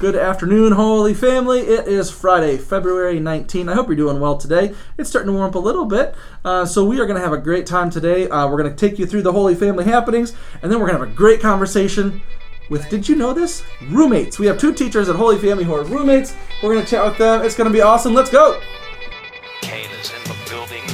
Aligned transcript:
Good 0.00 0.16
afternoon, 0.16 0.72
Holy 0.72 1.12
Family. 1.12 1.60
It 1.60 1.86
is 1.86 2.10
Friday, 2.10 2.56
February 2.56 3.20
19. 3.20 3.68
I 3.68 3.74
hope 3.74 3.88
you're 3.88 3.96
doing 3.96 4.18
well 4.18 4.38
today. 4.38 4.74
It's 4.96 5.10
starting 5.10 5.26
to 5.26 5.34
warm 5.34 5.50
up 5.50 5.56
a 5.56 5.58
little 5.58 5.84
bit, 5.84 6.14
uh, 6.42 6.64
so 6.64 6.86
we 6.86 6.98
are 7.00 7.04
going 7.04 7.18
to 7.18 7.22
have 7.22 7.34
a 7.34 7.38
great 7.38 7.66
time 7.66 7.90
today. 7.90 8.26
Uh, 8.26 8.48
we're 8.48 8.56
going 8.56 8.74
to 8.74 8.88
take 8.88 8.98
you 8.98 9.04
through 9.04 9.20
the 9.20 9.32
Holy 9.32 9.54
Family 9.54 9.84
happenings, 9.84 10.34
and 10.62 10.72
then 10.72 10.80
we're 10.80 10.86
going 10.86 10.98
to 10.98 11.04
have 11.04 11.12
a 11.12 11.14
great 11.14 11.42
conversation 11.42 12.22
with, 12.70 12.88
did 12.88 13.10
you 13.10 13.14
know 13.14 13.34
this? 13.34 13.62
Roommates. 13.90 14.38
We 14.38 14.46
have 14.46 14.56
two 14.56 14.72
teachers 14.72 15.10
at 15.10 15.16
Holy 15.16 15.36
Family 15.36 15.64
who 15.64 15.74
are 15.74 15.84
roommates. 15.84 16.34
We're 16.62 16.72
going 16.72 16.82
to 16.82 16.90
chat 16.90 17.04
with 17.04 17.18
them. 17.18 17.42
It's 17.42 17.54
going 17.54 17.68
to 17.68 17.74
be 17.74 17.82
awesome. 17.82 18.14
Let's 18.14 18.30
go. 18.30 18.58
Kane 19.60 19.90
is 20.00 20.10
in 20.14 20.22
the 20.24 20.36
building. 20.48 20.89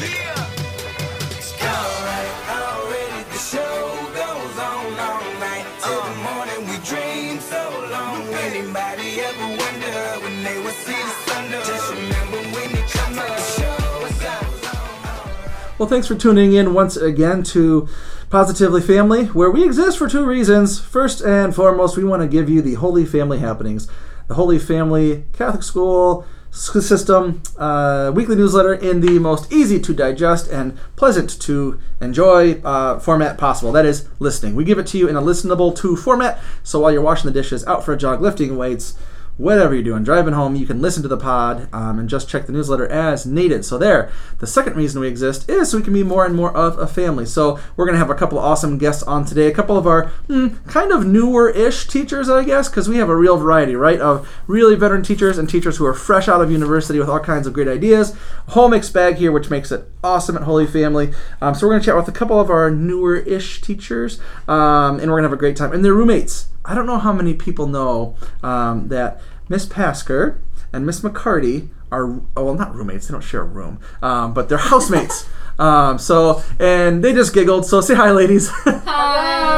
Well, 15.78 15.90
thanks 15.90 16.06
for 16.06 16.14
tuning 16.14 16.54
in 16.54 16.72
once 16.72 16.96
again 16.96 17.42
to 17.42 17.86
Positively 18.30 18.80
Family, 18.80 19.26
where 19.26 19.50
we 19.50 19.62
exist 19.62 19.98
for 19.98 20.08
two 20.08 20.24
reasons. 20.24 20.80
First 20.80 21.20
and 21.20 21.54
foremost, 21.54 21.98
we 21.98 22.04
want 22.04 22.22
to 22.22 22.28
give 22.28 22.48
you 22.48 22.62
the 22.62 22.76
Holy 22.76 23.04
Family 23.04 23.40
happenings, 23.40 23.86
the 24.26 24.36
Holy 24.36 24.58
Family 24.58 25.24
Catholic 25.34 25.62
School 25.62 26.24
system 26.50 27.42
uh, 27.58 28.10
weekly 28.14 28.36
newsletter 28.36 28.72
in 28.72 29.02
the 29.02 29.18
most 29.18 29.52
easy 29.52 29.78
to 29.80 29.92
digest 29.92 30.48
and 30.50 30.78
pleasant 30.96 31.38
to 31.42 31.78
enjoy 32.00 32.54
uh, 32.62 32.98
format 32.98 33.36
possible. 33.36 33.70
That 33.70 33.84
is 33.84 34.08
listening. 34.18 34.54
We 34.54 34.64
give 34.64 34.78
it 34.78 34.86
to 34.86 34.98
you 34.98 35.08
in 35.08 35.16
a 35.16 35.20
listenable 35.20 35.76
to 35.76 35.94
format, 35.94 36.40
so 36.62 36.80
while 36.80 36.90
you're 36.90 37.02
washing 37.02 37.30
the 37.30 37.38
dishes, 37.38 37.66
out 37.66 37.84
for 37.84 37.92
a 37.92 37.98
jog, 37.98 38.22
lifting 38.22 38.56
weights, 38.56 38.94
whatever 39.36 39.74
you're 39.74 39.82
doing, 39.82 40.02
driving 40.02 40.34
home, 40.34 40.56
you 40.56 40.66
can 40.66 40.80
listen 40.80 41.02
to 41.02 41.08
the 41.08 41.16
pod 41.16 41.68
um, 41.72 41.98
and 41.98 42.08
just 42.08 42.28
check 42.28 42.46
the 42.46 42.52
newsletter 42.52 42.86
as 42.88 43.26
needed. 43.26 43.64
So 43.64 43.76
there. 43.78 44.10
The 44.38 44.46
second 44.46 44.76
reason 44.76 45.00
we 45.00 45.08
exist 45.08 45.48
is 45.48 45.70
so 45.70 45.78
we 45.78 45.82
can 45.82 45.92
be 45.92 46.02
more 46.02 46.24
and 46.24 46.34
more 46.34 46.54
of 46.56 46.78
a 46.78 46.86
family. 46.86 47.26
So 47.26 47.58
we're 47.76 47.86
gonna 47.86 47.98
have 47.98 48.10
a 48.10 48.14
couple 48.14 48.38
awesome 48.38 48.78
guests 48.78 49.02
on 49.02 49.24
today. 49.24 49.48
A 49.48 49.54
couple 49.54 49.76
of 49.76 49.86
our 49.86 50.08
hmm, 50.26 50.48
kind 50.66 50.92
of 50.92 51.06
newer-ish 51.06 51.86
teachers, 51.86 52.28
I 52.28 52.44
guess, 52.44 52.68
because 52.68 52.88
we 52.88 52.96
have 52.96 53.08
a 53.08 53.16
real 53.16 53.36
variety, 53.36 53.76
right, 53.76 54.00
of 54.00 54.28
really 54.46 54.74
veteran 54.74 55.02
teachers 55.02 55.38
and 55.38 55.48
teachers 55.48 55.76
who 55.76 55.86
are 55.86 55.94
fresh 55.94 56.28
out 56.28 56.40
of 56.40 56.50
university 56.50 56.98
with 56.98 57.08
all 57.08 57.20
kinds 57.20 57.46
of 57.46 57.52
great 57.52 57.68
ideas. 57.68 58.16
Whole 58.48 58.68
mixed 58.68 58.92
bag 58.92 59.16
here, 59.16 59.32
which 59.32 59.50
makes 59.50 59.70
it 59.70 59.88
awesome 60.02 60.36
at 60.36 60.42
Holy 60.42 60.66
Family. 60.66 61.12
Um, 61.40 61.54
so 61.54 61.66
we're 61.66 61.74
gonna 61.74 61.84
chat 61.84 61.96
with 61.96 62.08
a 62.08 62.12
couple 62.12 62.40
of 62.40 62.50
our 62.50 62.70
newer-ish 62.70 63.60
teachers, 63.60 64.20
um, 64.48 64.98
and 65.00 65.10
we're 65.10 65.18
gonna 65.18 65.28
have 65.28 65.32
a 65.32 65.36
great 65.36 65.56
time. 65.56 65.72
And 65.72 65.84
their 65.84 65.94
roommates. 65.94 66.48
I 66.66 66.74
don't 66.74 66.86
know 66.86 66.98
how 66.98 67.12
many 67.12 67.32
people 67.32 67.68
know 67.68 68.16
um, 68.42 68.88
that 68.88 69.20
Miss 69.48 69.66
Pasker 69.66 70.38
and 70.72 70.84
Miss 70.84 71.00
McCarty 71.00 71.68
are 71.92 72.20
oh, 72.36 72.44
well, 72.44 72.54
not 72.54 72.74
roommates. 72.74 73.08
They 73.08 73.12
don't 73.12 73.20
share 73.20 73.42
a 73.42 73.44
room, 73.44 73.80
um, 74.02 74.34
but 74.34 74.48
they're 74.48 74.58
housemates. 74.72 75.28
um, 75.58 75.98
so 75.98 76.42
and 76.58 77.02
they 77.02 77.12
just 77.12 77.32
giggled. 77.32 77.66
So 77.66 77.80
say 77.80 77.94
hi, 77.94 78.10
ladies. 78.10 78.48
Hi 78.66 79.56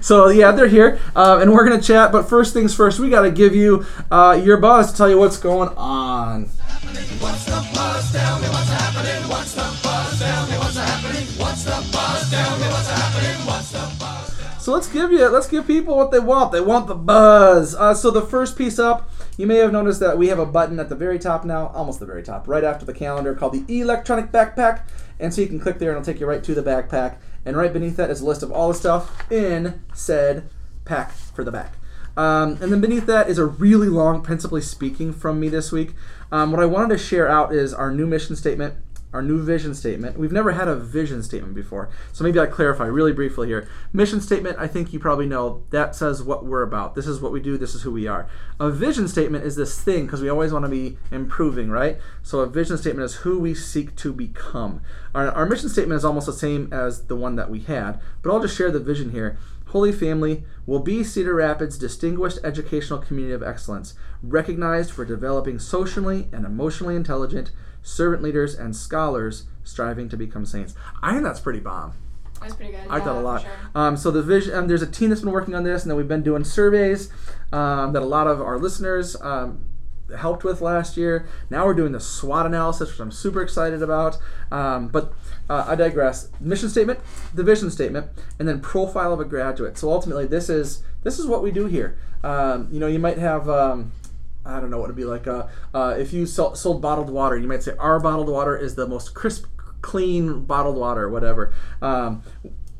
so 0.00 0.28
yeah, 0.28 0.52
they're 0.52 0.68
here, 0.68 1.00
um, 1.16 1.40
and 1.40 1.52
we're 1.52 1.64
gonna 1.68 1.80
chat. 1.80 2.12
But 2.12 2.28
first 2.28 2.52
things 2.52 2.74
first, 2.74 2.98
we 2.98 3.10
gotta 3.10 3.30
give 3.30 3.54
you 3.54 3.86
uh, 4.10 4.40
your 4.42 4.56
buzz 4.58 4.92
to 4.92 4.96
tell 4.96 5.08
you 5.08 5.18
what's 5.18 5.38
going 5.38 5.70
on. 5.76 6.48
So 14.58 14.72
let's 14.72 14.88
give 14.88 15.12
you 15.12 15.28
let's 15.28 15.48
give 15.48 15.66
people 15.66 15.96
what 15.96 16.10
they 16.10 16.20
want. 16.20 16.52
They 16.52 16.60
want 16.60 16.86
the 16.86 16.94
buzz. 16.94 17.74
Uh, 17.74 17.94
so 17.94 18.10
the 18.10 18.22
first 18.22 18.56
piece 18.56 18.78
up, 18.78 19.10
you 19.36 19.46
may 19.46 19.56
have 19.56 19.72
noticed 19.72 20.00
that 20.00 20.18
we 20.18 20.28
have 20.28 20.38
a 20.38 20.46
button 20.46 20.78
at 20.78 20.88
the 20.88 20.94
very 20.94 21.18
top 21.18 21.44
now, 21.44 21.68
almost 21.68 22.00
the 22.00 22.06
very 22.06 22.22
top, 22.22 22.46
right 22.46 22.64
after 22.64 22.84
the 22.86 22.94
calendar, 22.94 23.34
called 23.34 23.52
the 23.52 23.80
electronic 23.80 24.30
backpack. 24.30 24.82
And 25.18 25.32
so 25.32 25.40
you 25.40 25.46
can 25.46 25.60
click 25.60 25.78
there, 25.78 25.90
and 25.90 26.00
it'll 26.00 26.12
take 26.12 26.20
you 26.20 26.26
right 26.26 26.42
to 26.44 26.54
the 26.54 26.62
backpack. 26.62 27.16
And 27.44 27.56
right 27.56 27.72
beneath 27.72 27.96
that 27.96 28.10
is 28.10 28.20
a 28.20 28.26
list 28.26 28.42
of 28.42 28.50
all 28.50 28.68
the 28.68 28.74
stuff 28.74 29.30
in 29.30 29.82
said 29.92 30.48
pack 30.84 31.12
for 31.12 31.44
the 31.44 31.52
back. 31.52 31.74
Um, 32.16 32.58
and 32.60 32.72
then 32.72 32.80
beneath 32.80 33.06
that 33.06 33.28
is 33.28 33.38
a 33.38 33.44
really 33.46 33.88
long, 33.88 34.22
principally 34.22 34.60
speaking, 34.60 35.12
from 35.12 35.40
me 35.40 35.48
this 35.48 35.72
week. 35.72 35.94
Um, 36.30 36.52
what 36.52 36.62
I 36.62 36.66
wanted 36.66 36.90
to 36.90 36.98
share 36.98 37.28
out 37.28 37.52
is 37.52 37.74
our 37.74 37.90
new 37.90 38.06
mission 38.06 38.36
statement 38.36 38.74
our 39.14 39.22
new 39.22 39.42
vision 39.42 39.74
statement. 39.74 40.18
We've 40.18 40.32
never 40.32 40.52
had 40.52 40.66
a 40.66 40.74
vision 40.74 41.22
statement 41.22 41.54
before, 41.54 41.88
so 42.12 42.24
maybe 42.24 42.40
I 42.40 42.46
clarify 42.46 42.86
really 42.86 43.12
briefly 43.12 43.46
here. 43.46 43.68
Mission 43.92 44.20
statement, 44.20 44.58
I 44.58 44.66
think 44.66 44.92
you 44.92 44.98
probably 44.98 45.26
know, 45.26 45.62
that 45.70 45.94
says 45.94 46.22
what 46.22 46.44
we're 46.44 46.62
about. 46.62 46.96
This 46.96 47.06
is 47.06 47.20
what 47.20 47.32
we 47.32 47.40
do, 47.40 47.56
this 47.56 47.76
is 47.76 47.82
who 47.82 47.92
we 47.92 48.08
are. 48.08 48.28
A 48.58 48.70
vision 48.70 49.06
statement 49.06 49.44
is 49.44 49.54
this 49.54 49.80
thing 49.80 50.04
because 50.04 50.20
we 50.20 50.28
always 50.28 50.52
want 50.52 50.64
to 50.64 50.68
be 50.68 50.98
improving, 51.12 51.70
right? 51.70 51.98
So 52.22 52.40
a 52.40 52.46
vision 52.46 52.76
statement 52.76 53.04
is 53.04 53.14
who 53.16 53.38
we 53.38 53.54
seek 53.54 53.94
to 53.96 54.12
become. 54.12 54.82
Our, 55.14 55.30
our 55.30 55.46
mission 55.46 55.68
statement 55.68 55.98
is 55.98 56.04
almost 56.04 56.26
the 56.26 56.32
same 56.32 56.68
as 56.72 57.06
the 57.06 57.16
one 57.16 57.36
that 57.36 57.48
we 57.48 57.60
had, 57.60 58.00
but 58.20 58.32
I'll 58.32 58.42
just 58.42 58.56
share 58.56 58.72
the 58.72 58.80
vision 58.80 59.12
here. 59.12 59.38
Holy 59.68 59.92
Family 59.92 60.44
will 60.66 60.78
be 60.78 61.02
Cedar 61.02 61.34
Rapids' 61.34 61.78
distinguished 61.78 62.38
educational 62.44 63.00
community 63.00 63.34
of 63.34 63.42
excellence, 63.42 63.94
recognized 64.22 64.92
for 64.92 65.04
developing 65.04 65.58
socially 65.58 66.28
and 66.32 66.44
emotionally 66.44 66.94
intelligent 66.94 67.50
servant 67.84 68.22
leaders 68.22 68.56
and 68.56 68.74
scholars 68.74 69.44
striving 69.62 70.08
to 70.08 70.16
become 70.16 70.44
saints. 70.44 70.74
I 71.02 71.12
think 71.12 71.22
that's 71.22 71.38
pretty 71.38 71.60
bomb. 71.60 71.92
That's 72.40 72.56
pretty 72.56 72.72
good. 72.72 72.86
I 72.88 72.98
yeah, 72.98 73.04
thought 73.04 73.16
a 73.16 73.20
lot. 73.20 73.42
sure. 73.42 73.50
Um, 73.74 73.96
so 73.96 74.10
the 74.10 74.22
vision, 74.22 74.54
um, 74.54 74.66
there's 74.66 74.82
a 74.82 74.90
team 74.90 75.10
that's 75.10 75.20
been 75.20 75.30
working 75.30 75.54
on 75.54 75.62
this, 75.62 75.82
and 75.82 75.90
then 75.90 75.96
we've 75.96 76.08
been 76.08 76.22
doing 76.22 76.44
surveys 76.44 77.10
um, 77.52 77.92
that 77.92 78.02
a 78.02 78.06
lot 78.06 78.26
of 78.26 78.40
our 78.40 78.58
listeners 78.58 79.16
um, 79.22 79.64
helped 80.16 80.44
with 80.44 80.60
last 80.60 80.96
year. 80.96 81.26
Now 81.48 81.64
we're 81.64 81.74
doing 81.74 81.92
the 81.92 82.00
SWOT 82.00 82.46
analysis, 82.46 82.90
which 82.90 83.00
I'm 83.00 83.12
super 83.12 83.40
excited 83.40 83.82
about. 83.82 84.18
Um, 84.50 84.88
but 84.88 85.12
uh, 85.48 85.64
I 85.68 85.74
digress. 85.74 86.28
Mission 86.40 86.68
statement, 86.68 87.00
the 87.32 87.44
vision 87.44 87.70
statement, 87.70 88.08
and 88.38 88.48
then 88.48 88.60
profile 88.60 89.12
of 89.12 89.20
a 89.20 89.24
graduate. 89.24 89.78
So 89.78 89.90
ultimately, 89.90 90.26
this 90.26 90.48
is 90.48 90.82
this 91.02 91.18
is 91.18 91.26
what 91.26 91.42
we 91.42 91.50
do 91.50 91.66
here. 91.66 91.96
Um, 92.22 92.68
you 92.70 92.80
know, 92.80 92.86
you 92.86 92.98
might 92.98 93.18
have. 93.18 93.48
Um, 93.48 93.92
I 94.44 94.60
don't 94.60 94.70
know 94.70 94.78
what 94.78 94.86
it'd 94.86 94.96
be 94.96 95.04
like. 95.04 95.26
Uh, 95.26 95.46
uh, 95.72 95.94
if 95.98 96.12
you 96.12 96.26
sell, 96.26 96.54
sold 96.54 96.82
bottled 96.82 97.10
water, 97.10 97.36
you 97.36 97.48
might 97.48 97.62
say 97.62 97.74
our 97.78 97.98
bottled 98.00 98.28
water 98.28 98.56
is 98.56 98.74
the 98.74 98.86
most 98.86 99.14
crisp, 99.14 99.46
clean 99.80 100.44
bottled 100.44 100.76
water, 100.76 101.08
whatever. 101.08 101.52
Um, 101.80 102.22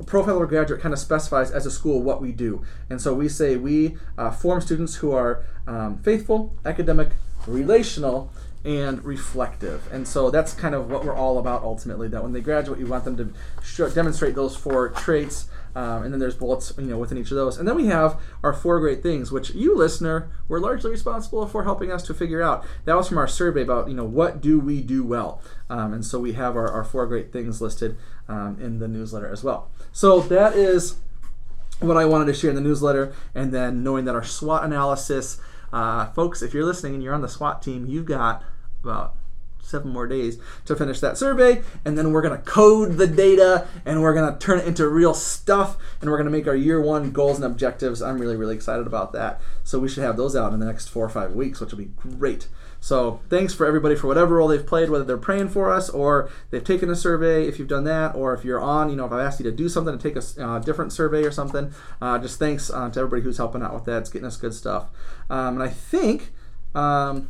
profile 0.07 0.39
or 0.39 0.47
graduate 0.47 0.81
kind 0.81 0.93
of 0.93 0.99
specifies 0.99 1.51
as 1.51 1.67
a 1.67 1.71
school 1.71 2.03
what 2.03 2.21
we 2.21 2.33
do, 2.33 2.63
and 2.91 3.01
so 3.01 3.15
we 3.15 3.29
say 3.29 3.57
we 3.57 3.97
uh, 4.19 4.31
form 4.31 4.61
students 4.61 4.97
who 4.97 5.13
are 5.13 5.45
um, 5.67 5.99
faithful, 5.99 6.57
academic, 6.65 7.11
relational, 7.47 8.31
and 8.65 9.05
reflective. 9.05 9.87
And 9.93 10.09
so 10.09 10.31
that's 10.31 10.55
kind 10.55 10.75
of 10.75 10.91
what 10.91 11.05
we're 11.05 11.15
all 11.15 11.39
about 11.39 11.63
ultimately. 11.63 12.09
That 12.09 12.23
when 12.23 12.33
they 12.33 12.41
graduate, 12.41 12.81
you 12.81 12.87
want 12.87 13.05
them 13.05 13.17
to 13.19 13.33
show, 13.63 13.91
demonstrate 13.91 14.35
those 14.35 14.57
four 14.57 14.89
traits. 14.89 15.49
Um, 15.77 16.05
and 16.05 16.13
then 16.13 16.21
there's 16.21 16.37
bullets, 16.37 16.73
you 16.79 16.85
know, 16.85 16.99
within 16.99 17.19
each 17.19 17.33
of 17.33 17.37
those. 17.37 17.59
And 17.59 17.67
then 17.67 17.75
we 17.75 17.87
have 17.87 18.21
our 18.45 18.53
four 18.53 18.79
great 18.79 19.03
things, 19.03 19.33
which 19.33 19.51
you, 19.51 19.77
listener, 19.77 20.31
were 20.47 20.61
largely 20.61 20.93
responsible 20.93 21.49
for 21.49 21.65
helping 21.65 21.91
us 21.91 22.05
to 22.05 22.15
figure 22.15 22.41
out. 22.41 22.65
That 22.85 22.97
was 22.97 23.09
from 23.09 23.19
our 23.19 23.27
survey 23.27 23.63
about, 23.63 23.89
you 23.89 23.95
know, 23.95 24.05
what 24.05 24.41
do 24.41 24.61
we 24.61 24.83
do 24.83 25.03
well. 25.03 25.43
Um, 25.69 25.93
and 25.93 26.05
so 26.05 26.21
we 26.21 26.35
have 26.35 26.55
our, 26.57 26.71
our 26.71 26.85
four 26.85 27.07
great 27.07 27.33
things 27.33 27.61
listed 27.61 27.99
um, 28.29 28.57
in 28.61 28.79
the 28.79 28.87
newsletter 28.87 29.29
as 29.29 29.43
well. 29.43 29.69
So 29.91 30.21
that 30.21 30.55
is 30.55 30.95
what 31.81 31.97
I 31.97 32.05
wanted 32.05 32.27
to 32.27 32.35
share 32.35 32.51
in 32.51 32.57
the 32.57 32.63
newsletter. 32.63 33.13
And 33.35 33.53
then 33.53 33.83
knowing 33.83 34.05
that 34.05 34.15
our 34.15 34.23
SWOT 34.23 34.63
analysis, 34.63 35.41
uh, 35.73 36.07
folks, 36.13 36.41
if 36.41 36.55
you're 36.55 36.65
listening 36.65 36.95
and 36.95 37.03
you're 37.03 37.15
on 37.15 37.23
the 37.23 37.29
SWAT 37.29 37.63
team, 37.63 37.87
you've 37.87 38.07
got 38.07 38.45
about 38.84 39.17
seven 39.65 39.91
more 39.91 40.06
days 40.06 40.39
to 40.65 40.77
finish 40.77 41.00
that 41.00 41.17
survey 41.17 41.62
and 41.84 41.97
then 41.97 42.12
we're 42.12 42.22
going 42.22 42.37
to 42.37 42.45
code 42.45 42.97
the 42.97 43.06
data 43.06 43.67
and 43.84 44.03
we're 44.03 44.15
going 44.15 44.33
to 44.33 44.39
turn 44.39 44.59
it 44.59 44.67
into 44.67 44.87
real 44.87 45.15
stuff 45.15 45.77
and 46.00 46.11
we're 46.11 46.17
going 46.17 46.27
to 46.27 46.31
make 46.31 46.47
our 46.47 46.55
year 46.55 46.81
one 46.81 47.11
goals 47.11 47.37
and 47.37 47.45
objectives. 47.45 48.03
I'm 48.03 48.19
really 48.19 48.37
really 48.37 48.55
excited 48.55 48.87
about 48.87 49.12
that. 49.12 49.41
So 49.62 49.78
we 49.78 49.89
should 49.89 50.05
have 50.05 50.17
those 50.17 50.37
out 50.37 50.53
in 50.53 50.61
the 50.61 50.67
next 50.67 50.89
four 50.89 51.05
or 51.05 51.09
five 51.09 51.33
weeks 51.33 51.61
which 51.61 51.71
will 51.71 51.78
be 51.78 51.91
great. 51.97 52.48
So 52.81 53.21
thanks 53.31 53.54
for 53.54 53.65
everybody 53.65 53.97
for 53.97 54.09
whatever 54.09 54.36
role 54.36 54.48
they've 54.48 54.66
played 54.66 54.91
whether 54.91 55.04
they're 55.04 55.16
praying 55.16 55.48
for 55.48 55.72
us 55.72 55.89
or 55.89 56.31
they've 56.51 56.63
taken 56.63 56.91
a 56.91 56.97
survey 56.97 57.48
if 57.48 57.59
you've 57.59 57.69
done 57.69 57.84
that 57.84 58.15
or 58.15 58.34
if 58.34 58.45
you're 58.45 58.60
on 58.60 58.91
you 58.91 58.97
know 58.97 59.07
if 59.07 59.13
i've 59.13 59.21
asked 59.21 59.41
you 59.41 59.45
to 59.45 59.57
do 59.57 59.71
something 59.71 59.97
to 59.97 60.03
take 60.03 60.22
a 60.22 60.45
uh, 60.45 60.59
different 60.59 60.92
survey 60.92 61.25
or 61.25 61.31
something 61.31 61.72
uh, 62.03 62.19
just 62.19 62.39
thanks 62.39 62.71
uh, 62.71 62.91
to 62.91 63.01
everybody 63.01 63.22
who's 63.22 63.39
helping 63.39 63.63
out 63.63 63.72
with 63.72 63.86
that. 63.86 64.01
It's 64.01 64.10
getting 64.10 64.27
us 64.27 64.36
good 64.36 64.54
stuff. 64.54 64.91
Um, 65.31 65.54
and 65.54 65.63
i 65.63 65.69
think 65.69 66.33
um, 66.75 67.28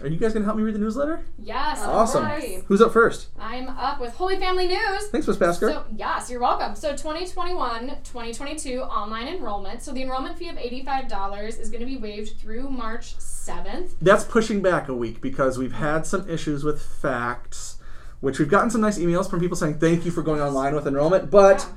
are 0.00 0.08
you 0.08 0.16
guys 0.16 0.32
going 0.32 0.42
to 0.42 0.44
help 0.44 0.56
me 0.56 0.62
read 0.62 0.74
the 0.74 0.80
newsletter? 0.80 1.24
Yes. 1.38 1.80
Awesome. 1.80 2.26
course. 2.26 2.44
Who's 2.66 2.80
up 2.80 2.92
first? 2.92 3.28
I'm 3.38 3.68
up 3.68 4.00
with 4.00 4.14
Holy 4.14 4.36
Family 4.36 4.66
News. 4.66 5.08
Thanks, 5.08 5.26
Miss 5.28 5.36
Pasker. 5.36 5.70
So, 5.72 5.84
yes, 5.94 6.28
you're 6.30 6.40
welcome. 6.40 6.74
So, 6.74 6.92
2021 6.92 7.88
2022 8.02 8.80
online 8.80 9.28
enrollment. 9.28 9.82
So, 9.82 9.92
the 9.92 10.02
enrollment 10.02 10.36
fee 10.38 10.48
of 10.48 10.56
$85 10.56 11.60
is 11.60 11.70
going 11.70 11.80
to 11.80 11.86
be 11.86 11.96
waived 11.96 12.38
through 12.38 12.70
March 12.70 13.16
7th. 13.18 13.90
That's 14.00 14.24
pushing 14.24 14.60
back 14.60 14.88
a 14.88 14.94
week 14.94 15.20
because 15.20 15.58
we've 15.58 15.74
had 15.74 16.06
some 16.06 16.28
issues 16.28 16.64
with 16.64 16.82
facts, 16.82 17.76
which 18.20 18.38
we've 18.38 18.50
gotten 18.50 18.70
some 18.70 18.80
nice 18.80 18.98
emails 18.98 19.30
from 19.30 19.38
people 19.40 19.56
saying 19.56 19.78
thank 19.78 20.04
you 20.04 20.10
for 20.10 20.22
going 20.22 20.40
online 20.40 20.74
with 20.74 20.86
enrollment, 20.86 21.30
but 21.30 21.68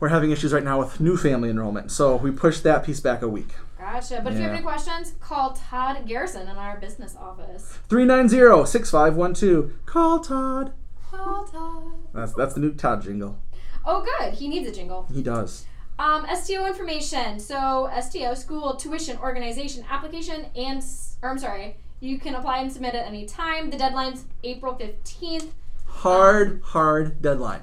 we're 0.00 0.08
having 0.08 0.30
issues 0.30 0.52
right 0.52 0.64
now 0.64 0.78
with 0.78 0.98
new 0.98 1.16
family 1.16 1.50
enrollment. 1.50 1.92
So 1.92 2.16
we 2.16 2.30
pushed 2.30 2.62
that 2.64 2.84
piece 2.84 3.00
back 3.00 3.22
a 3.22 3.28
week. 3.28 3.54
Gotcha. 3.80 4.20
But 4.22 4.32
if 4.34 4.38
you 4.38 4.44
have 4.44 4.52
Yeah. 4.52 4.58
any 4.58 4.62
questions, 4.62 5.14
call 5.20 5.52
Todd 5.54 6.06
Garrison 6.06 6.42
in 6.48 6.56
our 6.56 6.78
business 6.78 7.16
office. 7.16 7.78
390 7.88 8.66
6512. 8.66 9.72
Call 9.86 10.20
Todd. 10.20 10.72
Call 11.10 11.44
Todd. 11.46 11.84
That's 12.12 12.34
that's 12.34 12.54
the 12.54 12.60
new 12.60 12.72
Todd 12.74 13.02
jingle. 13.02 13.38
Oh, 13.86 14.02
good. 14.04 14.34
He 14.34 14.48
needs 14.48 14.68
a 14.68 14.72
jingle. 14.72 15.06
He 15.12 15.22
does. 15.22 15.64
Um, 15.98 16.26
STO 16.34 16.66
information. 16.66 17.40
So 17.40 17.90
STO 18.00 18.34
school 18.34 18.76
tuition 18.76 19.18
organization 19.18 19.84
application 19.90 20.46
and 20.54 20.78
s- 20.78 21.16
or 21.22 21.30
I'm 21.30 21.38
sorry, 21.38 21.76
you 22.00 22.18
can 22.18 22.34
apply 22.34 22.58
and 22.58 22.70
submit 22.72 22.94
at 22.94 23.06
any 23.06 23.24
time. 23.26 23.70
The 23.70 23.76
deadline's 23.78 24.24
April 24.44 24.74
15th. 24.74 25.52
Hard, 25.86 26.60
hard 26.64 27.20
deadline. 27.22 27.62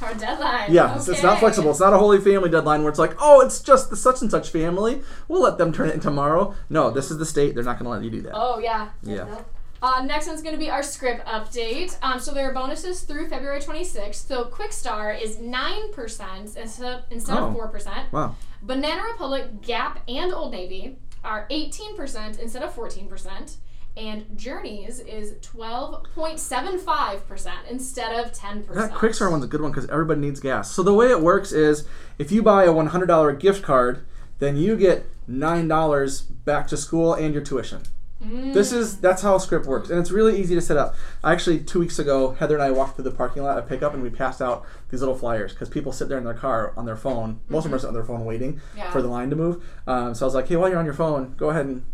Hard 0.00 0.18
deadline. 0.18 0.72
Yeah, 0.72 0.96
it's, 0.96 1.08
it's 1.08 1.22
not 1.22 1.38
flexible. 1.40 1.70
It's 1.70 1.80
not 1.80 1.92
a 1.92 1.98
holy 1.98 2.20
family 2.20 2.48
deadline 2.50 2.82
where 2.82 2.90
it's 2.90 2.98
like, 2.98 3.14
oh, 3.20 3.40
it's 3.40 3.60
just 3.60 3.90
the 3.90 3.96
such 3.96 4.22
and 4.22 4.30
such 4.30 4.50
family. 4.50 5.02
We'll 5.26 5.42
let 5.42 5.58
them 5.58 5.72
turn 5.72 5.88
it 5.88 5.94
in 5.94 6.00
tomorrow. 6.00 6.54
No, 6.70 6.90
this 6.90 7.10
is 7.10 7.18
the 7.18 7.26
state. 7.26 7.54
They're 7.54 7.64
not 7.64 7.78
going 7.78 7.84
to 7.84 7.90
let 7.90 8.02
you 8.04 8.10
do 8.10 8.22
that. 8.22 8.32
Oh 8.34 8.58
yeah. 8.58 8.90
Yeah. 9.02 9.42
Uh, 9.80 10.02
next 10.04 10.26
one's 10.26 10.42
going 10.42 10.54
to 10.54 10.58
be 10.58 10.70
our 10.70 10.82
scrip 10.82 11.24
update. 11.24 11.96
Um, 12.02 12.18
so 12.18 12.34
there 12.34 12.50
are 12.50 12.52
bonuses 12.52 13.02
through 13.02 13.28
February 13.28 13.60
26th. 13.60 14.26
So 14.26 14.44
Kwik 14.46 14.72
Star 14.72 15.12
is 15.12 15.36
9% 15.36 16.56
instead 16.56 16.92
of, 16.92 17.04
instead 17.12 17.38
Oh. 17.38 17.46
of 17.48 17.54
4%. 17.72 18.12
Wow. 18.12 18.34
Banana 18.62 19.02
Republic, 19.04 19.62
Gap, 19.62 20.00
and 20.08 20.32
Old 20.32 20.50
Navy 20.52 20.98
are 21.24 21.46
18% 21.50 22.40
instead 22.40 22.62
of 22.62 22.74
14%. 22.74 23.56
And 23.98 24.24
Journeys 24.38 25.00
is 25.00 25.32
12.75% 25.44 27.50
instead 27.68 28.24
of 28.24 28.32
10%. 28.32 28.72
That 28.74 28.92
Kwik 28.92 29.14
Star 29.14 29.28
one's 29.30 29.44
a 29.44 29.48
good 29.48 29.60
one 29.60 29.72
because 29.72 29.88
everybody 29.90 30.20
needs 30.20 30.38
gas. 30.40 30.70
So 30.70 30.82
the 30.84 30.94
way 30.94 31.10
it 31.10 31.20
works 31.20 31.50
is 31.52 31.86
if 32.18 32.30
you 32.30 32.40
buy 32.42 32.64
a 32.64 32.72
$100 32.72 33.40
gift 33.40 33.62
card, 33.64 34.06
then 34.38 34.56
you 34.56 34.76
get 34.76 35.04
$9 35.28 36.22
back 36.44 36.68
to 36.68 36.76
school 36.76 37.12
and 37.14 37.34
your 37.34 37.42
tuition. 37.42 37.82
This 38.20 38.72
is 38.72 38.98
that's 38.98 39.22
how 39.22 39.38
Scrip 39.38 39.64
works, 39.64 39.90
and 39.90 40.00
it's 40.00 40.10
really 40.10 40.40
easy 40.40 40.56
to 40.56 40.60
set 40.60 40.76
up. 40.76 40.96
Actually, 41.22 41.60
two 41.60 41.78
weeks 41.78 42.00
ago, 42.00 42.32
Heather 42.32 42.56
and 42.56 42.62
I 42.64 42.72
walked 42.72 42.96
through 42.96 43.04
the 43.04 43.12
parking 43.12 43.44
lot 43.44 43.56
at 43.58 43.68
pickup, 43.68 43.94
and 43.94 44.02
we 44.02 44.10
passed 44.10 44.42
out 44.42 44.64
these 44.90 44.98
little 44.98 45.14
flyers 45.14 45.52
because 45.52 45.68
people 45.68 45.92
sit 45.92 46.08
there 46.08 46.18
in 46.18 46.24
their 46.24 46.34
car 46.34 46.72
on 46.76 46.84
their 46.84 46.96
phone. 46.96 47.38
Most 47.48 47.64
of 47.64 47.70
them 47.70 47.76
are 47.76 47.78
sitting 47.78 47.90
on 47.90 47.94
their 47.94 48.02
phone 48.04 48.24
waiting 48.24 48.60
Yeah. 48.76 48.90
for 48.90 49.02
the 49.02 49.06
line 49.08 49.30
to 49.30 49.36
move. 49.36 49.62
Um, 49.86 50.16
so 50.16 50.24
I 50.24 50.26
was 50.26 50.34
like, 50.34 50.48
hey, 50.48 50.56
while 50.56 50.68
you're 50.68 50.80
on 50.80 50.84
your 50.84 50.94
phone, 50.94 51.34
go 51.36 51.50
ahead 51.50 51.66
and 51.66 51.84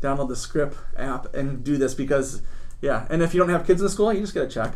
download 0.00 0.28
the 0.28 0.36
Scrip 0.36 0.74
app 0.96 1.34
and 1.34 1.62
do 1.64 1.76
this 1.76 1.94
because, 1.94 2.42
yeah. 2.80 3.06
And 3.10 3.22
if 3.22 3.34
you 3.34 3.40
don't 3.40 3.48
have 3.50 3.66
kids 3.66 3.80
in 3.80 3.84
the 3.84 3.90
school, 3.90 4.12
you 4.12 4.20
just 4.20 4.34
get 4.34 4.44
a 4.44 4.48
check. 4.48 4.74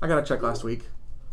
I 0.00 0.06
got 0.08 0.18
a 0.18 0.22
check 0.26 0.42
last 0.42 0.64
week 0.64 0.86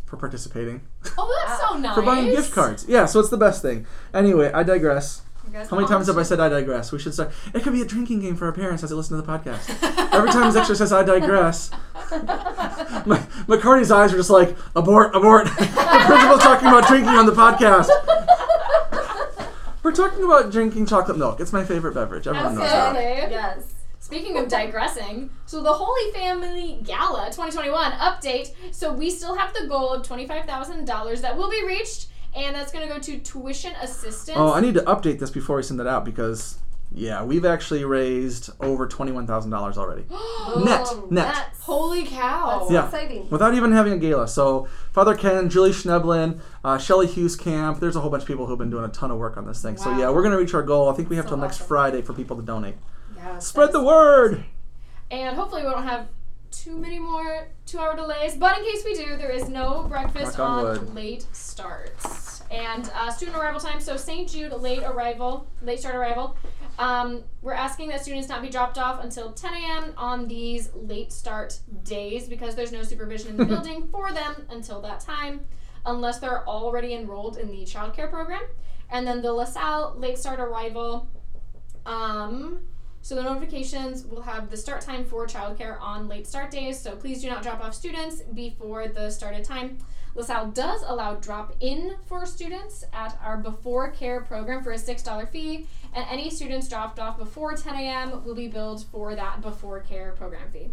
for 0.06 0.18
participating 0.18 0.82
Oh, 1.18 1.46
that's 1.46 1.62
so 1.62 1.78
nice. 1.78 1.96
for 1.96 2.02
buying 2.02 2.26
gift 2.28 2.52
cards. 2.52 2.86
Yeah, 2.88 3.06
so 3.06 3.20
it's 3.20 3.30
the 3.30 3.38
best 3.38 3.62
thing. 3.62 3.86
Anyway, 4.14 4.52
I 4.54 4.64
digress. 4.64 5.22
How 5.70 5.78
many 5.78 5.88
times 5.88 6.06
have 6.06 6.18
I 6.18 6.22
said 6.24 6.40
I 6.40 6.48
digress? 6.50 6.92
We 6.92 7.00
should 7.00 7.14
start. 7.16 7.32
It 7.56 7.64
could 7.64 7.74
be 7.74 7.82
a 7.82 7.86
drinking 7.86 8.20
game 8.22 8.36
for 8.36 8.46
our 8.46 8.52
parents 8.52 8.84
as 8.84 8.92
they 8.92 8.96
listen 8.96 9.16
to 9.18 9.24
the 9.24 9.28
podcast. 9.28 9.68
Every 10.14 10.30
time 10.30 10.54
Zexter 10.54 10.76
says 10.76 10.94
I 10.94 11.04
digress, 11.04 11.72
my, 12.12 13.18
McCarty's 13.48 13.90
eyes 13.90 14.14
are 14.14 14.18
just 14.18 14.30
like 14.30 14.56
abort, 14.76 15.16
abort. 15.16 15.46
the 15.58 16.04
principal's 16.06 16.42
talking 16.44 16.68
about 16.68 16.88
drinking 16.88 17.10
on 17.16 17.26
the 17.26 17.32
podcast. 17.32 17.90
We're 19.82 19.94
talking 19.94 20.24
about 20.24 20.52
drinking 20.52 20.88
chocolate 20.88 21.18
milk. 21.18 21.40
It's 21.40 21.54
my 21.54 21.64
favorite 21.64 21.94
beverage. 21.94 22.28
Everyone 22.28 22.56
knows 22.56 22.70
that. 22.70 22.96
Absolutely. 22.96 23.32
Yes. 23.32 23.74
Speaking 24.02 24.38
of 24.38 24.48
digressing, 24.48 25.30
so 25.46 25.62
the 25.62 25.72
Holy 25.72 26.12
Family 26.14 26.80
Gala 26.84 27.26
2021 27.28 27.92
update. 27.94 28.54
So 28.72 28.92
we 28.92 29.10
still 29.10 29.36
have 29.36 29.54
the 29.54 29.68
goal 29.68 29.90
of 29.92 30.06
$25,000 30.06 31.22
that 31.22 31.38
will 31.38 31.50
be 31.50 31.64
reached, 31.66 32.08
and 32.36 32.56
that's 32.56 32.72
going 32.72 32.88
to 32.88 32.94
go 32.94 33.00
to 33.00 33.20
tuition 33.20 33.74
assistance. 33.82 34.38
Oh, 34.38 34.54
I 34.54 34.62
need 34.62 34.74
to 34.76 34.82
update 34.82 35.20
this 35.20 35.30
before 35.30 35.58
we 35.58 35.64
send 35.64 35.80
that 35.80 35.88
out 35.88 36.06
because, 36.06 36.60
yeah, 36.92 37.24
we've 37.24 37.46
actually 37.46 37.86
raised 37.86 38.50
over 38.60 38.88
twenty-one 38.88 39.28
thousand 39.28 39.52
dollars 39.52 39.78
already. 39.78 40.06
net, 40.58 40.88
net. 41.12 41.26
That's, 41.34 41.60
Holy 41.62 42.04
cow. 42.06 42.60
that's 42.60 42.72
Yeah. 42.72 42.86
exciting. 42.86 43.30
without 43.30 43.54
even 43.54 43.72
having 43.72 43.94
a 43.94 43.98
gala. 43.98 44.28
So 44.28 44.68
Father 44.92 45.16
Ken, 45.16 45.50
Julie 45.50 45.72
Schneblin, 45.72 46.40
uh, 46.64 46.78
Shelly 46.80 47.06
Hughes 47.08 47.36
Camp. 47.36 47.80
There's 47.80 47.96
a 47.96 48.00
whole 48.02 48.10
bunch 48.10 48.24
of 48.24 48.28
people 48.28 48.48
who've 48.48 48.58
been 48.58 48.72
doing 48.72 48.86
a 48.86 48.90
ton 48.90 49.12
of 49.12 49.18
work 49.18 49.38
on 49.38 49.46
this 49.46 49.62
thing. 49.62 49.78
So 49.78 49.96
yeah, 49.98 50.10
we're 50.10 50.24
gonna 50.24 50.38
reach 50.38 50.54
our 50.54 50.64
goal. 50.64 50.90
I 50.90 50.94
think 50.94 51.10
we 51.10 51.16
have 51.18 51.26
So 51.26 51.30
till 51.30 51.38
next. 51.38 51.60
Friday 51.62 52.02
for 52.02 52.14
people 52.14 52.36
to 52.38 52.42
donate. 52.44 52.76
Yes, 53.16 53.46
Spread 53.48 53.70
the 53.70 53.80
that's- 53.80 53.86
word. 53.88 54.44
And 55.12 55.36
hopefully 55.36 55.64
we 55.64 55.70
don't 55.70 55.84
have 55.84 56.08
too 56.52 56.78
many 56.78 56.98
more 57.00 57.48
two-hour 57.68 57.96
delays. 57.96 58.36
But 58.36 58.58
in 58.58 58.64
case 58.64 58.84
we 58.84 58.94
do, 58.96 59.18
there 59.18 59.30
is 59.30 59.48
no 59.50 59.84
breakfast 59.84 60.38
Knock 60.38 60.50
on 60.66 60.78
on 60.80 60.96
late 60.96 61.28
starts. 61.32 62.42
And 62.52 62.90
uh, 62.96 63.12
student 63.12 63.38
arrival 63.38 63.60
time. 63.60 63.80
So 63.80 63.96
St. 63.98 64.28
Jude 64.28 64.52
late 64.54 64.82
arrival, 64.84 65.48
late 65.62 65.80
start 65.80 65.96
arrival. 65.96 66.36
Um, 66.80 67.26
we're 67.42 67.52
asking 67.54 67.90
that 67.90 68.02
students 68.02 68.30
not 68.30 68.42
be 68.42 68.50
dropped 68.50 68.78
off 68.78 69.04
until 69.04 69.34
10 69.34 69.54
a.m. 69.54 69.94
on 69.98 70.30
these 70.30 70.70
late 70.74 71.12
start 71.12 71.60
days 71.84 72.30
because 72.30 72.56
there's 72.56 72.72
no 72.72 72.84
supervision 72.84 73.32
in 73.32 73.38
the 73.38 73.46
building 73.54 73.90
for 73.92 74.14
them 74.14 74.48
until 74.50 74.80
that 74.82 75.02
time, 75.02 75.42
unless 75.86 76.20
they're 76.20 76.48
already 76.48 76.94
enrolled 76.94 77.38
in 77.38 77.52
the 77.52 77.64
childcare 77.66 78.10
program. 78.10 78.44
And 78.90 79.06
then 79.06 79.22
the 79.22 79.34
LaSalle 79.34 79.96
late 79.98 80.18
start 80.18 80.40
arrival. 80.40 81.10
Um, 81.86 82.62
so 83.02 83.14
the 83.14 83.24
notifications 83.24 84.06
will 84.06 84.22
have 84.22 84.50
the 84.50 84.56
start 84.56 84.80
time 84.80 85.04
for 85.04 85.28
childcare 85.28 85.82
on 85.82 86.08
late 86.08 86.28
start 86.28 86.50
days. 86.50 86.80
So 86.80 86.96
please 86.96 87.22
do 87.22 87.30
not 87.30 87.44
drop 87.44 87.62
off 87.62 87.76
students 87.76 88.22
before 88.34 88.88
the 88.88 89.10
started 89.10 89.44
time. 89.44 89.80
LaSalle 90.20 90.48
does 90.48 90.84
allow 90.86 91.16
drop 91.16 91.56
in 91.62 91.96
for 92.06 92.26
students 92.26 92.84
at 92.92 93.18
our 93.24 93.38
before 93.38 93.90
care 93.90 94.20
program 94.20 94.62
for 94.62 94.74
a 94.74 94.78
$6 94.78 95.30
fee, 95.30 95.66
and 95.96 96.06
any 96.10 96.30
students 96.30 96.68
dropped 96.68 97.00
off 97.00 97.18
before 97.18 97.56
10 97.56 97.74
a.m. 97.76 98.26
will 98.26 98.36
be 98.36 98.50
billed 98.50 98.84
for 98.92 99.16
that 99.16 99.40
before 99.42 99.80
care 99.80 100.12
program 100.12 100.52
fee. 100.52 100.72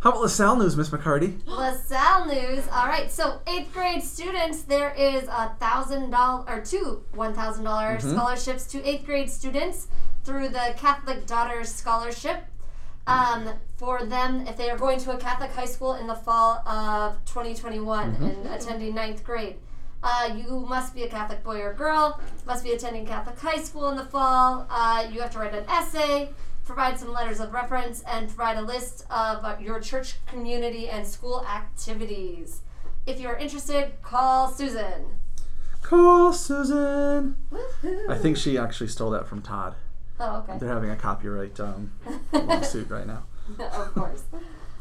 How 0.00 0.10
about 0.10 0.20
LaSalle 0.20 0.56
news, 0.56 0.76
Miss 0.76 0.90
McCarty? 0.90 1.40
LaSalle 1.46 2.26
news. 2.26 2.68
All 2.68 2.86
right, 2.86 3.10
so 3.10 3.40
eighth 3.46 3.72
grade 3.72 4.02
students, 4.02 4.62
there 4.62 4.92
is 4.92 5.24
a 5.24 5.56
thousand 5.58 6.10
dollar 6.10 6.44
or 6.46 6.60
two 6.62 7.02
one 7.14 7.32
thousand 7.32 7.64
dollars 7.64 8.02
mm-hmm. 8.02 8.16
scholarships 8.16 8.66
to 8.66 8.86
eighth 8.86 9.06
grade 9.06 9.30
students 9.30 9.88
through 10.24 10.50
the 10.50 10.74
Catholic 10.76 11.26
Daughters 11.26 11.70
Scholarship. 11.74 12.44
Um, 13.10 13.48
for 13.76 14.04
them, 14.04 14.46
if 14.46 14.56
they 14.56 14.70
are 14.70 14.78
going 14.78 15.00
to 15.00 15.10
a 15.10 15.16
Catholic 15.16 15.50
high 15.50 15.64
school 15.64 15.94
in 15.94 16.06
the 16.06 16.14
fall 16.14 16.58
of 16.68 17.16
2021 17.24 18.14
and 18.14 18.46
attending 18.46 18.94
ninth 18.94 19.24
grade. 19.24 19.56
Uh, 20.02 20.34
you 20.34 20.60
must 20.60 20.94
be 20.94 21.02
a 21.02 21.08
Catholic 21.08 21.42
boy 21.42 21.60
or 21.60 21.74
girl, 21.74 22.20
must 22.46 22.64
be 22.64 22.70
attending 22.70 23.04
Catholic 23.04 23.38
high 23.38 23.60
school 23.60 23.90
in 23.90 23.96
the 23.96 24.04
fall. 24.04 24.66
Uh, 24.70 25.06
you 25.12 25.20
have 25.20 25.30
to 25.32 25.38
write 25.38 25.54
an 25.54 25.64
essay, 25.68 26.30
provide 26.64 26.98
some 26.98 27.12
letters 27.12 27.40
of 27.40 27.52
reference, 27.52 28.02
and 28.06 28.28
provide 28.28 28.56
a 28.56 28.62
list 28.62 29.02
of 29.10 29.44
uh, 29.44 29.56
your 29.60 29.80
church 29.80 30.14
community 30.26 30.88
and 30.88 31.06
school 31.06 31.44
activities. 31.46 32.62
If 33.06 33.18
you're 33.18 33.36
interested, 33.36 33.92
call 34.02 34.50
Susan. 34.50 35.18
Call 35.82 36.32
Susan. 36.32 37.36
Woohoo. 37.52 38.08
I 38.08 38.16
think 38.16 38.36
she 38.36 38.56
actually 38.56 38.88
stole 38.88 39.10
that 39.10 39.26
from 39.26 39.42
Todd. 39.42 39.74
Oh, 40.20 40.38
okay. 40.40 40.58
They're 40.58 40.68
having 40.68 40.90
a 40.90 40.96
copyright 40.96 41.58
um, 41.58 41.92
lawsuit 42.32 42.90
right 42.90 43.06
now. 43.06 43.24
of 43.58 43.94
course. 43.94 44.24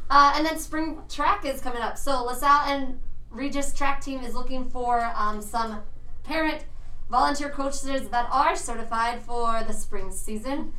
Uh, 0.10 0.34
and 0.36 0.46
then 0.46 0.60
spring 0.60 1.00
track 1.08 1.46
is 1.46 1.62
coming 1.62 1.82
up. 1.82 1.98
So 1.98 2.24
LaSalle 2.24 2.68
and 2.68 3.00
Regis 3.32 3.74
track 3.74 4.02
team 4.02 4.22
is 4.22 4.36
looking 4.36 4.70
for 4.70 5.12
um, 5.16 5.42
some 5.42 5.82
parent 6.24 6.66
volunteer 7.10 7.50
coaches 7.50 8.10
that 8.10 8.28
are 8.32 8.56
certified 8.56 9.22
for 9.22 9.64
the 9.66 9.74
spring 9.74 10.12
season. 10.12 10.74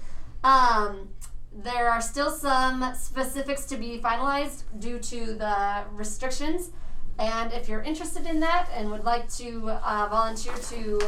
Um, 0.45 1.09
there 1.53 1.91
are 1.91 2.01
still 2.01 2.31
some 2.31 2.95
specifics 2.95 3.65
to 3.67 3.77
be 3.77 3.99
finalized 3.99 4.65
due 4.79 4.99
to 4.99 5.35
the 5.35 5.85
restrictions. 5.93 6.71
And 7.19 7.53
if 7.53 7.69
you're 7.69 7.83
interested 7.83 8.27
in 8.27 8.41
that 8.41 8.69
and 8.75 8.91
would 8.91 9.05
like 9.05 9.31
to 9.35 9.71
uh, 9.71 10.09
volunteer 10.11 10.55
to 10.55 11.01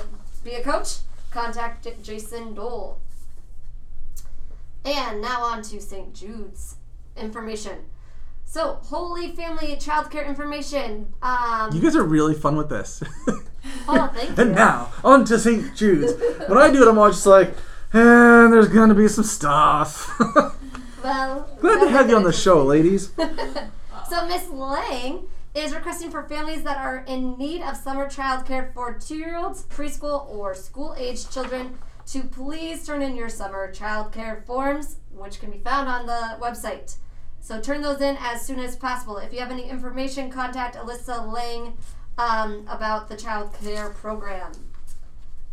be 0.44 0.52
a 0.52 0.62
coach, 0.62 0.99
contact 1.30 1.87
Jason 2.02 2.54
Dole. 2.54 2.99
And 4.84 5.20
now 5.20 5.42
on 5.42 5.62
to 5.62 5.80
St. 5.80 6.12
Jude's 6.14 6.76
information. 7.16 7.78
So, 8.44 8.78
Holy 8.82 9.32
Family 9.32 9.76
Childcare 9.76 10.26
information. 10.26 11.14
Um, 11.22 11.70
You 11.72 11.80
guys 11.80 11.96
are 11.96 12.02
really 12.04 12.34
fun 12.34 12.56
with 12.56 12.68
this. 12.68 13.02
oh, 13.88 14.10
thank 14.14 14.36
you. 14.36 14.42
and 14.44 14.54
now, 14.54 14.92
on 15.04 15.24
to 15.26 15.38
St. 15.38 15.74
Jude's. 15.74 16.12
When 16.48 16.58
I 16.58 16.70
do 16.70 16.82
it, 16.82 16.88
I'm 16.88 16.98
always 16.98 17.14
just 17.16 17.26
like, 17.26 17.54
and 17.92 18.52
there's 18.52 18.68
gonna 18.68 18.94
be 18.94 19.08
some 19.08 19.24
stuff. 19.24 20.10
Well, 21.02 21.48
Glad 21.60 21.80
to 21.80 21.88
have 21.90 22.08
you 22.08 22.14
on 22.14 22.22
the 22.22 22.32
show, 22.32 22.62
ladies. 22.62 23.10
So 24.08 24.26
Miss 24.28 24.48
Lang 24.50 25.26
is 25.54 25.74
requesting 25.74 26.10
for 26.10 26.22
families 26.22 26.62
that 26.64 26.76
are 26.76 27.02
in 27.08 27.36
need 27.38 27.62
of 27.62 27.76
summer 27.78 28.06
childcare 28.06 28.72
for 28.74 28.92
two-year-olds, 28.92 29.64
preschool, 29.64 30.28
or 30.28 30.54
school-age 30.54 31.28
children 31.30 31.78
to 32.06 32.23
please 32.23 32.87
turn 32.87 33.02
in 33.02 33.16
your 33.16 33.28
summer 33.28 33.73
childcare 33.73 34.44
forms, 34.44 34.97
which 35.11 35.40
can 35.40 35.50
be 35.50 35.59
found 35.59 35.88
on 35.88 36.06
the 36.06 36.37
website. 36.40 36.97
So 37.40 37.61
turn 37.61 37.82
those 37.82 38.00
in 38.00 38.16
as 38.21 38.44
soon 38.47 38.61
as 38.61 38.76
possible. 38.76 39.18
If 39.18 39.32
you 39.32 39.40
have 39.40 39.50
any 39.50 39.68
information, 39.68 40.30
contact 40.30 40.76
Alyssa 40.76 41.32
Lang 41.32 41.76
um, 42.18 42.66
about 42.68 43.09
the 43.09 43.16
childcare 43.16 43.94
program. 43.94 44.52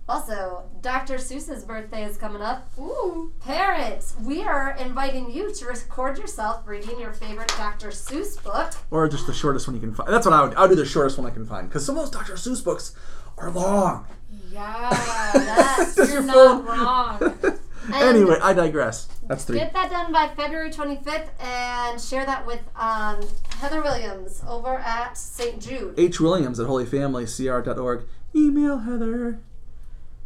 Also, 0.08 0.64
Dr. 0.82 1.16
Seuss's 1.16 1.64
birthday 1.64 2.04
is 2.04 2.18
coming 2.18 2.42
up. 2.42 2.72
Ooh. 2.80 3.32
Parents, 3.42 4.16
we 4.24 4.42
are 4.42 4.76
inviting 4.80 5.32
you 5.32 5.54
to 5.54 5.66
record 5.68 6.18
yourself 6.18 6.68
reading 6.68 7.00
your 7.00 7.14
favorite 7.14 7.50
Dr. 7.50 7.90
Seuss 7.90 8.42
book. 8.44 8.74
Or 8.90 9.08
just 9.08 9.28
the 9.28 9.34
shortest 9.34 9.68
one 9.68 9.76
you 9.76 9.82
can 9.82 9.94
find. 9.94 10.12
That's 10.12 10.26
what 10.26 10.34
I 10.34 10.42
would. 10.42 10.56
I'll 10.56 10.68
do 10.68 10.74
the 10.74 10.84
shortest 10.84 11.20
one 11.20 11.28
I 11.28 11.30
can 11.30 11.46
find 11.46 11.70
because 11.70 11.86
some 11.86 11.96
of 11.96 12.02
those 12.02 12.12
Dr. 12.12 12.34
Seuss 12.34 12.64
books 12.64 12.96
are 13.38 13.52
long. 13.52 14.08
Yeah. 14.52 14.90
That's 15.34 16.12
You're 16.12 16.22
not 16.24 16.66
wrong. 16.68 17.58
anyway, 17.94 18.38
I 18.42 18.54
digress. 18.54 19.08
That's 19.28 19.44
three. 19.46 19.58
Get 19.60 19.74
that 19.74 19.90
done 19.92 20.12
by 20.12 20.28
February 20.36 20.72
25th 20.72 21.30
and 21.40 22.02
share 22.02 22.26
that 22.26 22.46
with 22.48 22.62
um, 22.76 23.22
Heather 23.60 23.82
Williams 23.82 24.42
over 24.48 24.78
at 24.80 25.18
St. 25.18 25.62
Jude. 25.62 25.96
H. 25.98 26.20
Williams 26.20 26.60
at 26.60 26.68
holyfamilycr.org. 26.68 28.06
Email 28.36 28.78
Heather. 28.80 29.40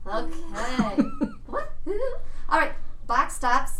Okay. 0.05 0.31
what? 1.47 1.71
All 2.49 2.59
right. 2.59 2.73
Box 3.07 3.39
tops. 3.39 3.79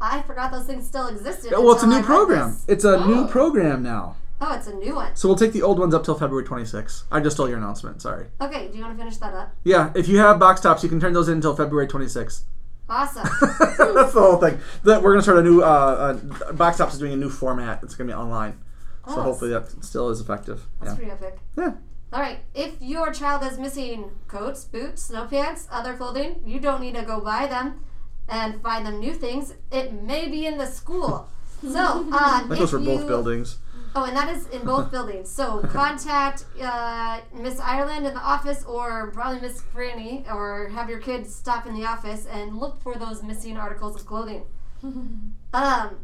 I 0.00 0.22
forgot 0.22 0.50
those 0.52 0.66
things 0.66 0.86
still 0.86 1.06
existed. 1.06 1.52
Well, 1.52 1.72
it's 1.72 1.82
a 1.82 1.86
new 1.86 2.02
program. 2.02 2.50
this. 2.52 2.64
It's 2.68 2.84
a 2.84 3.06
new 3.06 3.24
Oh. 3.24 3.28
program 3.28 3.82
now. 3.82 4.16
Oh, 4.46 4.54
it's 4.54 4.66
a 4.66 4.74
new 4.74 4.94
one. 4.96 5.16
So 5.16 5.26
we'll 5.28 5.38
take 5.38 5.52
the 5.52 5.62
old 5.62 5.78
ones 5.78 5.94
up 5.94 6.04
till 6.04 6.14
February 6.18 6.46
26th. 6.46 7.04
I 7.10 7.20
just 7.20 7.36
stole 7.36 7.48
your 7.48 7.56
announcement. 7.56 8.02
Sorry. 8.02 8.26
Okay, 8.42 8.68
do 8.68 8.76
you 8.76 8.84
want 8.84 8.94
to 8.94 8.98
finish 9.02 9.16
that 9.18 9.32
up? 9.32 9.54
Yeah, 9.64 9.90
if 9.94 10.06
you 10.06 10.18
have 10.18 10.38
box 10.38 10.60
tops, 10.60 10.82
you 10.82 10.88
can 10.90 11.00
turn 11.00 11.14
those 11.14 11.28
in 11.28 11.34
until 11.36 11.56
February 11.56 11.86
26th. 11.86 12.42
Awesome. 12.90 13.22
That's 13.40 14.12
the 14.12 14.20
whole 14.20 14.36
thing. 14.36 14.58
That 14.82 15.02
we're 15.02 15.12
gonna 15.12 15.22
start 15.22 15.38
a 15.38 15.42
new 15.42 15.62
uh, 15.62 16.18
uh, 16.46 16.52
box 16.52 16.76
tops 16.76 16.92
is 16.92 16.98
doing 17.00 17.14
a 17.14 17.16
new 17.16 17.30
format. 17.30 17.82
It's 17.82 17.94
gonna 17.94 18.08
be 18.08 18.14
online, 18.14 18.58
so 19.06 19.22
hopefully 19.22 19.50
that 19.52 19.82
still 19.82 20.10
is 20.10 20.20
effective. 20.20 20.66
That's 20.80 20.92
Yeah. 20.92 20.96
pretty 20.96 21.10
epic. 21.12 21.38
Yeah. 21.56 21.72
All 22.12 22.20
right. 22.20 22.40
If 22.54 22.74
your 22.82 23.10
child 23.12 23.42
is 23.50 23.58
missing 23.58 24.10
coats, 24.28 24.64
boots, 24.66 25.02
snow 25.04 25.24
pants, 25.24 25.66
other 25.70 25.94
clothing, 25.94 26.42
you 26.44 26.60
don't 26.60 26.82
need 26.82 26.94
to 26.96 27.02
go 27.02 27.20
buy 27.20 27.46
them 27.46 27.80
and 28.28 28.60
find 28.62 28.84
them 28.84 29.00
new 29.00 29.14
things. 29.14 29.54
It 29.72 29.94
may 30.02 30.28
be 30.28 30.44
in 30.46 30.58
the 30.58 30.66
school. 30.66 31.28
So, 31.62 31.78
um, 31.80 32.10
That 32.10 32.48
goes 32.50 32.60
if 32.64 32.70
for 32.70 32.78
both 32.78 33.00
you- 33.00 33.06
buildings. 33.06 33.56
Oh, 33.96 34.04
and 34.04 34.16
that 34.16 34.28
is 34.28 34.48
in 34.48 34.64
both 34.64 34.90
buildings. 34.90 35.30
So 35.30 35.60
contact 35.68 36.46
uh, 36.60 37.20
Miss 37.32 37.60
Ireland 37.60 38.06
in 38.06 38.14
the 38.14 38.20
office, 38.20 38.64
or 38.64 39.10
probably 39.12 39.40
Miss 39.40 39.60
Franny, 39.62 40.30
or 40.32 40.68
have 40.70 40.90
your 40.90 40.98
kids 40.98 41.34
stop 41.34 41.66
in 41.66 41.74
the 41.74 41.84
office 41.84 42.26
and 42.26 42.58
look 42.58 42.82
for 42.82 42.96
those 42.96 43.22
missing 43.22 43.56
articles 43.56 43.96
of 43.96 44.06
clothing. 44.06 44.44
um, 44.82 45.96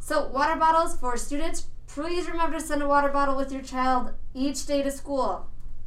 so 0.00 0.28
water 0.28 0.58
bottles 0.58 0.96
for 0.96 1.16
students. 1.16 1.66
Please 1.86 2.28
remember 2.28 2.58
to 2.58 2.64
send 2.64 2.82
a 2.82 2.88
water 2.88 3.08
bottle 3.08 3.36
with 3.36 3.52
your 3.52 3.62
child 3.62 4.12
each 4.32 4.66
day 4.66 4.82
to 4.82 4.90
school. 4.90 5.46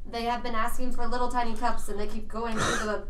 They 0.10 0.24
have 0.24 0.42
been 0.42 0.56
asking 0.56 0.94
for 0.94 1.06
little 1.06 1.30
tiny 1.30 1.56
cups, 1.56 1.90
and 1.90 2.00
they 2.00 2.08
keep 2.08 2.28
going 2.28 2.54
to 2.54 2.60
the 2.60 3.04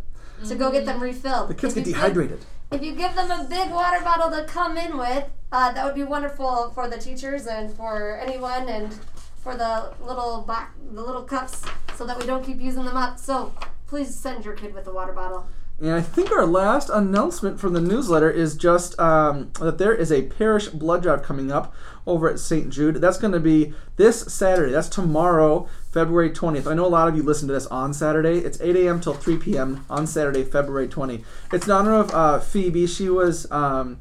to 0.48 0.56
go 0.56 0.72
get 0.72 0.86
them 0.86 1.01
refilled. 1.01 1.50
The 1.50 1.56
kids 1.56 1.75
If 1.75 1.86
get 1.86 1.94
dehydrated. 1.94 2.39
If 2.72 2.84
you 2.84 2.94
give 2.94 3.16
them 3.16 3.32
a 3.32 3.46
big 3.46 3.72
water 3.72 4.04
bottle 4.04 4.30
to 4.32 4.44
come 4.46 4.78
in 4.78 4.98
with, 4.98 5.26
uh, 5.52 5.72
that 5.72 5.86
would 5.86 5.96
be 5.96 6.04
wonderful 6.04 6.72
for 6.72 6.90
the 6.90 6.98
teachers 6.98 7.48
and 7.48 7.74
for 7.74 8.20
anyone 8.20 8.68
and 8.68 8.94
for 9.42 9.56
the 9.56 9.94
little 10.02 10.42
back, 10.42 10.74
the 10.92 11.02
little 11.02 11.24
cups, 11.24 11.64
so 11.96 12.06
that 12.06 12.18
we 12.20 12.26
don't 12.26 12.44
keep 12.44 12.60
using 12.60 12.84
them 12.84 12.98
up. 12.98 13.18
So 13.18 13.54
please 13.88 14.14
send 14.14 14.44
your 14.44 14.54
kid 14.54 14.74
with 14.74 14.88
a 14.88 14.92
water 14.92 15.14
bottle. 15.14 15.48
And 15.80 15.92
I 15.92 16.02
think 16.02 16.32
our 16.32 16.46
last 16.46 16.90
announcement 16.90 17.60
from 17.60 17.74
the 17.74 17.80
newsletter 17.80 18.30
is 18.32 18.56
just 18.56 19.00
um, 19.00 19.52
that 19.60 19.78
there 19.78 19.94
is 19.94 20.12
a 20.12 20.24
parish 20.24 20.68
blood 20.68 21.04
drive 21.04 21.22
coming 21.22 21.52
up 21.52 21.74
over 22.08 22.30
at 22.30 22.40
St. 22.40 22.70
Jude. 22.70 22.96
That's 22.96 23.18
going 23.18 23.34
to 23.34 23.40
be 23.40 23.74
this 23.98 24.22
Saturday. 24.34 24.72
That's 24.72 24.90
tomorrow, 24.90 25.68
February 25.92 26.32
20th. 26.32 26.66
I 26.66 26.74
know 26.74 26.86
a 26.86 26.88
lot 26.88 27.08
of 27.08 27.16
you 27.16 27.22
listen 27.22 27.48
to 27.50 27.54
this 27.54 27.68
on 27.68 27.94
Saturday. 27.94 28.40
It's 28.40 28.60
8 28.60 28.76
a.m. 28.78 29.00
till 29.00 29.14
3 29.14 29.38
p.m. 29.38 29.86
on 29.90 30.08
Saturday, 30.08 30.44
February 30.44 30.88
20th. 30.88 31.24
It's 31.52 31.66
in 31.66 31.72
honor 31.72 31.94
of 31.94 32.12
uh, 32.14 32.40
Phoebe. 32.40 32.88
She 32.88 33.10
was. 33.10 33.52
Um, 33.52 34.00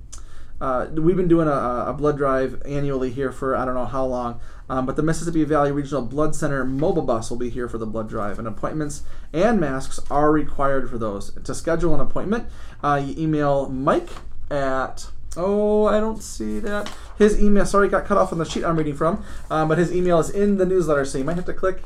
uh, 0.59 0.87
we've 0.95 1.17
been 1.17 1.29
doing 1.29 1.49
a, 1.49 1.85
a 1.89 1.93
blood 1.93 2.17
drive 2.17 2.63
annually 2.65 3.11
here 3.11 3.31
for 3.31 3.55
I 3.55 3.67
don't 3.67 3.75
know 3.75 3.85
how 3.85 4.07
long, 4.07 4.41
um, 4.71 4.87
but 4.87 4.97
the 4.97 5.03
Mississippi 5.03 5.45
Valley 5.45 5.71
Regional 5.71 6.01
Blood 6.01 6.35
Center 6.35 6.65
mobile 6.65 7.03
bus 7.03 7.29
will 7.29 7.37
be 7.37 7.51
here 7.51 7.69
for 7.69 7.77
the 7.77 7.85
blood 7.85 8.09
drive, 8.09 8.39
and 8.39 8.49
appointments 8.49 9.03
and 9.35 9.61
masks 9.61 10.01
are 10.11 10.33
required 10.33 10.89
for 10.89 10.97
those. 10.97 11.33
To 11.43 11.55
schedule 11.55 11.95
an 11.95 12.01
appointment, 12.01 12.49
uh, 12.83 13.03
you 13.05 13.15
email 13.23 13.69
Mike 13.69 14.09
at 14.51 15.11
oh 15.37 15.87
I 15.87 16.01
don't 16.01 16.23
see 16.23 16.59
that 16.61 16.93
his 17.19 17.41
email. 17.43 17.65
Sorry, 17.67 17.89
got 17.89 18.05
cut 18.07 18.19
off 18.19 18.33
on 18.33 18.39
the 18.39 18.45
sheet 18.45 18.65
I'm 18.65 18.77
reading 18.77 18.95
from, 18.97 19.25
um, 19.51 19.69
but 19.69 19.79
his 19.79 19.95
email 19.95 20.19
is 20.19 20.31
in 20.31 20.59
the 20.59 20.67
newsletter, 20.67 21.05
so 21.05 21.19
you 21.19 21.25
might 21.25 21.37
have 21.37 21.47
to 21.47 21.53
click 21.55 21.83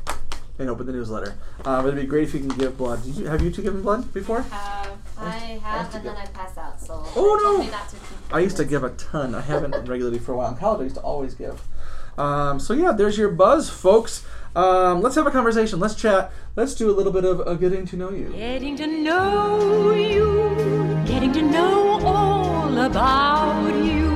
and 0.59 0.69
open 0.69 0.85
the 0.85 0.91
newsletter. 0.91 1.35
Uh, 1.65 1.81
it'd 1.85 1.95
be 1.99 2.05
great 2.05 2.23
if 2.25 2.33
you 2.33 2.39
can 2.41 2.49
give 2.49 2.77
blood. 2.77 3.01
Did 3.03 3.15
you, 3.15 3.25
have 3.27 3.41
you 3.41 3.49
two 3.51 3.61
given 3.63 3.81
blood 3.81 4.13
before? 4.13 4.45
Uh, 4.51 4.87
I 5.17 5.29
have, 5.63 5.93
and 5.95 6.05
then 6.05 6.15
I 6.15 6.25
pass 6.27 6.57
out. 6.57 6.79
So 6.79 7.03
Oh, 7.15 7.39
no. 7.41 7.63
me 7.63 7.71
not 7.71 7.89
to 7.89 7.95
keep 7.95 8.33
I 8.33 8.39
used 8.39 8.57
to 8.57 8.65
give 8.65 8.83
a 8.83 8.89
ton. 8.91 9.33
I 9.33 9.41
haven't 9.41 9.71
regularly 9.87 10.19
for 10.19 10.33
a 10.33 10.37
while. 10.37 10.49
In 10.51 10.57
college, 10.57 10.81
I 10.81 10.83
used 10.83 10.95
to 10.97 11.01
always 11.01 11.33
give. 11.33 11.61
Um, 12.17 12.59
so 12.59 12.73
yeah, 12.73 12.91
there's 12.91 13.17
your 13.17 13.29
buzz, 13.29 13.69
folks. 13.69 14.23
Um, 14.55 15.01
let's 15.01 15.15
have 15.15 15.25
a 15.25 15.31
conversation. 15.31 15.79
Let's 15.79 15.95
chat. 15.95 16.31
Let's 16.55 16.75
do 16.75 16.91
a 16.91 16.93
little 16.93 17.13
bit 17.13 17.23
of 17.23 17.39
uh, 17.47 17.53
getting 17.55 17.85
to 17.87 17.95
know 17.95 18.09
you. 18.11 18.29
Getting 18.35 18.75
to 18.77 18.85
know 18.87 19.91
you, 19.93 21.03
getting 21.05 21.31
to 21.33 21.41
know 21.41 22.01
all 22.05 22.30
about 22.77 23.73
you, 23.83 24.09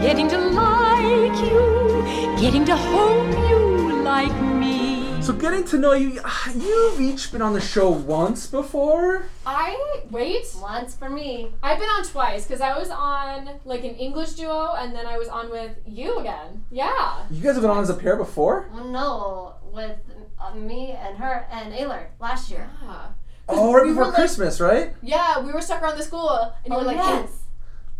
getting 0.00 0.28
to 0.28 0.38
like 0.38 1.36
you, 1.50 2.36
getting 2.40 2.64
to 2.66 2.76
hope 2.76 3.48
you 3.48 4.02
like 4.02 4.34
me. 4.42 5.22
So 5.22 5.32
getting 5.32 5.64
to 5.66 5.78
know 5.78 5.92
you. 5.92 6.20
You've 6.56 7.00
each 7.00 7.30
been 7.30 7.42
on 7.42 7.52
the 7.52 7.60
show 7.60 7.88
once 7.90 8.48
before. 8.48 9.26
I 9.46 10.00
wait. 10.10 10.46
once 10.60 10.96
for 10.96 11.08
me. 11.08 11.52
I've 11.62 11.78
been 11.78 11.88
on 11.88 12.04
twice 12.04 12.44
because 12.44 12.60
I 12.60 12.76
was 12.76 12.90
on 12.90 13.48
like 13.64 13.84
an 13.84 13.94
English 13.94 14.32
duo 14.32 14.74
and 14.74 14.92
then 14.92 15.06
I 15.06 15.18
was 15.18 15.28
on 15.28 15.48
with 15.48 15.76
you 15.86 16.18
again. 16.18 16.64
Yeah. 16.72 17.24
You 17.30 17.40
guys 17.40 17.54
have 17.54 17.62
been 17.62 17.70
on 17.70 17.82
as 17.82 17.90
a 17.90 17.94
pair 17.94 18.16
before. 18.16 18.68
No, 18.74 19.54
with 19.72 19.96
uh, 20.40 20.54
me 20.56 20.90
and 20.90 21.16
her 21.18 21.46
and 21.52 21.72
Ayler 21.72 22.06
last 22.18 22.50
year. 22.50 22.68
Yeah. 22.82 23.06
Oh, 23.48 23.72
right 23.74 23.82
we 23.84 23.90
before 23.90 24.04
were, 24.04 24.08
like- 24.10 24.14
Christmas, 24.16 24.60
right? 24.60 24.94
Yeah, 25.02 25.40
we 25.40 25.52
were 25.52 25.60
stuck 25.60 25.82
around 25.82 25.98
the 25.98 26.02
school 26.04 26.30
and 26.64 26.72
you 26.72 26.74
were 26.74 26.80
Oh, 26.82 26.86
like, 26.86 26.96
yes. 26.96 27.28
"Hey, 27.30 27.36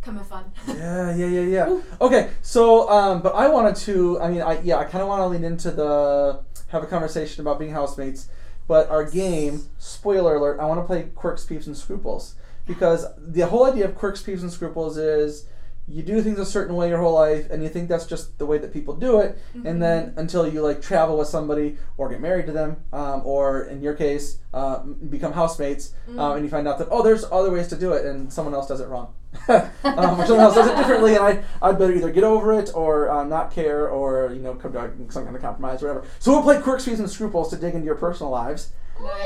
come 0.03 0.17
have 0.17 0.27
fun. 0.27 0.45
Yeah, 0.69 1.15
yeah, 1.15 1.27
yeah, 1.27 1.41
yeah. 1.41 1.81
Okay, 2.01 2.31
so 2.43 2.89
um, 2.89 3.23
but 3.23 3.35
I 3.35 3.49
wanted 3.49 3.77
to. 3.77 4.21
I 4.21 4.31
mean, 4.31 4.43
I 4.43 4.61
yeah, 4.63 4.77
I 4.79 4.85
kind 4.85 5.03
of 5.03 5.09
want 5.09 5.21
to 5.21 5.27
lean 5.27 5.45
into 5.45 5.71
the 5.71 6.41
have 6.69 6.83
a 6.83 6.87
conversation 6.87 7.41
about 7.43 7.59
being 7.59 7.73
housemates. 7.73 8.29
But 8.69 8.89
our 8.91 9.05
game, 9.05 9.65
spoiler 9.79 10.37
alert, 10.37 10.61
I 10.61 10.65
want 10.67 10.81
to 10.81 10.87
play 10.87 11.09
Quirks, 11.15 11.45
Peeves, 11.45 11.67
and 11.67 11.77
Scruples 11.77 12.37
because 12.67 13.05
the 13.19 13.47
whole 13.47 13.67
idea 13.67 13.85
of 13.87 13.97
Quirks, 13.97 14.23
Peeves, 14.23 14.41
and 14.43 14.51
Scruples 14.53 14.97
is 14.97 15.47
you 15.93 16.03
do 16.03 16.23
things 16.23 16.39
a 16.39 16.47
certain 16.47 16.75
way 16.75 16.89
your 16.89 16.99
whole 16.99 17.13
life, 17.13 17.51
and 17.51 17.63
you 17.63 17.69
think 17.69 17.89
that's 17.89 18.07
just 18.07 18.39
the 18.39 18.47
way 18.47 18.59
that 18.59 18.73
people 18.73 18.95
do 18.95 19.21
it, 19.21 19.39
and 19.67 19.83
then 19.83 20.15
until 20.17 20.49
you 20.49 20.63
like 20.63 20.81
travel 20.81 21.19
with 21.19 21.29
somebody 21.29 21.77
or 21.99 22.09
get 22.09 22.21
married 22.21 22.47
to 22.47 22.53
them, 22.53 22.77
um, 22.93 23.23
or 23.25 23.65
in 23.65 23.83
your 23.83 23.95
case, 23.95 24.39
uh, 24.55 24.79
become 24.79 25.33
housemates, 25.33 25.93
um, 26.19 26.33
and 26.33 26.45
you 26.45 26.51
find 26.51 26.67
out 26.67 26.79
that 26.79 26.89
oh, 26.91 27.03
there's 27.03 27.25
other 27.31 27.51
ways 27.51 27.69
to 27.69 27.77
do 27.77 27.93
it, 27.93 28.07
and 28.07 28.33
someone 28.33 28.55
else 28.55 28.67
does 28.67 28.81
it 28.81 28.89
wrong, 28.89 29.13
um, 29.49 29.61
or 29.85 30.27
someone 30.27 30.41
else 30.41 30.55
does 30.55 30.69
it 30.69 30.77
differently, 30.77 31.15
and 31.15 31.25
I 31.25 31.45
I'd 31.61 31.79
better 31.79 31.95
either 31.95 32.11
get 32.11 32.25
over 32.25 32.59
it 32.59 32.71
or 32.75 33.11
uh, 33.11 33.25
not 33.25 33.53
care, 33.53 33.89
or 33.89 34.33
you 34.33 34.41
know 34.41 34.55
come 34.55 34.73
to 34.73 34.91
some 35.11 35.25
kind 35.25 35.37
of 35.37 35.43
compromise, 35.43 35.83
or 35.83 35.89
whatever. 35.89 36.07
So 36.21 36.33
we'll 36.33 36.43
play 36.43 36.61
Quirks, 36.61 36.87
Peeves, 36.87 37.01
and 37.01 37.11
Scruples 37.11 37.51
to 37.51 37.57
dig 37.57 37.75
into 37.75 37.85
your 37.85 37.97
personal 37.97 38.31
lives 38.31 38.73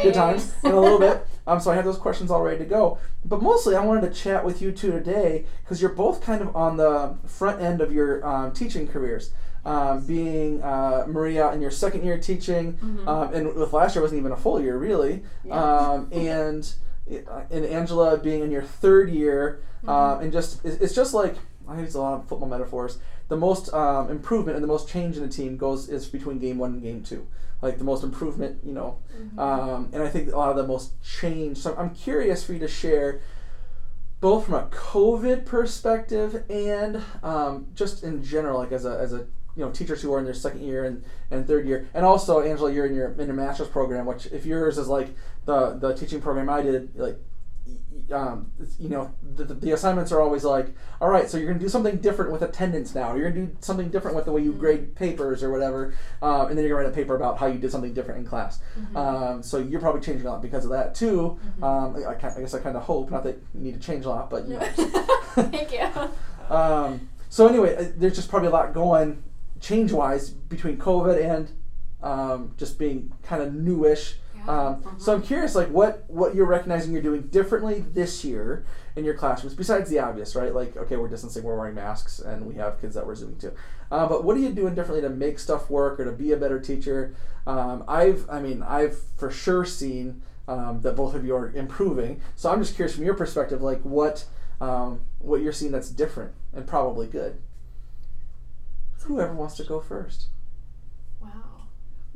good 0.02 0.14
times 0.14 0.54
in 0.64 0.72
a 0.72 0.80
little 0.80 0.98
bit. 0.98 1.26
Um, 1.48 1.60
so 1.60 1.70
I 1.70 1.76
have 1.76 1.84
those 1.84 1.96
questions 1.96 2.28
all 2.32 2.42
ready 2.42 2.58
to 2.58 2.64
go. 2.64 2.98
But 3.24 3.40
mostly, 3.40 3.76
I 3.76 3.80
wanted 3.84 4.12
to 4.12 4.12
chat 4.12 4.44
with 4.44 4.60
you 4.60 4.72
two 4.72 4.90
today 4.90 5.46
because 5.62 5.80
you're 5.80 5.92
both 5.92 6.20
kind 6.20 6.42
of 6.42 6.56
on 6.56 6.76
the 6.76 7.16
front 7.24 7.62
end 7.62 7.80
of 7.80 7.92
your 7.92 8.26
um, 8.26 8.50
teaching 8.52 8.88
careers. 8.88 9.30
Um, 9.64 10.04
being 10.04 10.60
uh, 10.62 11.04
Maria 11.06 11.52
in 11.52 11.60
your 11.60 11.70
second 11.70 12.04
year 12.04 12.18
teaching, 12.18 12.76
um, 13.06 13.32
and 13.32 13.54
with 13.54 13.72
last 13.72 13.94
year 13.94 14.02
wasn't 14.02 14.18
even 14.18 14.32
a 14.32 14.36
full 14.36 14.60
year 14.60 14.76
really, 14.76 15.22
um, 15.50 16.08
and 16.10 16.72
and 17.08 17.64
Angela 17.64 18.16
being 18.18 18.42
in 18.42 18.50
your 18.50 18.62
third 18.62 19.08
year, 19.10 19.60
um, 19.86 20.20
and 20.20 20.32
just 20.32 20.64
it's 20.64 20.76
it's 20.82 20.94
just 20.96 21.14
like 21.14 21.36
I 21.68 21.80
use 21.80 21.94
a 21.94 22.00
lot 22.00 22.14
of 22.14 22.28
football 22.28 22.48
metaphors. 22.48 22.98
The 23.28 23.36
most 23.36 23.72
um, 23.74 24.10
improvement 24.10 24.56
and 24.56 24.62
the 24.64 24.68
most 24.68 24.88
change 24.88 25.16
in 25.16 25.22
a 25.24 25.28
team 25.28 25.56
goes 25.56 25.88
is 25.88 26.06
between 26.06 26.38
game 26.40 26.58
one 26.58 26.74
and 26.74 26.82
game 26.82 27.02
two. 27.04 27.26
Like 27.62 27.78
the 27.78 27.84
most 27.84 28.04
improvement, 28.04 28.60
you 28.64 28.72
know, 28.72 28.98
um, 29.38 29.88
and 29.92 30.02
I 30.02 30.08
think 30.08 30.30
a 30.32 30.36
lot 30.36 30.50
of 30.50 30.56
the 30.56 30.66
most 30.66 30.92
change. 31.02 31.56
So 31.56 31.74
I'm 31.76 31.94
curious 31.94 32.44
for 32.44 32.52
you 32.52 32.58
to 32.58 32.68
share, 32.68 33.20
both 34.20 34.44
from 34.44 34.54
a 34.54 34.66
COVID 34.66 35.46
perspective 35.46 36.44
and 36.50 37.02
um, 37.22 37.66
just 37.74 38.04
in 38.04 38.22
general, 38.22 38.58
like 38.58 38.72
as 38.72 38.84
a 38.84 38.98
as 38.98 39.12
a 39.14 39.26
you 39.56 39.64
know 39.64 39.70
teachers 39.70 40.02
who 40.02 40.12
are 40.12 40.18
in 40.18 40.26
their 40.26 40.34
second 40.34 40.62
year 40.62 40.84
and, 40.84 41.02
and 41.30 41.46
third 41.46 41.66
year, 41.66 41.88
and 41.94 42.04
also 42.04 42.42
Angela, 42.42 42.70
you're 42.70 42.86
in 42.86 42.94
your 42.94 43.12
in 43.12 43.26
your 43.26 43.34
master's 43.34 43.68
program, 43.68 44.04
which 44.04 44.26
if 44.26 44.44
yours 44.44 44.76
is 44.76 44.88
like 44.88 45.08
the 45.46 45.78
the 45.78 45.94
teaching 45.94 46.20
program 46.20 46.50
I 46.50 46.60
did, 46.60 46.94
like 46.96 47.18
um, 48.12 48.52
you 48.78 48.88
know, 48.88 49.12
the, 49.34 49.44
the, 49.44 49.72
assignments 49.72 50.12
are 50.12 50.20
always 50.20 50.44
like, 50.44 50.68
all 51.00 51.08
right, 51.08 51.28
so 51.28 51.36
you're 51.36 51.48
going 51.48 51.58
to 51.58 51.64
do 51.64 51.68
something 51.68 51.96
different 51.96 52.30
with 52.30 52.42
attendance 52.42 52.94
now. 52.94 53.12
Or 53.12 53.16
you're 53.16 53.30
going 53.30 53.46
to 53.46 53.52
do 53.52 53.58
something 53.60 53.88
different 53.88 54.16
with 54.16 54.26
the 54.26 54.32
way 54.32 54.42
you 54.42 54.52
grade 54.52 54.94
papers 54.94 55.42
or 55.42 55.50
whatever. 55.50 55.94
Um, 56.22 56.48
and 56.48 56.56
then 56.56 56.64
you're 56.64 56.76
going 56.76 56.84
to 56.84 56.88
write 56.88 56.92
a 56.92 56.94
paper 56.94 57.16
about 57.16 57.38
how 57.38 57.46
you 57.46 57.58
did 57.58 57.72
something 57.72 57.92
different 57.94 58.20
in 58.20 58.26
class. 58.26 58.60
Um, 58.94 59.42
so 59.42 59.58
you're 59.58 59.80
probably 59.80 60.00
changing 60.00 60.26
a 60.26 60.30
lot 60.30 60.42
because 60.42 60.64
of 60.64 60.70
that 60.70 60.94
too. 60.94 61.38
Um, 61.62 61.96
I, 61.96 62.12
I, 62.12 62.14
guess 62.14 62.54
I 62.54 62.60
kind 62.60 62.76
of 62.76 62.82
hope, 62.82 63.10
not 63.10 63.24
that 63.24 63.38
you 63.54 63.60
need 63.60 63.74
to 63.74 63.80
change 63.80 64.04
a 64.04 64.10
lot, 64.10 64.30
but 64.30 64.46
you 64.46 64.54
know. 64.54 64.66
Thank 65.34 65.72
you. 65.72 65.88
Um, 66.48 67.08
so 67.28 67.48
anyway, 67.48 67.74
uh, 67.74 67.90
there's 67.96 68.14
just 68.14 68.28
probably 68.28 68.46
a 68.46 68.52
lot 68.52 68.72
going 68.72 69.20
change 69.60 69.90
wise 69.90 70.30
between 70.30 70.76
COVID 70.76 71.20
and 71.20 71.50
um, 72.02 72.54
just 72.56 72.78
being 72.78 73.12
kind 73.22 73.42
of 73.42 73.52
newish. 73.52 74.18
Um, 74.48 74.82
So 74.98 75.14
I'm 75.14 75.22
curious, 75.22 75.54
like 75.54 75.68
what 75.68 76.04
what 76.08 76.34
you're 76.34 76.46
recognizing 76.46 76.92
you're 76.92 77.02
doing 77.02 77.22
differently 77.22 77.80
this 77.80 78.24
year 78.24 78.64
in 78.94 79.04
your 79.04 79.14
classrooms, 79.14 79.54
besides 79.54 79.90
the 79.90 79.98
obvious, 79.98 80.34
right? 80.34 80.54
Like 80.54 80.76
okay, 80.76 80.96
we're 80.96 81.08
distancing, 81.08 81.42
we're 81.42 81.56
wearing 81.56 81.74
masks, 81.74 82.18
and 82.18 82.46
we 82.46 82.54
have 82.54 82.80
kids 82.80 82.94
that 82.94 83.06
we're 83.06 83.14
zooming 83.14 83.38
to. 83.38 83.52
Uh, 83.90 84.06
but 84.08 84.24
what 84.24 84.36
are 84.36 84.40
you 84.40 84.52
doing 84.52 84.74
differently 84.74 85.02
to 85.02 85.14
make 85.14 85.38
stuff 85.38 85.70
work 85.70 86.00
or 86.00 86.04
to 86.04 86.12
be 86.12 86.32
a 86.32 86.36
better 86.36 86.58
teacher? 86.60 87.14
Um, 87.46 87.84
I've, 87.86 88.28
I 88.28 88.40
mean, 88.40 88.62
I've 88.62 88.98
for 89.16 89.30
sure 89.30 89.64
seen 89.64 90.22
um, 90.48 90.80
that 90.82 90.96
both 90.96 91.14
of 91.14 91.24
you 91.24 91.34
are 91.36 91.50
improving. 91.50 92.20
So 92.34 92.50
I'm 92.50 92.60
just 92.60 92.74
curious 92.74 92.94
from 92.94 93.04
your 93.04 93.14
perspective, 93.14 93.62
like 93.62 93.82
what 93.82 94.24
um, 94.60 95.00
what 95.18 95.40
you're 95.42 95.52
seeing 95.52 95.72
that's 95.72 95.90
different 95.90 96.32
and 96.54 96.66
probably 96.66 97.06
good. 97.06 97.38
Whoever 99.02 99.34
wants 99.34 99.56
to 99.56 99.64
go 99.64 99.80
first. 99.80 100.26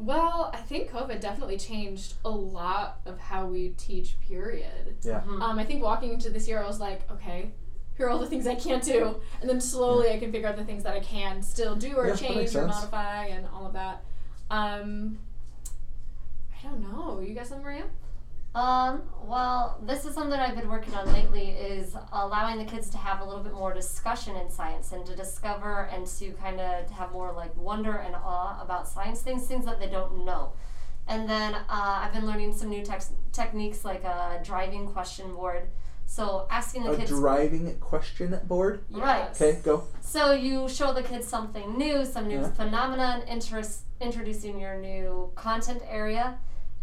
Wow. 0.01 0.17
Well, 0.17 0.51
I 0.55 0.59
think 0.59 0.91
COVID 0.91 1.21
definitely 1.21 1.59
changed 1.59 2.15
a 2.25 2.31
lot 2.31 3.01
of 3.07 3.19
how 3.19 3.47
we 3.47 3.71
teach, 3.71 4.19
period. 4.21 4.97
Yeah. 5.03 5.23
Um, 5.27 5.59
I 5.59 5.65
think 5.65 5.83
walking 5.83 6.13
into 6.13 6.31
this 6.31 6.49
year, 6.49 6.63
I 6.63 6.67
was 6.67 6.81
like, 6.81 7.11
okay, 7.11 7.51
here 7.97 8.07
are 8.07 8.11
all 8.11 8.19
the 8.19 8.27
things 8.27 8.47
I 8.47 8.55
can't 8.55 8.83
do. 8.83 9.21
And 9.41 9.49
then 9.49 9.61
slowly 9.61 10.11
I 10.11 10.19
can 10.19 10.33
figure 10.33 10.49
out 10.49 10.57
the 10.57 10.65
things 10.65 10.85
that 10.85 10.95
I 10.95 11.01
can 11.01 11.43
still 11.43 11.77
do 11.77 11.97
or 11.97 12.09
Yeah, 12.09 12.15
change 12.17 12.57
or 12.57 12.67
modify 12.67 13.27
and 13.27 13.47
all 13.53 13.67
of 13.67 13.75
that. 13.75 14.05
Um, 14.51 15.19
I 16.59 16.67
don't 16.67 16.81
know. 16.81 17.21
You 17.21 17.35
got 17.35 17.47
something, 17.47 17.65
Maria? 17.65 17.85
Um, 18.55 19.03
well, 19.23 19.79
this 19.83 20.05
is 20.05 20.15
something 20.15 20.39
I've 20.39 20.57
been 20.57 20.69
working 20.69 20.93
on 20.95 21.13
lately 21.13 21.51
is 21.51 21.95
allowing 22.13 22.59
the 22.59 22.65
kids 22.65 22.91
to 22.91 22.99
have 22.99 23.21
a 23.21 23.25
little 23.25 23.45
bit 23.45 23.55
more 23.55 23.73
discussion 23.73 24.35
in 24.35 24.51
science 24.51 24.91
and 24.91 25.07
to 25.07 25.15
discover 25.15 25.89
and 25.93 26.05
to 26.19 26.33
kind 26.33 26.59
of 26.61 26.91
have 26.91 27.13
more 27.13 27.33
like 27.33 27.57
wonder 27.57 27.97
and 27.97 28.17
awe 28.17 28.61
about 28.61 28.89
science 28.89 29.23
things, 29.23 29.47
things 29.47 29.65
that 29.67 29.79
they 29.79 29.87
don't 29.89 30.25
know. 30.25 30.53
And 31.07 31.29
then 31.29 31.55
uh, 31.55 31.63
I've 31.69 32.13
been 32.13 32.27
learning 32.27 32.53
some 32.57 32.71
new 32.71 32.85
tex- 32.85 33.13
techniques 33.33 33.85
like 33.85 34.03
a 34.03 34.41
driving 34.45 34.89
question 34.89 35.33
board. 35.33 35.69
So 36.07 36.49
asking 36.51 36.83
the 36.85 36.91
A 36.91 36.97
kids 36.97 37.11
driving 37.11 37.79
question 37.79 38.37
board. 38.49 38.83
Right. 38.91 39.31
Okay, 39.31 39.61
go. 39.63 39.85
So 40.01 40.33
you 40.33 40.69
show 40.69 40.93
the 40.93 41.05
kids 41.05 41.25
something 41.25 41.79
new, 41.79 42.05
some 42.05 42.27
new 42.27 42.41
Yeah. 42.41 42.51
phenomenon, 42.51 43.23
interest, 43.29 43.83
introducing 44.01 44.59
your 44.59 44.77
new 44.77 45.31
content 45.37 45.83
area, 45.89 46.39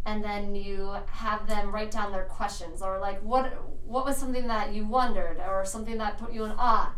and 0.07 0.23
then 0.23 0.55
you 0.55 0.95
have 1.07 1.47
them 1.47 1.69
write 1.69 1.91
down 1.91 2.13
their 2.13 2.23
questions 2.23 2.81
or 2.81 2.97
like 2.97 3.21
what 3.21 3.53
what 3.85 4.05
was 4.05 4.15
something 4.15 4.47
that 4.47 4.73
you 4.73 4.85
wondered 4.85 5.37
or 5.37 5.65
something 5.65 5.97
that 5.97 6.17
put 6.17 6.33
you 6.33 6.45
in 6.45 6.51
awe, 6.57 6.95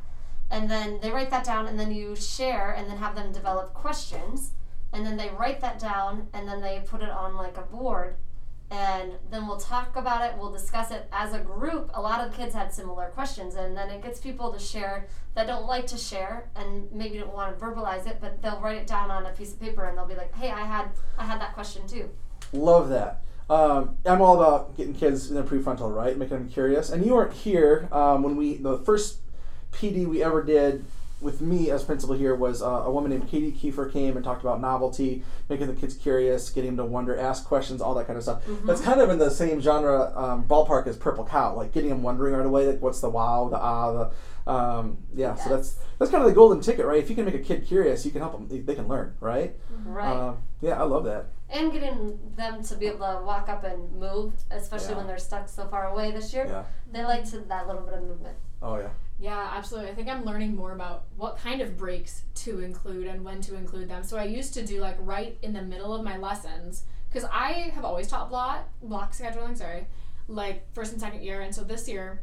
and 0.51 0.69
then 0.69 0.99
they 1.01 1.09
write 1.11 1.31
that 1.31 1.43
down, 1.43 1.67
and 1.67 1.79
then 1.79 1.91
you 1.91 2.15
share, 2.15 2.71
and 2.71 2.89
then 2.89 2.97
have 2.97 3.15
them 3.15 3.31
develop 3.31 3.73
questions, 3.73 4.51
and 4.93 5.05
then 5.05 5.17
they 5.17 5.29
write 5.29 5.59
that 5.61 5.79
down, 5.79 6.27
and 6.33 6.47
then 6.47 6.61
they 6.61 6.83
put 6.85 7.01
it 7.01 7.09
on 7.09 7.35
like 7.35 7.57
a 7.57 7.61
board. 7.61 8.15
And 8.71 9.13
then 9.31 9.47
we'll 9.47 9.57
talk 9.57 9.95
about 9.95 10.23
it. 10.23 10.37
We'll 10.37 10.51
discuss 10.51 10.91
it 10.91 11.07
as 11.11 11.33
a 11.33 11.39
group. 11.39 11.89
A 11.95 12.01
lot 12.01 12.25
of 12.25 12.35
kids 12.35 12.53
had 12.53 12.71
similar 12.71 13.07
questions, 13.09 13.55
and 13.55 13.75
then 13.75 13.89
it 13.89 14.03
gets 14.03 14.19
people 14.19 14.53
to 14.53 14.59
share 14.59 15.07
that 15.33 15.47
don't 15.47 15.65
like 15.65 15.87
to 15.87 15.97
share 15.97 16.49
and 16.55 16.91
maybe 16.91 17.17
don't 17.17 17.33
want 17.33 17.57
to 17.57 17.65
verbalize 17.65 18.05
it, 18.07 18.17
but 18.21 18.43
they'll 18.43 18.61
write 18.61 18.77
it 18.77 18.85
down 18.85 19.09
on 19.09 19.25
a 19.25 19.31
piece 19.31 19.53
of 19.53 19.59
paper 19.59 19.85
and 19.85 19.97
they'll 19.97 20.05
be 20.05 20.15
like, 20.15 20.33
"Hey, 20.35 20.51
I 20.51 20.61
had 20.61 20.91
I 21.17 21.25
had 21.25 21.41
that 21.41 21.53
question 21.55 21.87
too." 21.87 22.11
Love 22.53 22.89
that. 22.89 23.21
Um, 23.49 23.97
I'm 24.05 24.21
all 24.21 24.39
about 24.39 24.77
getting 24.77 24.93
kids 24.93 25.29
in 25.29 25.35
their 25.35 25.43
prefrontal, 25.43 25.93
right? 25.93 26.17
Making 26.17 26.37
them 26.37 26.49
curious. 26.49 26.89
And 26.89 27.05
you 27.05 27.15
weren't 27.15 27.33
here 27.33 27.89
um, 27.91 28.21
when 28.21 28.35
we, 28.35 28.57
the 28.57 28.77
first 28.79 29.19
PD 29.71 30.05
we 30.05 30.21
ever 30.21 30.43
did 30.43 30.85
with 31.21 31.41
me 31.41 31.69
as 31.69 31.83
principal 31.83 32.15
here 32.15 32.33
was 32.33 32.61
uh, 32.61 32.65
a 32.85 32.91
woman 32.91 33.11
named 33.11 33.27
Katie 33.27 33.51
Kiefer 33.51 33.91
came 33.91 34.15
and 34.15 34.23
talked 34.23 34.41
about 34.41 34.61
novelty, 34.61 35.23
making 35.49 35.67
the 35.67 35.73
kids 35.73 35.93
curious, 35.95 36.49
getting 36.49 36.75
them 36.75 36.77
to 36.77 36.85
wonder, 36.85 37.17
ask 37.17 37.43
questions, 37.45 37.81
all 37.81 37.93
that 37.95 38.07
kind 38.07 38.15
of 38.15 38.23
stuff. 38.23 38.43
That's 38.65 38.81
kind 38.81 39.01
of 39.01 39.09
in 39.09 39.19
the 39.19 39.29
same 39.29 39.59
genre 39.59 40.13
um, 40.15 40.45
ballpark 40.45 40.87
as 40.87 40.95
Purple 40.95 41.25
Cow, 41.25 41.55
like 41.55 41.73
getting 41.73 41.89
them 41.89 42.03
wondering 42.03 42.35
right 42.35 42.45
away, 42.45 42.67
like 42.67 42.81
what's 42.81 43.01
the 43.01 43.09
wow, 43.09 43.49
the 43.49 43.57
ah, 43.57 43.91
the 44.45 44.51
um, 44.51 44.97
yeah. 45.13 45.35
So 45.35 45.49
that's 45.49 45.75
that's 45.97 46.09
kind 46.09 46.23
of 46.23 46.29
the 46.29 46.35
golden 46.35 46.61
ticket, 46.61 46.85
right? 46.85 46.99
If 46.99 47.09
you 47.09 47.15
can 47.15 47.25
make 47.25 47.35
a 47.35 47.39
kid 47.39 47.67
curious, 47.67 48.05
you 48.05 48.11
can 48.11 48.21
help 48.21 48.33
them; 48.33 48.47
they, 48.47 48.59
they 48.59 48.75
can 48.75 48.87
learn, 48.87 49.15
right? 49.19 49.55
Right. 49.85 50.07
Um, 50.07 50.37
yeah, 50.61 50.79
I 50.79 50.83
love 50.83 51.03
that. 51.03 51.31
And 51.51 51.71
getting 51.71 52.19
them 52.35 52.63
to 52.63 52.75
be 52.75 52.87
able 52.87 52.99
to 52.99 53.21
walk 53.25 53.49
up 53.49 53.63
and 53.63 53.91
move, 53.93 54.33
especially 54.51 54.91
Yeah. 54.91 54.97
when 54.97 55.07
they're 55.07 55.17
stuck 55.17 55.47
so 55.49 55.67
far 55.67 55.87
away 55.87 56.11
this 56.11 56.33
year. 56.33 56.45
Yeah. 56.47 56.63
They 56.91 57.03
like 57.03 57.25
to 57.31 57.39
that 57.39 57.67
little 57.67 57.81
bit 57.81 57.93
of 57.95 58.03
movement. 58.03 58.37
Oh 58.61 58.77
yeah. 58.77 58.89
Yeah, 59.19 59.51
absolutely. 59.53 59.91
I 59.91 59.95
think 59.95 60.07
I'm 60.07 60.23
learning 60.23 60.55
more 60.55 60.71
about 60.73 61.05
what 61.17 61.37
kind 61.37 61.61
of 61.61 61.75
breaks 61.75 62.23
to 62.35 62.59
include 62.61 63.07
and 63.07 63.25
when 63.25 63.41
to 63.41 63.55
include 63.55 63.89
them. 63.89 64.03
So 64.03 64.17
I 64.17 64.23
used 64.23 64.53
to 64.53 64.65
do 64.65 64.79
like 64.79 64.95
right 64.99 65.37
in 65.41 65.53
the 65.53 65.61
middle 65.61 65.93
of 65.93 66.03
my 66.03 66.17
lessons 66.17 66.83
because 67.09 67.27
I 67.31 67.71
have 67.73 67.83
always 67.83 68.07
taught 68.07 68.29
block 68.29 68.67
block 68.81 69.11
scheduling. 69.13 69.57
Sorry, 69.57 69.87
like 70.27 70.71
first 70.73 70.91
and 70.93 71.01
second 71.01 71.21
year, 71.23 71.41
and 71.41 71.53
so 71.53 71.63
this 71.63 71.87
year 71.89 72.21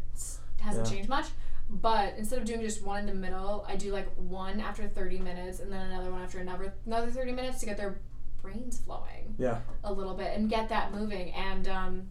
hasn't 0.61 0.87
Yeah. 0.87 0.93
changed 0.95 1.09
much. 1.09 1.27
But 1.69 2.15
instead 2.17 2.39
of 2.39 2.45
doing 2.45 2.61
just 2.61 2.85
one 2.85 3.01
in 3.01 3.07
the 3.07 3.15
middle, 3.15 3.65
I 3.69 3.75
do 3.77 3.93
like 3.93 4.09
one 4.15 4.61
after 4.61 4.87
30 4.89 5.19
minutes 5.19 5.59
and 5.59 5.71
then 5.73 5.91
another 5.91 6.13
one 6.13 6.23
after 6.23 6.39
another 6.39 6.73
another 6.87 7.11
30 7.11 7.33
minutes 7.33 7.59
to 7.61 7.67
get 7.67 7.77
their 7.77 7.99
brains 8.47 8.79
flowing 8.79 9.35
Yeah. 9.39 9.59
a 9.85 9.93
little 9.93 10.15
bit 10.15 10.37
and 10.37 10.49
get 10.49 10.69
that 10.69 10.95
moving. 10.95 11.33
And 11.33 11.67
um, 11.69 12.03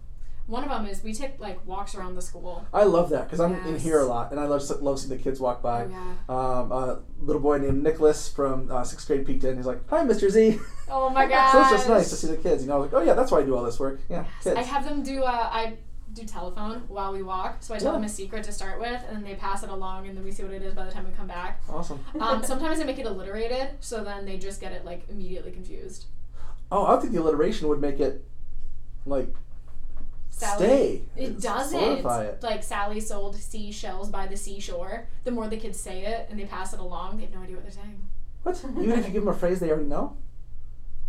one 0.48 0.64
of 0.64 0.70
them 0.70 0.86
is 0.86 1.04
we 1.04 1.14
take 1.14 1.40
like 1.40 1.66
walks 1.66 1.96
around 1.96 2.16
the 2.16 2.22
school. 2.22 2.66
I 2.74 2.84
love 2.84 3.10
that 3.10 3.24
because 3.26 3.40
I'm 3.40 3.56
in 3.68 3.80
here 3.80 4.00
a 4.00 4.06
lot, 4.06 4.32
and 4.32 4.40
I 4.40 4.46
love 4.46 4.62
love 4.82 5.00
seeing 5.00 5.16
the 5.18 5.24
kids 5.24 5.40
walk 5.40 5.62
by. 5.64 5.86
Oh, 5.86 5.90
yeah. 5.90 6.14
Um, 6.30 6.72
a 6.72 7.00
little 7.20 7.42
boy 7.42 7.58
named 7.58 7.82
Nicholas 7.84 8.30
from 8.30 8.70
uh, 8.72 8.84
sixth 8.84 9.08
grade 9.08 9.26
peeked 9.26 9.44
in. 9.44 9.58
He's 9.58 9.66
like, 9.66 9.88
"Hi, 9.90 10.04
Mr. 10.04 10.30
Z." 10.30 10.60
Oh 10.90 11.10
my 11.18 11.26
god. 11.26 11.52
so 11.52 11.62
it's 11.62 11.70
just 11.72 11.90
nice 11.90 12.10
to 12.12 12.16
see 12.16 12.28
the 12.28 12.38
kids. 12.38 12.62
You 12.64 12.70
know, 12.70 12.80
like, 12.82 12.94
oh 12.94 13.02
yeah, 13.02 13.14
that's 13.14 13.32
why 13.32 13.40
I 13.40 13.44
do 13.44 13.56
all 13.56 13.64
this 13.64 13.80
work. 13.80 14.00
Yeah, 14.10 14.26
kids. 14.44 14.56
I 14.56 14.62
have 14.62 14.86
them 14.86 15.02
do 15.02 15.24
uh, 15.24 15.50
I 15.52 15.78
do 16.14 16.24
telephone 16.26 16.84
while 16.90 17.12
we 17.12 17.24
walk, 17.24 17.58
so 17.62 17.74
I 17.74 17.80
tell 17.80 17.88
Yeah. 17.94 17.98
them 17.98 18.04
a 18.06 18.10
secret 18.10 18.44
to 18.44 18.52
start 18.52 18.80
with, 18.80 19.02
and 19.08 19.18
then 19.18 19.24
they 19.24 19.34
pass 19.36 19.64
it 19.64 19.70
along, 19.70 20.08
and 20.08 20.16
then 20.16 20.24
we 20.24 20.32
see 20.32 20.44
what 20.44 20.54
it 20.54 20.62
is 20.62 20.74
by 20.76 20.86
the 20.86 20.92
time 20.92 21.06
we 21.06 21.12
come 21.12 21.28
back. 21.28 21.62
awesome. 21.68 22.00
Um, 22.20 22.44
sometimes 22.44 22.80
I 22.80 22.84
make 22.84 23.00
it 23.00 23.06
alliterated, 23.08 23.70
so 23.80 24.04
then 24.04 24.26
they 24.26 24.38
just 24.38 24.62
get 24.62 24.72
it 24.72 24.86
like 24.86 25.10
immediately 25.10 25.52
confused. 25.52 26.06
Oh, 26.76 26.86
I 26.86 27.00
think 27.00 27.14
the 27.14 27.22
alliteration 27.22 27.70
would 27.70 27.80
make 27.80 28.00
it 28.02 28.26
like 29.06 29.34
Sally, 30.30 30.66
stay. 30.66 31.02
It 31.16 31.40
doesn't. 31.40 31.80
It. 32.06 32.44
Like 32.44 32.64
Sally 32.64 33.00
sold 33.00 33.36
seashells 33.38 34.10
by 34.10 34.28
the 34.28 34.36
seashore. 34.36 35.08
The 35.24 35.32
more 35.32 35.48
the 35.48 35.56
kids 35.56 35.80
say 35.80 36.04
it 36.04 36.28
and 36.30 36.38
they 36.38 36.44
pass 36.44 36.74
it 36.74 36.80
along, 36.80 37.18
they 37.18 37.24
have 37.24 37.34
no 37.34 37.42
idea 37.42 37.56
what 37.56 37.64
they're 37.64 37.72
saying. 37.72 38.02
What? 38.44 38.62
Even 38.84 39.00
if 39.00 39.08
you 39.08 39.14
give 39.14 39.24
them 39.24 39.34
a 39.34 39.38
phrase 39.38 39.62
they 39.62 39.70
already 39.70 39.86
know. 39.88 40.18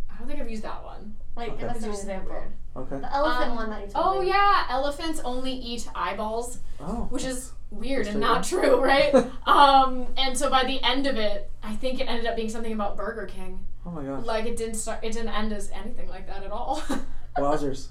I 0.08 0.18
don't 0.18 0.28
think 0.28 0.40
I've 0.40 0.48
used 0.48 0.62
that 0.62 0.84
one. 0.84 1.16
Like, 1.36 1.50
Okay. 1.50 1.60
give 1.62 1.68
us 1.70 1.76
It's 1.76 1.84
an 1.84 1.90
just 1.90 2.02
example. 2.04 2.42
Okay. 2.76 3.00
The 3.00 3.14
elephant 3.14 3.50
Um, 3.50 3.56
one 3.56 3.70
that 3.70 3.80
you 3.82 3.88
told 3.88 4.06
Oh 4.06 4.20
me. 4.22 4.28
yeah, 4.28 4.64
elephants 4.70 5.20
only 5.24 5.52
eat 5.52 5.88
eyeballs. 5.94 6.60
Oh. 6.80 7.06
which 7.10 7.24
is 7.24 7.52
weird 7.70 8.06
That's 8.06 8.14
and 8.14 8.22
true, 8.24 8.32
not 8.32 8.44
true, 8.44 8.76
right? 8.80 9.12
um, 9.46 10.06
and 10.16 10.38
so 10.38 10.48
by 10.48 10.64
the 10.64 10.80
end 10.82 11.06
of 11.06 11.16
it, 11.16 11.50
I 11.62 11.74
think 11.74 12.00
it 12.00 12.04
ended 12.04 12.26
up 12.26 12.36
being 12.36 12.48
something 12.48 12.72
about 12.72 12.96
Burger 12.96 13.26
King. 13.26 13.66
Oh 13.86 13.90
my 13.90 14.02
gosh. 14.02 14.24
Like 14.24 14.46
it 14.46 14.56
didn't 14.56 14.74
start, 14.74 14.98
it 15.02 15.12
didn't 15.12 15.28
end 15.30 15.52
as 15.52 15.70
anything 15.70 16.08
like 16.08 16.26
that 16.26 16.42
at 16.42 16.50
all. 16.50 16.82
Wowzers. 17.38 17.88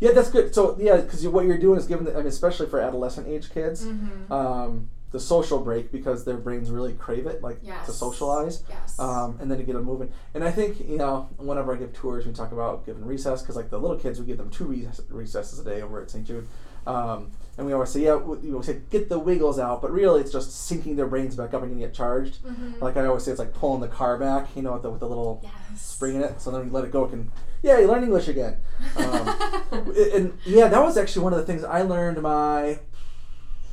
Yeah, 0.00 0.12
that's 0.12 0.30
good. 0.30 0.54
So 0.54 0.76
yeah, 0.78 0.96
because 0.98 1.26
what 1.28 1.44
you're 1.46 1.58
doing 1.58 1.78
is 1.78 1.86
giving, 1.86 2.04
the, 2.06 2.12
I 2.14 2.18
mean, 2.18 2.26
especially 2.26 2.68
for 2.68 2.80
adolescent 2.80 3.26
age 3.28 3.50
kids, 3.52 3.84
Mm-hmm. 3.86 4.32
um, 4.32 4.90
the 5.10 5.20
social 5.20 5.60
break 5.60 5.92
because 5.92 6.24
their 6.24 6.36
brains 6.36 6.70
really 6.72 6.92
crave 6.94 7.24
it, 7.28 7.40
like 7.40 7.62
to 7.86 7.92
socialize. 7.92 8.64
yes. 8.68 8.98
um, 8.98 9.38
and 9.40 9.48
then 9.48 9.58
to 9.58 9.62
get 9.64 9.74
them 9.74 9.84
moving. 9.84 10.12
And 10.34 10.42
I 10.42 10.50
think 10.50 10.80
you 10.88 10.96
know, 10.98 11.28
whenever 11.36 11.72
I 11.72 11.78
give 11.78 11.92
tours, 11.92 12.26
we 12.26 12.32
talk 12.32 12.50
about 12.50 12.84
giving 12.84 13.04
recess 13.04 13.40
because 13.40 13.54
like 13.54 13.70
the 13.70 13.78
little 13.78 13.96
kids, 13.96 14.18
we 14.18 14.26
give 14.26 14.38
them 14.38 14.50
two 14.50 14.64
recess- 14.64 15.00
recesses 15.08 15.60
a 15.60 15.64
day 15.64 15.82
over 15.82 16.02
at 16.02 16.10
St. 16.10 16.26
Jude, 16.26 16.48
um, 16.86 17.30
and 17.56 17.66
we 17.66 17.72
always 17.72 17.90
say, 17.90 18.00
yeah, 18.00 18.16
we, 18.16 18.36
we 18.36 18.62
say 18.62 18.80
get 18.90 19.08
the 19.08 19.18
wiggles 19.18 19.58
out, 19.58 19.80
but 19.80 19.92
really 19.92 20.20
it's 20.20 20.32
just 20.32 20.50
syncing 20.50 20.96
their 20.96 21.06
brains 21.06 21.36
back 21.36 21.54
up 21.54 21.62
and 21.62 21.70
getting 21.70 21.88
it 21.88 21.94
charged. 21.94 22.38
Like 22.80 22.96
I 22.96 23.06
always 23.06 23.24
say, 23.24 23.30
it's 23.30 23.38
like 23.38 23.54
pulling 23.54 23.80
the 23.80 23.88
car 23.88 24.18
back, 24.18 24.48
you 24.56 24.62
know, 24.62 24.72
with 24.72 24.82
the, 24.82 24.90
with 24.90 25.00
the 25.00 25.08
little 25.08 25.40
yes. 25.42 25.52
spring 25.80 26.16
in 26.16 26.22
it. 26.22 26.40
So 26.40 26.50
then 26.50 26.64
we 26.64 26.70
let 26.70 26.84
it 26.84 26.90
go, 26.90 27.04
it 27.04 27.10
can 27.10 27.30
yeah, 27.64 27.78
you 27.78 27.86
learn 27.86 28.04
English 28.04 28.28
again. 28.28 28.58
Um, 28.94 29.28
and 29.96 30.38
yeah, 30.44 30.68
that 30.68 30.82
was 30.82 30.98
actually 30.98 31.24
one 31.24 31.32
of 31.32 31.38
the 31.38 31.46
things 31.46 31.64
I 31.64 31.80
learned 31.80 32.20
my 32.20 32.78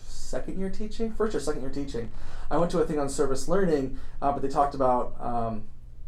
second 0.08 0.58
year 0.58 0.70
teaching, 0.70 1.14
first 1.14 1.36
or 1.36 1.42
second 1.42 1.62
year 1.62 1.70
teaching. 1.70 2.10
I 2.50 2.58
went 2.58 2.72
to 2.72 2.80
a 2.80 2.86
thing 2.86 3.00
on 3.00 3.10
service 3.10 3.50
learning, 3.50 4.00
uh, 4.22 4.32
but 4.32 4.42
they 4.42 4.48
talked 4.48 4.76
about 4.76 5.16
um, 5.20 5.64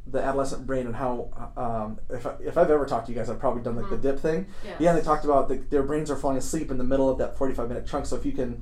the 0.05 0.21
adolescent 0.21 0.65
brain 0.67 0.85
and 0.85 0.95
how 0.95 1.29
um, 1.55 1.99
if, 2.09 2.25
I, 2.25 2.35
if 2.43 2.57
I've 2.57 2.69
ever 2.69 2.85
talked 2.85 3.07
to 3.07 3.11
you 3.13 3.17
guys, 3.17 3.29
I've 3.29 3.39
probably 3.39 3.63
done 3.63 3.75
like 3.75 3.89
the 3.89 3.97
dip 3.97 4.19
thing. 4.19 4.47
Yes. 4.63 4.75
Yeah, 4.79 4.93
they 4.93 5.01
talked 5.01 5.23
about 5.23 5.47
the, 5.47 5.55
their 5.55 5.83
brains 5.83 6.11
are 6.11 6.17
falling 6.17 6.37
asleep 6.37 6.71
in 6.71 6.77
the 6.77 6.83
middle 6.83 7.09
of 7.09 7.17
that 7.19 7.37
45 7.37 7.69
minute 7.69 7.87
chunk. 7.87 8.05
So 8.05 8.17
if 8.17 8.25
you 8.25 8.33
can 8.33 8.61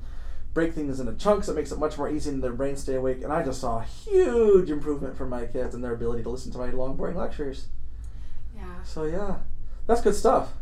break 0.54 0.72
things 0.72 1.00
into 1.00 1.14
chunks, 1.14 1.48
it 1.48 1.56
makes 1.56 1.72
it 1.72 1.78
much 1.78 1.98
more 1.98 2.08
easy 2.08 2.30
and 2.30 2.42
their 2.42 2.52
brains 2.52 2.82
stay 2.82 2.94
awake. 2.94 3.22
And 3.22 3.32
I 3.32 3.42
just 3.42 3.60
saw 3.60 3.80
a 3.80 3.84
huge 3.84 4.70
improvement 4.70 5.16
for 5.16 5.26
my 5.26 5.46
kids 5.46 5.74
and 5.74 5.82
their 5.82 5.94
ability 5.94 6.22
to 6.22 6.28
listen 6.28 6.52
to 6.52 6.58
my 6.58 6.70
long, 6.70 6.96
boring 6.96 7.16
lectures. 7.16 7.66
Yeah. 8.54 8.82
So 8.84 9.04
yeah, 9.04 9.38
that's 9.86 10.00
good 10.00 10.14
stuff. 10.14 10.52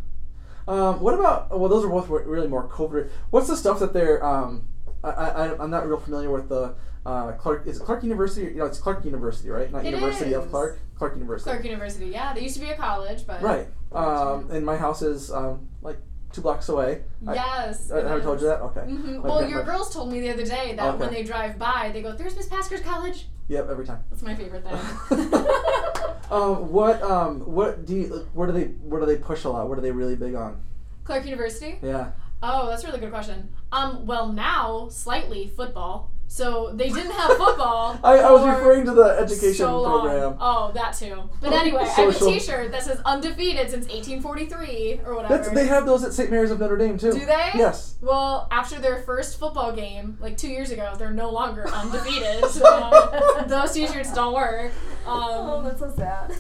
Um, 0.67 1.01
what 1.01 1.15
about? 1.15 1.59
Well, 1.59 1.69
those 1.69 1.85
are 1.85 1.89
both 1.89 2.09
really 2.09 2.49
more 2.49 2.67
covert. 2.69 3.11
What's 3.31 3.49
the 3.49 3.57
stuff 3.57 3.81
that 3.81 3.93
they're? 3.93 4.25
Um, 4.25 4.69
I, 5.03 5.11
I 5.11 5.63
I'm 5.63 5.71
not 5.71 5.89
real 5.89 5.99
familiar 5.99 6.31
with 6.31 6.49
the 6.49 6.75
uh, 7.07 7.33
Clarke. 7.33 7.67
Is 7.67 7.81
it 7.81 7.85
Clarke 7.85 8.03
University? 8.03 8.47
You 8.47 8.59
know, 8.59 8.67
it's 8.67 8.79
Clarke 8.79 9.05
University, 9.05 9.49
right? 9.49 9.71
Not 9.73 9.85
It 9.85 9.93
University 9.95 10.35
of. 10.35 10.51
Clarke. 10.51 10.79
Clarke 10.97 11.15
University. 11.15 11.51
Clarke 11.51 11.65
University. 11.65 12.07
Yeah, 12.07 12.35
they 12.35 12.43
used 12.43 12.57
to 12.57 12.61
be 12.61 12.69
a 12.69 12.77
college, 12.77 13.27
but 13.27 13.41
Right. 13.43 13.69
Um, 13.93 14.51
and 14.51 14.65
my 14.65 14.77
house 14.77 15.03
is 15.03 15.31
um, 15.33 15.69
like 15.83 15.97
two 16.33 16.43
blocks 16.43 16.69
away. 16.69 17.03
Yes. 17.23 17.91
I, 17.91 18.17
I 18.17 18.21
told 18.21 18.41
you 18.41 18.47
that? 18.49 18.61
Okay. 18.61 18.81
Mhm. 18.81 19.23
My 19.23 19.29
Well, 19.29 19.49
your 19.49 19.63
girls 19.65 19.93
told 19.93 20.13
me 20.13 20.21
the 20.21 20.31
other 20.31 20.45
day 20.45 20.75
that 20.77 20.99
when 20.99 21.11
they 21.11 21.25
drive 21.25 21.59
by, 21.59 21.91
they 21.93 22.03
go, 22.03 22.13
"There's 22.13 22.37
Miss 22.37 22.49
Pasker's 22.49 22.83
college." 22.83 23.27
Yep, 23.49 23.69
every 23.69 23.85
time. 23.85 24.05
That's 24.11 24.23
my 24.23 24.35
favorite 24.37 24.63
thing. 24.63 24.79
um, 26.31 26.71
what 26.71 27.03
um, 27.03 27.41
what 27.41 27.85
do 27.85 27.97
you, 27.97 28.29
where 28.33 28.47
do 28.47 28.53
they 28.53 28.67
where 28.85 29.01
do 29.01 29.07
they 29.07 29.17
push 29.17 29.43
a 29.45 29.49
lot? 29.51 29.69
What 29.69 29.77
are 29.77 29.81
they 29.81 29.91
really 29.91 30.15
big 30.17 30.35
on? 30.35 30.63
Clarke 31.05 31.25
University. 31.25 31.79
Yeah. 31.83 32.13
Oh, 32.43 32.69
that's 32.69 32.85
a 32.85 32.87
really 32.87 33.01
good 33.01 33.11
question. 33.11 33.49
Um, 33.73 34.07
well, 34.07 34.33
now 34.33 34.89
slightly 34.89 35.49
football. 35.49 36.11
So 36.33 36.71
they 36.73 36.91
didn't 36.91 37.11
have 37.11 37.37
football. 37.37 37.99
I, 38.05 38.19
I 38.19 38.31
was 38.31 38.47
referring 38.47 38.85
to 38.85 38.93
the 38.93 39.17
education 39.19 39.53
so 39.67 39.83
program. 39.85 40.37
Oh, 40.41 40.71
that 40.75 40.93
too. 40.93 41.29
But 41.41 41.53
anyway, 41.53 41.83
I 41.83 41.89
have 41.89 42.09
a 42.09 42.13
Social. 42.13 42.33
T-shirt 42.33 42.71
that 42.71 42.85
says 42.85 43.01
undefeated 43.05 43.69
since 43.69 43.89
1843 43.89 45.01
or 45.05 45.17
whatever. 45.17 45.37
That's, 45.37 45.51
they 45.51 45.67
have 45.67 45.87
those 45.87 46.05
at 46.05 46.13
St. 46.13 46.31
Mary's 46.31 46.53
of 46.53 46.61
Notre 46.61 46.77
Dame 46.77 46.97
too. 46.97 47.11
Do 47.11 47.27
they? 47.27 47.51
Yes. 47.57 47.97
Well, 48.01 48.47
after 48.53 48.79
their 48.79 49.03
first 49.03 49.41
football 49.41 49.73
game, 49.73 50.19
like 50.21 50.37
two 50.37 50.47
years 50.47 50.71
ago, 50.71 50.95
they're 50.97 51.11
no 51.11 51.31
longer 51.31 51.67
undefeated. 51.75 52.45
so 52.49 53.45
those 53.49 53.73
T-shirts 53.73 54.13
don't 54.15 54.33
work. 54.33 54.71
Oh, 55.07 55.57
Um, 55.59 55.65
that's 55.65 55.81
so 55.81 55.93
sad. 55.97 56.33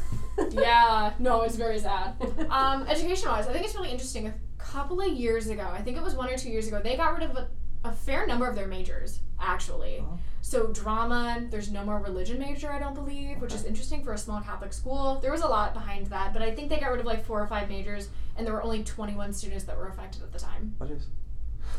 yeah, 0.52 1.14
no, 1.18 1.42
it's 1.42 1.56
very 1.56 1.80
sad. 1.80 2.14
Um, 2.48 2.86
education-wise, 2.86 3.48
I 3.48 3.52
think 3.52 3.64
it's 3.64 3.74
really 3.74 3.90
interesting. 3.90 4.28
A 4.28 4.34
couple 4.56 5.00
of 5.00 5.08
years 5.12 5.48
ago, 5.48 5.66
I 5.68 5.82
think 5.82 5.96
it 5.96 6.02
was 6.04 6.14
one 6.14 6.30
or 6.30 6.36
two 6.38 6.48
years 6.50 6.68
ago, 6.68 6.80
they 6.80 6.96
got 6.96 7.18
rid 7.18 7.28
of 7.28 7.36
a, 7.36 7.48
a 7.84 7.92
fair 7.92 8.26
number 8.26 8.46
of 8.48 8.54
their 8.54 8.66
majors. 8.66 9.20
Actually, 9.42 10.00
Oh. 10.02 10.18
so 10.42 10.66
drama. 10.66 11.42
There's 11.50 11.70
no 11.70 11.82
more 11.84 11.98
religion 11.98 12.38
major, 12.38 12.70
I 12.70 12.78
don't 12.78 12.94
believe, 12.94 13.40
which 13.40 13.54
is 13.54 13.64
interesting 13.64 14.02
for 14.04 14.12
a 14.12 14.18
small 14.18 14.40
Catholic 14.42 14.72
school. 14.72 15.18
There 15.22 15.32
was 15.32 15.40
a 15.40 15.48
lot 15.48 15.72
behind 15.72 16.06
that, 16.08 16.32
but 16.34 16.42
I 16.42 16.54
think 16.54 16.68
they 16.68 16.78
got 16.78 16.90
rid 16.90 17.00
of 17.00 17.06
like 17.06 17.24
four 17.24 17.40
or 17.42 17.46
five 17.46 17.68
majors, 17.70 18.08
and 18.36 18.46
there 18.46 18.52
were 18.52 18.62
only 18.62 18.84
21 18.84 19.32
students 19.32 19.64
that 19.64 19.78
were 19.78 19.88
affected 19.88 20.22
at 20.22 20.32
the 20.32 20.38
time. 20.38 20.74
What 20.78 20.90
is? 20.90 21.06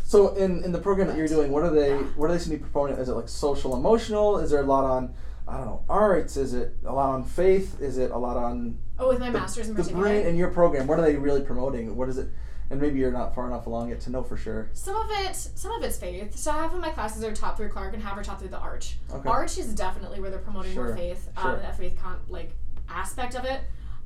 So 0.04 0.34
in, 0.36 0.64
in 0.64 0.72
the 0.72 0.80
program 0.80 1.08
that 1.08 1.18
you're 1.18 1.28
doing, 1.28 1.52
what 1.52 1.64
are 1.64 1.70
they 1.70 1.90
Yeah. 1.90 2.02
what 2.16 2.30
are 2.30 2.34
they 2.34 2.40
seem 2.40 2.54
to 2.54 2.58
be 2.58 2.64
proponent? 2.64 3.00
Is 3.00 3.10
it 3.10 3.14
like 3.14 3.30
social 3.30 3.76
emotional? 3.76 4.40
Is 4.40 4.50
there 4.52 4.62
a 4.62 4.66
lot 4.66 4.84
on 4.86 5.14
I 5.48 5.58
don't 5.58 5.66
know 5.66 5.82
arts? 5.90 6.38
Is 6.38 6.54
it 6.54 6.76
a 6.86 6.94
lot 6.94 7.10
on 7.10 7.24
faith? 7.24 7.82
Is 7.82 7.98
it 7.98 8.12
a 8.12 8.18
lot 8.18 8.38
on 8.38 8.78
Oh, 8.98 9.10
with 9.10 9.20
my 9.20 9.30
master's 9.30 9.70
in 9.70 9.76
the 9.76 9.84
brain 9.84 10.26
in 10.26 10.36
your 10.36 10.50
program? 10.50 10.88
What 10.88 10.98
are 11.00 11.02
they 11.02 11.16
really 11.16 11.42
promoting? 11.42 11.96
What 11.96 12.10
is 12.10 12.18
it? 12.18 12.30
And 12.72 12.80
maybe 12.80 13.00
you're 13.00 13.12
not 13.12 13.36
far 13.36 13.48
enough 13.48 13.68
along 13.68 13.90
yet 13.90 14.00
to 14.02 14.10
know 14.12 14.24
for 14.24 14.38
sure. 14.38 14.70
Some 14.74 14.96
of 14.96 15.10
it, 15.12 15.36
some 15.36 15.74
of 15.74 15.84
it's 15.84 15.98
faith. 15.98 16.38
So 16.38 16.52
half 16.54 16.74
of 16.74 16.80
my 16.80 16.90
classes 16.92 17.22
are 17.24 17.34
taught 17.36 17.58
through 17.58 17.68
Clarke, 17.70 17.94
and 17.94 18.02
half 18.02 18.18
are 18.18 18.24
taught 18.24 18.40
through 18.40 18.48
the 18.50 18.58
Arch. 18.60 18.96
Okay. 19.14 19.28
Arch 19.30 19.58
is 19.58 19.76
definitely 19.76 20.22
where 20.22 20.30
they're 20.32 20.40
promoting 20.40 20.74
Sure, 20.74 20.86
more 20.88 20.96
faith, 20.96 21.30
sure. 21.40 21.52
um, 21.56 21.60
that 21.60 21.78
faith 21.78 22.00
con- 22.02 22.22
like 22.30 22.52
aspect 22.88 23.36
of 23.36 23.44
it. 23.44 23.60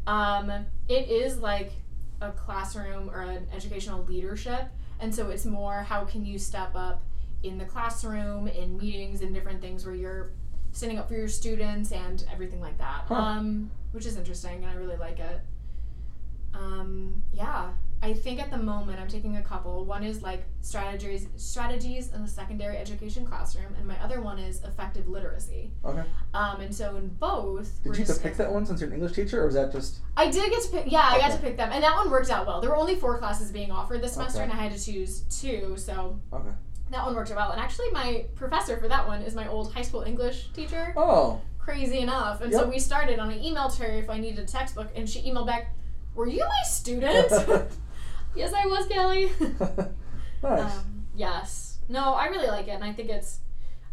Um, 0.07 0.51
it 0.89 1.09
is 1.09 1.37
like 1.37 1.71
a 2.21 2.31
classroom 2.31 3.09
or 3.11 3.21
an 3.21 3.45
educational 3.55 4.03
leadership, 4.05 4.63
and 4.99 5.13
so 5.13 5.29
it's 5.29 5.45
more 5.45 5.83
how 5.83 6.03
can 6.03 6.25
you 6.25 6.39
step 6.39 6.71
up 6.75 7.03
in 7.43 7.59
the 7.59 7.65
classroom, 7.65 8.47
in 8.47 8.77
meetings, 8.77 9.21
and 9.21 9.31
different 9.31 9.61
things 9.61 9.85
where 9.85 9.93
you're 9.93 10.31
standing 10.71 10.97
up 10.97 11.07
for 11.07 11.13
your 11.13 11.27
students 11.27 11.91
and 11.91 12.25
everything 12.33 12.61
like 12.61 12.79
that. 12.79 13.03
Huh. 13.07 13.13
Um, 13.13 13.69
which 13.91 14.07
is 14.07 14.17
interesting, 14.17 14.63
and 14.63 14.65
I 14.65 14.73
really 14.73 14.97
like 14.97 15.19
it. 15.19 15.39
Um, 16.53 17.21
yeah, 17.33 17.69
I 18.01 18.13
think 18.13 18.39
at 18.39 18.51
the 18.51 18.57
moment 18.57 18.99
I'm 18.99 19.07
taking 19.07 19.37
a 19.37 19.41
couple. 19.41 19.83
One 19.85 20.03
is 20.03 20.21
like 20.21 20.43
strategies 20.61 21.27
strategies 21.37 22.11
in 22.13 22.21
the 22.21 22.27
secondary 22.27 22.77
education 22.77 23.25
classroom, 23.25 23.73
and 23.77 23.87
my 23.87 23.97
other 24.03 24.21
one 24.21 24.37
is 24.37 24.63
effective 24.63 25.07
literacy. 25.07 25.71
Okay. 25.83 26.03
Um, 26.33 26.61
and 26.61 26.73
so 26.73 26.97
in 26.97 27.07
both, 27.07 27.83
Did 27.83 27.97
you 27.97 28.05
get 28.05 28.13
to 28.15 28.21
pick 28.21 28.37
that 28.37 28.51
one 28.51 28.65
since 28.65 28.79
you're 28.81 28.89
an 28.89 28.95
English 28.95 29.13
teacher, 29.13 29.41
or 29.41 29.45
was 29.47 29.55
that 29.55 29.71
just 29.71 29.99
I 30.17 30.29
did 30.29 30.49
get 30.51 30.61
to 30.63 30.69
pick. 30.69 30.91
Yeah, 30.91 31.01
I 31.03 31.17
got 31.19 31.31
to 31.31 31.37
pick 31.39 31.57
them, 31.57 31.69
and 31.71 31.83
that 31.83 31.95
one 31.95 32.11
worked 32.11 32.29
out 32.29 32.45
well. 32.45 32.61
There 32.61 32.69
were 32.69 32.77
only 32.77 32.95
four 32.95 33.17
classes 33.17 33.51
being 33.51 33.71
offered 33.71 34.01
this 34.01 34.13
semester, 34.13 34.41
Okay. 34.41 34.51
and 34.51 34.59
I 34.59 34.63
had 34.63 34.77
to 34.77 34.83
choose 34.83 35.21
two. 35.29 35.75
So 35.77 36.19
okay? 36.31 36.49
that 36.91 37.05
one 37.05 37.15
worked 37.15 37.31
out 37.31 37.37
well. 37.37 37.51
And 37.51 37.61
actually, 37.61 37.89
my 37.91 38.25
professor 38.35 38.77
for 38.77 38.87
that 38.87 39.07
one 39.07 39.21
is 39.23 39.33
my 39.33 39.47
old 39.47 39.73
high 39.73 39.81
school 39.81 40.01
English 40.01 40.49
teacher. 40.53 40.93
Oh, 40.95 41.41
Crazy 41.57 41.97
enough, 41.99 42.41
and 42.41 42.53
so 42.53 42.69
we 42.69 42.77
started 42.77 43.17
on 43.17 43.31
an 43.31 43.43
email 43.43 43.67
to 43.69 43.83
her 43.83 43.89
if 43.89 44.07
I 44.07 44.19
needed 44.19 44.37
a 44.37 44.45
textbook, 44.45 44.89
and 44.95 45.09
she 45.09 45.23
emailed 45.23 45.47
back, 45.47 45.73
"Were 46.13 46.27
you 46.27 46.41
my 46.41 46.63
student?" 46.67 47.31
yes, 48.35 48.53
I 48.53 48.65
was, 48.65 48.87
Kelly. 48.87 49.31
nice. 50.43 50.77
Um, 50.77 51.05
yes. 51.15 51.79
No, 51.87 52.13
I 52.13 52.25
really 52.27 52.47
like 52.47 52.67
it, 52.67 52.71
and 52.71 52.83
I 52.83 52.91
think 52.93 53.09
it's 53.09 53.39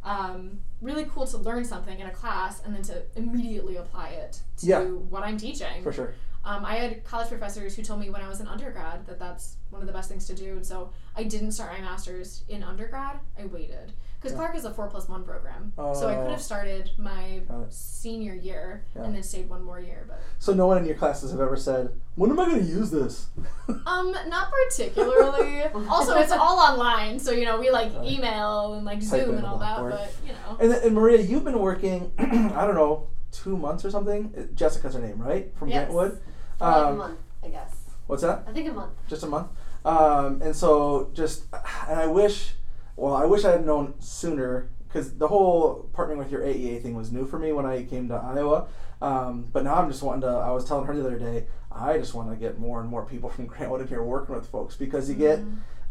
um, 0.05 0.61
really 0.81 1.05
cool 1.05 1.27
to 1.27 1.37
learn 1.39 1.65
something 1.65 1.99
in 1.99 2.07
a 2.07 2.11
class 2.11 2.61
and 2.65 2.75
then 2.75 2.83
to 2.83 3.03
immediately 3.17 3.77
apply 3.77 4.09
it 4.09 4.41
to 4.59 4.67
Yeah. 4.67 4.81
what 4.85 5.23
I'm 5.23 5.37
teaching. 5.37 5.83
for 5.83 5.93
sure. 5.93 6.15
Um, 6.45 6.65
I 6.65 6.75
had 6.75 7.05
college 7.05 7.29
professors 7.29 7.77
who 7.77 7.83
told 7.83 8.01
me 8.01 8.11
when 8.11 8.21
I 8.21 8.29
was 8.29 8.41
an 8.41 8.49
undergrad 8.49 9.07
that 9.07 9.19
that's 9.21 9.57
one 9.71 9.81
of 9.81 9.87
the 9.87 9.93
best 9.93 10.09
things 10.09 10.27
to 10.27 10.35
do, 10.35 10.53
and 10.57 10.67
so 10.67 10.91
I 11.17 11.23
didn't 11.23 11.53
start 11.53 11.73
my 11.73 11.81
master's 11.81 12.43
in 12.49 12.65
undergrad. 12.65 13.21
I 13.39 13.47
waited 13.47 13.93
because 14.19 14.33
Yeah. 14.33 14.39
Clarke 14.39 14.57
is 14.57 14.65
a 14.65 14.75
four 14.75 14.89
plus 14.89 15.09
one 15.09 15.23
program, 15.25 15.73
so 15.77 16.09
I 16.09 16.15
could 16.17 16.27
Oh. 16.27 16.31
have 16.31 16.43
started 16.43 16.91
my 16.99 17.43
senior 17.71 18.35
year 18.35 18.85
Yeah. 18.97 19.03
and 19.05 19.15
then 19.15 19.23
stayed 19.23 19.49
one 19.49 19.63
more 19.63 19.79
year, 19.79 20.05
but 20.09 20.21
So 20.41 20.53
no 20.53 20.67
one 20.67 20.79
in 20.79 20.85
your 20.85 20.97
classes 20.97 21.31
have 21.31 21.41
ever 21.41 21.57
said, 21.57 21.93
"When 22.17 22.31
am 22.31 22.41
I 22.41 22.47
going 22.47 22.59
to 22.61 22.67
use 22.67 22.91
this?" 22.91 23.29
Um, 23.87 24.13
not 24.27 24.51
particularly. 24.51 25.63
also, 25.89 26.17
it's 26.19 26.33
all 26.33 26.59
online, 26.59 27.21
so 27.21 27.31
you 27.31 27.45
know 27.45 27.59
we 27.61 27.71
like 27.71 27.95
Right. 27.97 28.05
email 28.11 28.75
and 28.75 28.85
like 28.85 28.99
Type 28.99 29.27
Zoom 29.27 29.37
and 29.37 29.47
all 29.47 29.59
that. 29.59 29.79
But 29.81 30.13
you 30.27 30.33
know, 30.33 30.57
And, 30.59 30.73
and 30.73 30.95
Maria, 30.95 31.21
you've 31.21 31.45
been 31.45 31.61
working, 31.61 32.13
I 32.19 32.67
don't 32.67 32.75
know, 32.75 33.07
two 33.31 33.57
months 33.57 33.85
or 33.85 33.91
something. 33.91 34.51
Jessica's 34.55 34.95
her 34.95 35.01
name, 35.01 35.19
right? 35.23 35.55
From 35.57 35.69
Yes. 35.69 35.89
Grant 35.91 35.95
Wood. 35.95 36.21
For 36.63 36.69
like 36.69 36.77
a 36.77 36.89
Um, 36.91 36.99
month, 36.99 37.19
I 37.45 37.49
guess. 37.49 37.75
What's 38.07 38.23
that? 38.23 38.45
I 38.49 38.53
think 38.53 38.69
a 38.69 38.73
month. 38.73 38.93
Just 39.09 39.23
a 39.23 39.27
month. 39.27 39.49
Um, 39.85 40.41
and 40.43 40.55
so 40.55 41.11
just, 41.13 41.45
and 41.89 41.99
I 41.99 42.07
wish, 42.07 42.55
well, 42.97 43.15
I 43.15 43.25
wish 43.25 43.45
I 43.45 43.51
had 43.53 43.67
known 43.67 43.95
sooner 43.99 44.69
because 44.87 45.15
the 45.15 45.29
whole 45.29 45.89
partnering 45.95 46.19
with 46.19 46.31
your 46.31 46.43
AEA 46.43 46.83
thing 46.83 46.95
was 46.95 47.11
new 47.11 47.27
for 47.27 47.39
me 47.39 47.53
when 47.53 47.67
I 47.67 47.83
came 47.85 48.09
to 48.09 48.15
Iowa. 48.15 48.67
Um, 49.01 49.49
but 49.53 49.65
now 49.65 49.75
I'm 49.77 49.91
just 49.91 50.03
wanting 50.03 50.21
to. 50.23 50.29
I 50.29 50.51
was 50.51 50.65
telling 50.65 50.87
her 50.87 50.95
the 50.95 51.01
other 51.05 51.19
day, 51.19 51.47
I 51.73 51.99
just 51.99 52.15
want 52.15 52.31
to 52.31 52.37
get 52.37 52.59
more 52.61 52.81
and 52.81 52.89
more 52.89 53.05
people 53.05 53.29
from 53.35 53.47
Grant 53.47 53.71
Wood 53.73 53.81
in 53.81 53.89
here 53.89 54.03
working 54.03 54.35
with 54.35 54.47
folks 54.47 54.77
because 54.77 55.09
you 55.09 55.17
get. 55.17 55.41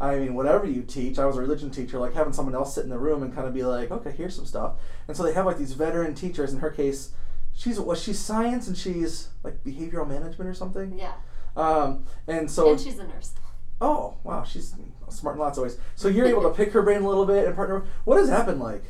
I 0.00 0.16
mean, 0.18 0.34
whatever 0.34 0.66
you 0.66 0.82
teach, 0.82 1.18
I 1.20 1.26
was 1.26 1.36
a 1.36 1.40
religion 1.40 1.70
teacher, 1.70 1.98
like 2.00 2.14
having 2.14 2.32
someone 2.32 2.56
else 2.56 2.74
sit 2.74 2.82
in 2.82 2.90
the 2.90 2.98
room 2.98 3.22
and 3.22 3.32
kind 3.32 3.46
of 3.46 3.54
be 3.54 3.62
like, 3.62 3.92
okay, 3.92 4.10
here's 4.10 4.34
some 4.34 4.46
stuff. 4.46 4.72
And 5.06 5.16
so 5.16 5.22
they 5.22 5.32
have 5.32 5.46
like 5.46 5.58
these 5.58 5.74
veteran 5.74 6.14
teachers. 6.16 6.52
In 6.52 6.58
her 6.58 6.70
case, 6.70 7.10
she's 7.54 7.78
was 7.80 8.02
she's 8.02 8.18
science 8.18 8.68
and 8.68 8.76
she's 8.76 9.28
like 9.42 9.62
behavioral 9.64 10.06
management 10.08 10.48
or 10.50 10.54
something. 10.54 10.98
Yeah. 10.98 11.12
Um, 11.56 12.04
and 12.26 12.50
so 12.50 12.70
and 12.70 12.80
she's 12.80 12.98
a 12.98 13.06
nurse. 13.06 13.32
oh 13.80 14.16
wow, 14.24 14.42
she's 14.44 14.74
smart 15.10 15.36
in 15.36 15.40
lots 15.40 15.58
of 15.58 15.64
ways. 15.64 15.76
So 15.94 16.08
you're 16.08 16.26
able 16.26 16.42
to 16.42 16.50
pick 16.50 16.72
her 16.72 16.82
brain 16.82 17.02
a 17.02 17.08
little 17.08 17.26
bit 17.26 17.46
and 17.46 17.54
partner. 17.54 17.84
What 18.04 18.18
has 18.18 18.28
that 18.30 18.46
been 18.46 18.58
like? 18.58 18.84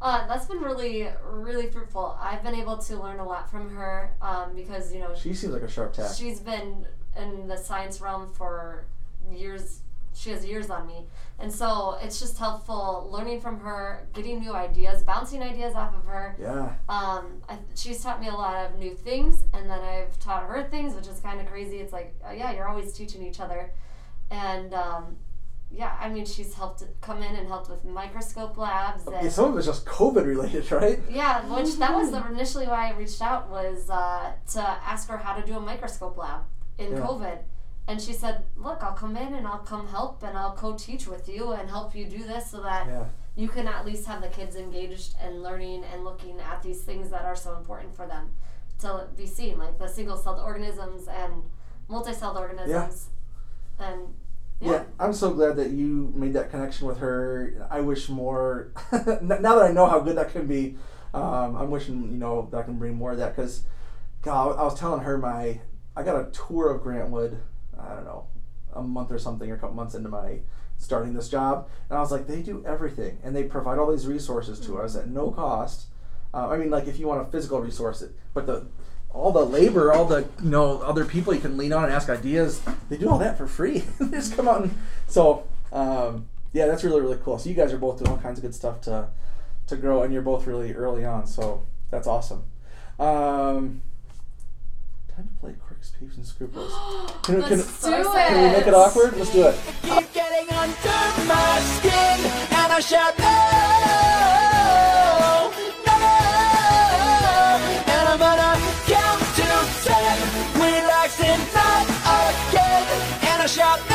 Uh, 0.00 0.26
that's 0.28 0.46
been 0.46 0.58
really, 0.60 1.08
really 1.24 1.66
fruitful. 1.68 2.16
I've 2.20 2.42
been 2.44 2.54
able 2.54 2.78
to 2.78 2.96
learn 3.02 3.18
a 3.18 3.26
lot 3.26 3.50
from 3.50 3.68
her 3.70 4.14
um, 4.22 4.54
because, 4.54 4.92
you 4.94 5.00
know, 5.00 5.12
She 5.16 5.34
seems 5.34 5.52
like 5.52 5.62
a 5.62 5.68
sharp 5.68 5.92
tack. 5.92 6.12
she's 6.14 6.38
been 6.38 6.86
in 7.16 7.48
the 7.48 7.56
science 7.56 8.00
realm 8.00 8.32
for 8.32 8.84
years. 9.28 9.80
She 10.18 10.30
has 10.30 10.44
years 10.44 10.68
on 10.68 10.86
me. 10.88 11.06
And 11.38 11.52
so 11.52 11.96
it's 12.02 12.18
just 12.18 12.36
helpful 12.38 13.08
learning 13.12 13.40
from 13.40 13.60
her, 13.60 14.08
getting 14.12 14.40
new 14.40 14.52
ideas, 14.52 15.04
bouncing 15.04 15.40
ideas 15.42 15.76
off 15.76 15.94
of 15.94 16.04
her. 16.06 16.34
Yeah. 16.40 16.72
Um, 16.88 17.40
I, 17.48 17.58
she's 17.76 18.02
taught 18.02 18.20
me 18.20 18.26
a 18.26 18.34
lot 18.34 18.56
of 18.66 18.76
new 18.80 18.94
things, 18.96 19.44
and 19.54 19.70
then 19.70 19.78
I've 19.78 20.18
taught 20.18 20.42
her 20.42 20.64
things, 20.64 20.94
which 20.94 21.06
is 21.06 21.20
kind 21.20 21.40
of 21.40 21.46
crazy. 21.46 21.76
It's 21.78 21.92
like, 21.92 22.16
oh, 22.26 22.32
yeah, 22.32 22.52
you're 22.52 22.66
always 22.68 22.92
teaching 22.92 23.22
each 23.24 23.38
other. 23.38 23.70
And 24.32 24.74
um, 24.74 25.16
yeah, 25.70 25.96
I 26.00 26.08
mean, 26.08 26.26
she's 26.26 26.52
helped 26.54 26.82
come 27.00 27.22
in 27.22 27.36
and 27.36 27.46
helped 27.46 27.70
with 27.70 27.84
microscope 27.84 28.58
labs. 28.58 29.04
Yeah, 29.08 29.20
And, 29.20 29.30
some 29.32 29.52
of 29.52 29.56
it's 29.56 29.66
just 29.68 29.86
COVID 29.86 30.26
related, 30.26 30.72
right? 30.72 30.98
yeah, 31.08 31.42
which 31.54 31.76
that 31.76 31.94
was 31.94 32.10
the, 32.10 32.26
initially 32.32 32.66
why 32.66 32.88
I 32.90 32.96
reached 32.96 33.22
out 33.22 33.48
was 33.50 33.88
uh, 33.88 34.32
to 34.54 34.60
ask 34.60 35.08
her 35.08 35.16
how 35.18 35.34
to 35.38 35.46
do 35.46 35.56
a 35.56 35.60
microscope 35.60 36.16
lab 36.18 36.40
in 36.78 36.92
Yeah. 36.92 36.98
COVID. 36.98 37.38
And 37.88 38.00
she 38.00 38.12
said, 38.12 38.44
"Look, 38.56 38.82
I'll 38.82 38.92
come 38.92 39.16
in 39.16 39.34
and 39.34 39.46
I'll 39.46 39.58
come 39.58 39.88
help 39.88 40.22
and 40.22 40.36
I'll 40.36 40.52
co-teach 40.52 41.08
with 41.08 41.28
you 41.28 41.52
and 41.52 41.68
help 41.68 41.94
you 41.94 42.04
do 42.04 42.22
this 42.22 42.50
so 42.50 42.60
that 42.62 42.86
Yeah. 42.86 43.06
you 43.34 43.48
can 43.48 43.66
at 43.66 43.84
least 43.86 44.06
have 44.06 44.20
the 44.20 44.28
kids 44.28 44.54
engaged 44.54 45.16
and 45.20 45.42
learning 45.42 45.84
and 45.92 46.04
looking 46.04 46.38
at 46.38 46.62
these 46.62 46.82
things 46.82 47.08
that 47.10 47.24
are 47.24 47.34
so 47.36 47.56
important 47.56 47.96
for 47.96 48.06
them." 48.06 48.30
to 48.80 49.06
be 49.16 49.26
seen, 49.26 49.58
like 49.58 49.78
the 49.78 49.88
single-celled 49.88 50.38
organisms 50.38 51.08
and 51.08 51.42
multi-celled 51.88 52.36
organisms. 52.36 53.08
And 53.78 54.14
Yeah. 54.60 54.72
yeah. 54.72 54.82
I'm 55.00 55.12
so 55.12 55.32
glad 55.32 55.56
that 55.56 55.70
you 55.70 56.12
made 56.14 56.32
that 56.34 56.50
connection 56.50 56.86
with 56.86 56.98
her. 56.98 57.66
I 57.70 57.80
wish 57.80 58.08
more. 58.08 58.68
now 58.92 59.56
that 59.56 59.62
I 59.62 59.72
know 59.72 59.86
how 59.86 60.00
good 60.00 60.16
that 60.16 60.30
can 60.30 60.46
be, 60.46 60.76
um, 61.14 61.56
I'm 61.56 61.70
wishing 61.70 62.02
you 62.02 62.18
know 62.18 62.48
that 62.50 62.58
I 62.58 62.62
can 62.62 62.78
bring 62.78 62.94
more 62.94 63.12
of 63.12 63.18
that 63.18 63.34
because, 63.34 63.64
God, 64.22 64.56
I 64.56 64.62
was 64.62 64.78
telling 64.78 65.00
her 65.02 65.18
my 65.18 65.60
I 65.96 66.04
got 66.04 66.14
a 66.14 66.30
tour 66.30 66.70
of 66.70 66.82
Grant 66.82 67.10
Wood. 67.10 67.38
I 67.88 67.94
don't 67.94 68.04
know, 68.04 68.26
a 68.74 68.82
month 68.82 69.10
or 69.10 69.18
something, 69.18 69.50
or 69.50 69.54
a 69.54 69.58
couple 69.58 69.74
months 69.74 69.94
into 69.94 70.08
my 70.08 70.40
starting 70.78 71.14
this 71.14 71.28
job, 71.28 71.68
and 71.88 71.98
I 71.98 72.00
was 72.00 72.12
like, 72.12 72.26
they 72.26 72.42
do 72.42 72.64
everything, 72.66 73.18
and 73.24 73.34
they 73.34 73.44
provide 73.44 73.78
all 73.78 73.90
these 73.90 74.06
resources 74.06 74.60
to 74.60 74.78
us 74.78 74.94
at 74.96 75.08
no 75.08 75.30
cost. 75.30 75.86
Uh, 76.32 76.48
I 76.48 76.56
mean, 76.56 76.70
like 76.70 76.86
if 76.86 76.98
you 76.98 77.06
want 77.06 77.26
a 77.26 77.30
physical 77.30 77.60
resource, 77.60 78.02
it, 78.02 78.12
but 78.34 78.46
the 78.46 78.66
all 79.10 79.32
the 79.32 79.44
labor, 79.44 79.92
all 79.92 80.04
the 80.04 80.28
you 80.42 80.50
know 80.50 80.80
other 80.82 81.04
people 81.04 81.34
you 81.34 81.40
can 81.40 81.56
lean 81.56 81.72
on 81.72 81.84
and 81.84 81.92
ask 81.92 82.08
ideas, 82.08 82.60
they 82.88 82.96
do 82.96 83.08
all 83.08 83.18
that 83.18 83.38
for 83.38 83.46
free. 83.46 83.78
they 84.00 84.18
just 84.18 84.36
come 84.36 84.46
out 84.46 84.62
and 84.62 84.74
so 85.06 85.44
um, 85.72 86.28
yeah, 86.52 86.66
that's 86.66 86.84
really 86.84 87.00
really 87.00 87.18
cool. 87.22 87.38
So 87.38 87.48
you 87.48 87.54
guys 87.54 87.72
are 87.72 87.78
both 87.78 87.98
doing 87.98 88.10
all 88.10 88.18
kinds 88.18 88.38
of 88.38 88.42
good 88.42 88.54
stuff 88.54 88.80
to 88.82 89.08
to 89.66 89.76
grow, 89.76 90.02
and 90.02 90.12
you're 90.12 90.22
both 90.22 90.46
really 90.46 90.72
early 90.74 91.04
on. 91.04 91.26
So 91.26 91.66
that's 91.90 92.06
awesome. 92.06 92.44
Um, 92.98 93.82
time 95.14 95.28
to 95.28 95.40
play 95.40 95.54
quirks, 95.78 95.92
peeves, 96.00 96.16
and 96.16 96.26
scruples. 96.26 96.72
Can, 97.22 97.36
we- 97.36 97.42
can, 97.42 97.58
Let's 97.58 97.82
do 97.82 97.90
Can 97.90 98.00
it. 98.00 98.04
can 98.28 98.42
we 98.42 98.50
make 98.58 98.66
it 98.66 98.74
awkward? 98.74 99.16
Let's 99.16 99.32
do 99.32 99.46
it. 99.46 99.58
Keep 99.82 100.12
getting 100.12 100.48
under 100.50 101.26
my 101.26 101.60
skin, 101.78 102.20
and 102.58 102.72
I 102.72 102.80
shout 102.80 103.18
no, 103.18 103.24
no, 105.86 105.94
and 107.92 108.08
I'm 108.08 108.18
gonna 108.18 108.58
count 108.86 109.20
to 109.36 109.48
ten. 109.84 110.16
Relaxing 110.54 111.40
not 111.54 111.86
again, 112.18 112.84
and 113.22 113.42
I 113.42 113.46
shout 113.46 113.80
no, 113.88 113.94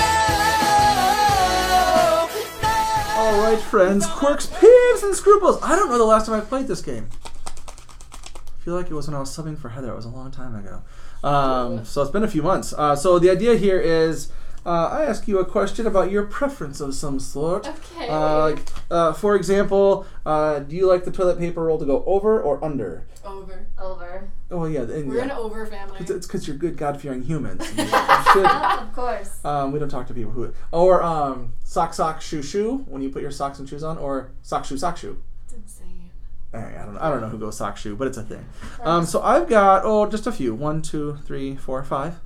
no. 2.64 3.22
All 3.22 3.42
right, 3.44 3.60
friends. 3.60 4.06
Quirks, 4.08 4.48
peeves, 4.48 5.04
and 5.04 5.16
scruples. 5.16 5.60
I 5.62 5.76
don't 5.76 5.90
know 5.90 5.98
the 5.98 6.04
last 6.06 6.26
time 6.28 6.36
I 6.36 6.42
played 6.42 6.68
this 6.68 6.82
game. 6.82 7.08
I 7.26 8.64
feel 8.64 8.76
like 8.76 8.88
it 8.90 8.94
was 8.94 9.08
when 9.08 9.16
I 9.16 9.20
was 9.20 9.30
subbing 9.36 9.58
for 9.58 9.70
Heather. 9.70 9.92
It 9.92 9.96
was 9.96 10.06
a 10.06 10.10
long 10.10 10.32
time 10.32 10.56
ago. 10.56 10.82
Um, 11.24 11.86
so 11.86 12.02
it's 12.02 12.12
been 12.12 12.24
a 12.24 12.28
few 12.28 12.42
months. 12.44 12.74
Uh, 12.74 12.96
so 12.96 13.18
the 13.20 13.30
idea 13.30 13.56
here 13.56 13.80
is 13.80 14.32
uh, 14.66 14.88
I 14.92 15.04
ask 15.06 15.28
you 15.28 15.40
a 15.40 15.46
question 15.46 15.86
about 15.88 16.10
your 16.12 16.24
preference 16.24 16.80
of 16.82 16.94
some 16.96 17.20
sort. 17.20 17.68
Okay. 17.68 18.08
Uh, 18.08 18.40
like, 18.40 18.60
uh, 18.90 19.14
for 19.14 19.36
example, 19.36 20.06
uh, 20.26 20.60
do 20.60 20.76
you 20.76 20.88
like 20.88 21.04
the 21.06 21.12
toilet 21.12 21.38
paper 21.38 21.64
roll 21.66 21.78
to 21.78 21.86
go 21.86 22.04
over 22.06 22.42
or 22.42 22.64
under? 22.64 23.06
Over. 23.26 23.68
Over. 23.78 24.30
Oh 24.52 24.66
yeah, 24.66 24.82
and, 24.82 25.10
We're 25.10 25.18
yeah. 25.18 25.24
an 25.26 25.32
over 25.32 25.66
family. 25.66 25.96
It's- 26.00 26.10
It's 26.10 26.28
because 26.28 26.48
you're 26.48 26.58
good, 26.58 26.78
God-fearing 26.78 27.24
humans. 27.24 27.62
You 27.78 27.86
should- 27.86 28.46
of 28.46 28.94
course. 28.94 29.44
um, 29.46 29.72
we 29.72 29.80
don't 29.80 29.90
talk 29.90 30.08
to 30.08 30.14
people 30.14 30.32
who 30.32 30.54
or 30.72 31.04
um, 31.04 31.54
sock 31.64 31.94
sock 31.94 32.22
shoe 32.22 32.42
shoe 32.42 32.78
when 32.88 33.02
you 33.02 33.10
put 33.10 33.22
your 33.22 33.32
socks 33.32 33.60
and 33.60 33.68
shoes 33.70 33.84
on, 33.84 33.98
or 33.98 34.32
sock 34.42 34.66
shoe 34.66 34.78
sock 34.78 34.98
shoe. 34.98 35.22
It's 35.46 35.54
insane. 35.54 35.90
All 35.90 35.90
right, 35.90 36.43
I 36.54 36.86
don't 36.86 36.94
know. 36.94 37.00
I 37.02 37.10
don't 37.10 37.22
know 37.22 37.30
who 37.30 37.38
goes 37.40 37.58
sock 37.58 37.78
shoe, 37.78 37.96
but 37.96 38.08
it's 38.08 38.18
a 38.18 38.24
thing. 38.24 38.46
Um, 38.84 39.06
so 39.06 39.22
I've 39.22 39.48
got 39.50 39.84
oh 39.86 40.06
just 40.10 40.28
a 40.28 40.32
few 40.32 40.54
one 40.54 40.82
two 40.82 41.18
three 41.26 41.56
four 41.56 41.84
five 41.84 42.20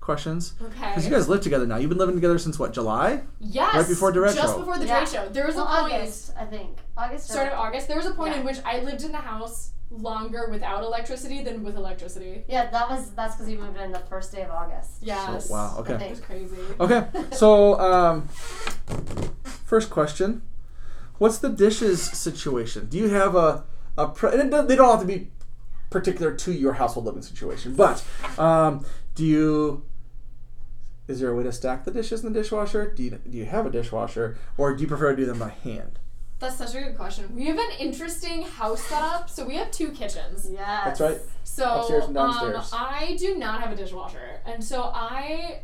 questions 0.00 0.52
Okay. 0.60 0.88
because 0.90 1.04
you 1.06 1.10
guys 1.10 1.28
live 1.28 1.40
together 1.40 1.66
now. 1.66 1.76
You've 1.76 1.88
been 1.88 1.98
living 1.98 2.14
together 2.14 2.38
since 2.38 2.58
what 2.58 2.72
July? 2.72 3.22
yes. 3.40 3.74
right 3.74 3.88
before 3.88 4.12
Direct 4.12 4.36
Just 4.36 4.52
Show. 4.52 4.58
before 4.58 4.78
the 4.78 4.86
Yeah. 4.86 5.02
derecho. 5.02 5.32
There 5.32 5.46
was 5.46 5.56
Well, 5.56 5.64
a 5.66 5.80
point. 5.80 5.94
August, 5.94 6.32
I 6.38 6.44
think. 6.44 6.78
August. 6.96 7.30
or- 7.30 7.32
Start 7.32 7.52
of 7.52 7.58
August. 7.58 7.88
There 7.88 7.96
was 7.96 8.06
a 8.06 8.10
point 8.12 8.34
Yeah. 8.34 8.40
in 8.40 8.46
which 8.46 8.58
I 8.66 8.80
lived 8.80 9.02
in 9.02 9.12
the 9.12 9.18
house 9.18 9.70
longer 9.90 10.48
without 10.50 10.82
electricity 10.82 11.42
than 11.42 11.62
with 11.64 11.76
electricity. 11.76 12.44
Yeah, 12.48 12.68
that 12.70 12.90
was 12.90 13.10
that's 13.12 13.34
because 13.36 13.48
you 13.50 13.58
moved 13.58 13.78
in 13.78 13.92
the 13.92 13.98
first 14.10 14.30
day 14.32 14.42
of 14.42 14.50
August. 14.50 14.90
Yes. 15.00 15.46
Oh, 15.50 15.52
wow. 15.54 15.74
I 15.76 15.80
Okay. 15.80 15.96
think. 15.98 16.10
It's 16.12 16.20
crazy. 16.20 16.56
Okay. 16.78 17.06
So 17.32 17.80
um, 17.80 18.28
first 19.64 19.90
question: 19.90 20.42
What's 21.18 21.38
the 21.38 21.48
dishes 21.48 22.02
situation? 22.02 22.86
Do 22.86 22.98
you 22.98 23.08
have 23.08 23.34
a 23.36 23.64
a 23.96 24.08
pre- 24.08 24.32
and 24.32 24.40
it 24.40 24.50
don't- 24.50 24.66
they 24.68 24.74
don't 24.76 24.90
have 24.90 25.00
to 25.00 25.06
be 25.06 25.30
particular 25.90 26.34
to 26.34 26.52
your 26.52 26.72
household 26.74 27.06
living 27.06 27.22
situation, 27.22 27.74
but 27.76 28.04
um, 28.38 28.84
do 29.14 29.24
you? 29.24 29.84
Is 31.06 31.20
there 31.20 31.30
a 31.30 31.36
way 31.36 31.44
to 31.44 31.52
stack 31.52 31.84
the 31.84 31.90
dishes 31.90 32.24
in 32.24 32.32
the 32.32 32.38
dishwasher? 32.40 32.90
Do 32.92 33.02
you, 33.02 33.10
do 33.10 33.36
you 33.38 33.44
have 33.44 33.66
a 33.66 33.70
dishwasher, 33.70 34.36
or 34.56 34.74
do 34.74 34.82
you 34.82 34.88
prefer 34.88 35.10
to 35.10 35.16
do 35.16 35.26
them 35.26 35.38
by 35.38 35.50
hand? 35.50 35.98
That's 36.40 36.56
such 36.56 36.74
a 36.74 36.80
good 36.80 36.96
question. 36.96 37.32
We 37.34 37.46
have 37.46 37.58
an 37.58 37.70
interesting 37.78 38.42
house 38.42 38.82
setup. 38.82 39.30
So 39.30 39.46
we 39.46 39.54
have 39.54 39.70
two 39.70 39.90
kitchens. 39.92 40.48
Yes. 40.50 40.84
That's 40.84 41.00
right. 41.00 41.18
So 41.44 41.80
Upstairs 41.80 42.04
and 42.06 42.14
downstairs. 42.14 42.72
Um, 42.72 42.78
I 42.80 43.16
do 43.20 43.36
not 43.38 43.60
have 43.60 43.70
a 43.72 43.76
dishwasher, 43.76 44.40
and 44.44 44.64
so 44.64 44.82
I 44.92 45.60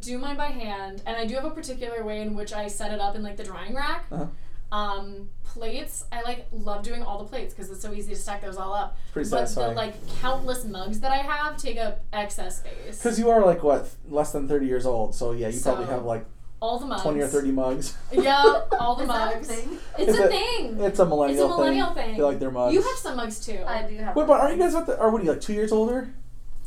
do 0.00 0.18
mine 0.18 0.36
by 0.36 0.46
hand. 0.48 1.02
And 1.06 1.16
I 1.16 1.24
do 1.24 1.34
have 1.36 1.44
a 1.46 1.50
particular 1.50 2.04
way 2.04 2.20
in 2.20 2.34
which 2.34 2.52
I 2.52 2.66
set 2.68 2.92
it 2.92 3.00
up 3.00 3.14
in 3.16 3.22
like 3.22 3.36
the 3.38 3.44
drying 3.44 3.74
rack. 3.74 4.04
Uh-huh. 4.12 4.26
Um, 4.72 5.28
plates, 5.42 6.04
I 6.12 6.22
like 6.22 6.46
love 6.52 6.84
doing 6.84 7.02
all 7.02 7.18
the 7.18 7.24
plates 7.24 7.52
because 7.52 7.70
it's 7.70 7.82
so 7.82 7.92
easy 7.92 8.14
to 8.14 8.20
stack 8.20 8.40
those 8.40 8.56
all 8.56 8.72
up. 8.72 8.96
pretty 9.12 9.28
but 9.28 9.48
satisfying. 9.48 9.70
the 9.70 9.74
like 9.74 9.94
countless 10.20 10.64
mugs 10.64 11.00
that 11.00 11.10
I 11.10 11.16
have 11.18 11.56
take 11.56 11.76
up 11.78 12.00
excess 12.12 12.58
space. 12.60 12.98
Because 12.98 13.18
you 13.18 13.30
are 13.30 13.44
like 13.44 13.62
what 13.64 13.88
less 14.08 14.30
than 14.32 14.46
thirty 14.46 14.66
years 14.66 14.86
old, 14.86 15.14
so 15.14 15.32
yeah, 15.32 15.48
you 15.48 15.60
probably 15.60 15.86
have 15.86 16.04
like 16.04 16.24
all 16.60 16.78
the 16.78 16.86
mugs. 16.86 17.02
twenty 17.02 17.20
or 17.20 17.26
thirty 17.26 17.50
mugs. 17.50 17.96
Yeah, 18.12 18.62
all 18.78 18.94
the 18.94 19.02
Is 19.02 19.08
that 19.08 19.32
a 19.32 19.36
mugs. 19.36 19.48
thing? 19.48 19.78
It's 19.98 20.12
Is 20.12 20.18
a 20.20 20.24
it- 20.24 20.30
thing. 20.30 20.80
It's 20.80 20.98
a 21.00 21.04
millennial, 21.06 21.36
thing. 21.36 21.44
It's 21.46 21.54
a 21.54 21.58
millennial 21.58 21.94
thing. 21.94 22.10
I 22.12 22.16
feel 22.16 22.26
like 22.28 22.38
they're 22.38 22.50
mugs. 22.52 22.74
You 22.74 22.82
have 22.82 22.98
some 22.98 23.16
mugs 23.16 23.44
too. 23.44 23.58
I 23.66 23.82
do 23.88 23.96
have. 23.96 24.14
Wait, 24.14 24.26
but 24.28 24.40
are 24.40 24.52
you 24.52 24.58
guys 24.58 24.74
at 24.76 24.86
the? 24.86 24.98
Are 25.00 25.10
what 25.10 25.20
are 25.20 25.24
you 25.24 25.30
like 25.32 25.40
two 25.40 25.52
years 25.54 25.72
older? 25.72 26.14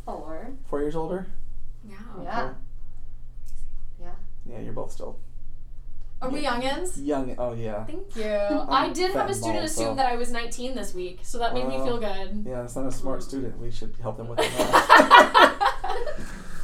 four? 0.03 0.51
Four 0.67 0.81
years 0.81 0.95
older? 0.97 1.27
yeah. 1.87 1.95
Yeah. 2.21 2.53
Yeah. 4.01 4.07
Yeah, 4.45 4.59
you're 4.59 4.73
both 4.73 4.91
still 4.91 5.17
Are 6.23 6.29
we 6.29 6.41
youngins? 6.43 6.93
young. 7.05 7.35
Oh 7.37 7.53
yeah. 7.53 7.83
Thank 7.83 8.15
you. 8.15 8.23
I 8.69 8.89
did 8.93 9.11
have 9.11 9.29
a 9.29 9.33
student 9.33 9.57
ball, 9.57 9.65
assume 9.65 9.85
so- 9.87 9.95
that 9.95 10.11
I 10.11 10.15
was 10.15 10.31
19 10.31 10.73
this 10.75 10.93
week, 10.93 11.19
so 11.23 11.37
that 11.39 11.53
made 11.53 11.67
me 11.67 11.75
Oh. 11.77 11.85
feel 11.85 11.99
good. 11.99 12.45
Yeah, 12.47 12.63
it's 12.63 12.75
not 12.75 12.85
a 12.85 12.91
smart 12.91 13.21
student. 13.23 13.57
We 13.59 13.71
should 13.71 13.93
help 14.01 14.17
them 14.17 14.27
with 14.29 14.39
it. 14.39 14.49
now. 14.57 14.69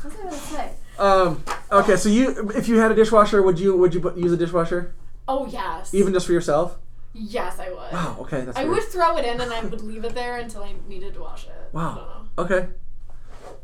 What's 0.02 0.15
I 0.15 0.24
gonna 0.24 0.32
say? 0.32 0.72
um. 0.98 1.43
Okay, 1.72 1.95
so 1.98 2.10
you, 2.10 2.50
if 2.56 2.67
you 2.67 2.78
had 2.78 2.91
a 2.91 2.95
dishwasher, 2.95 3.41
would 3.43 3.60
you 3.60 3.76
would 3.78 3.93
you 3.93 4.13
use 4.15 4.32
a 4.32 4.38
dishwasher 4.38 4.93
oh 5.28 5.45
yes. 5.48 5.93
even 5.93 6.13
just 6.13 6.26
for 6.26 6.32
yourself? 6.34 6.78
yes, 7.13 7.60
I 7.60 7.69
would. 7.69 7.91
Wow. 7.91 8.17
Okay, 8.22 8.41
that's. 8.45 8.58
I 8.58 8.63
weird. 8.63 8.76
would 8.76 8.84
throw 8.86 9.17
it 9.17 9.26
in 9.26 9.41
and 9.41 9.52
I 9.52 9.62
would 9.63 9.82
leave 9.82 10.06
it 10.06 10.15
there 10.15 10.38
until 10.38 10.63
I 10.63 10.74
needed 10.88 11.13
to 11.15 11.19
wash 11.22 11.45
it. 11.45 11.52
I 11.74 11.76
Wow. 11.76 11.95
don't 12.38 12.50
know. 12.50 12.56
Okay. 12.56 12.69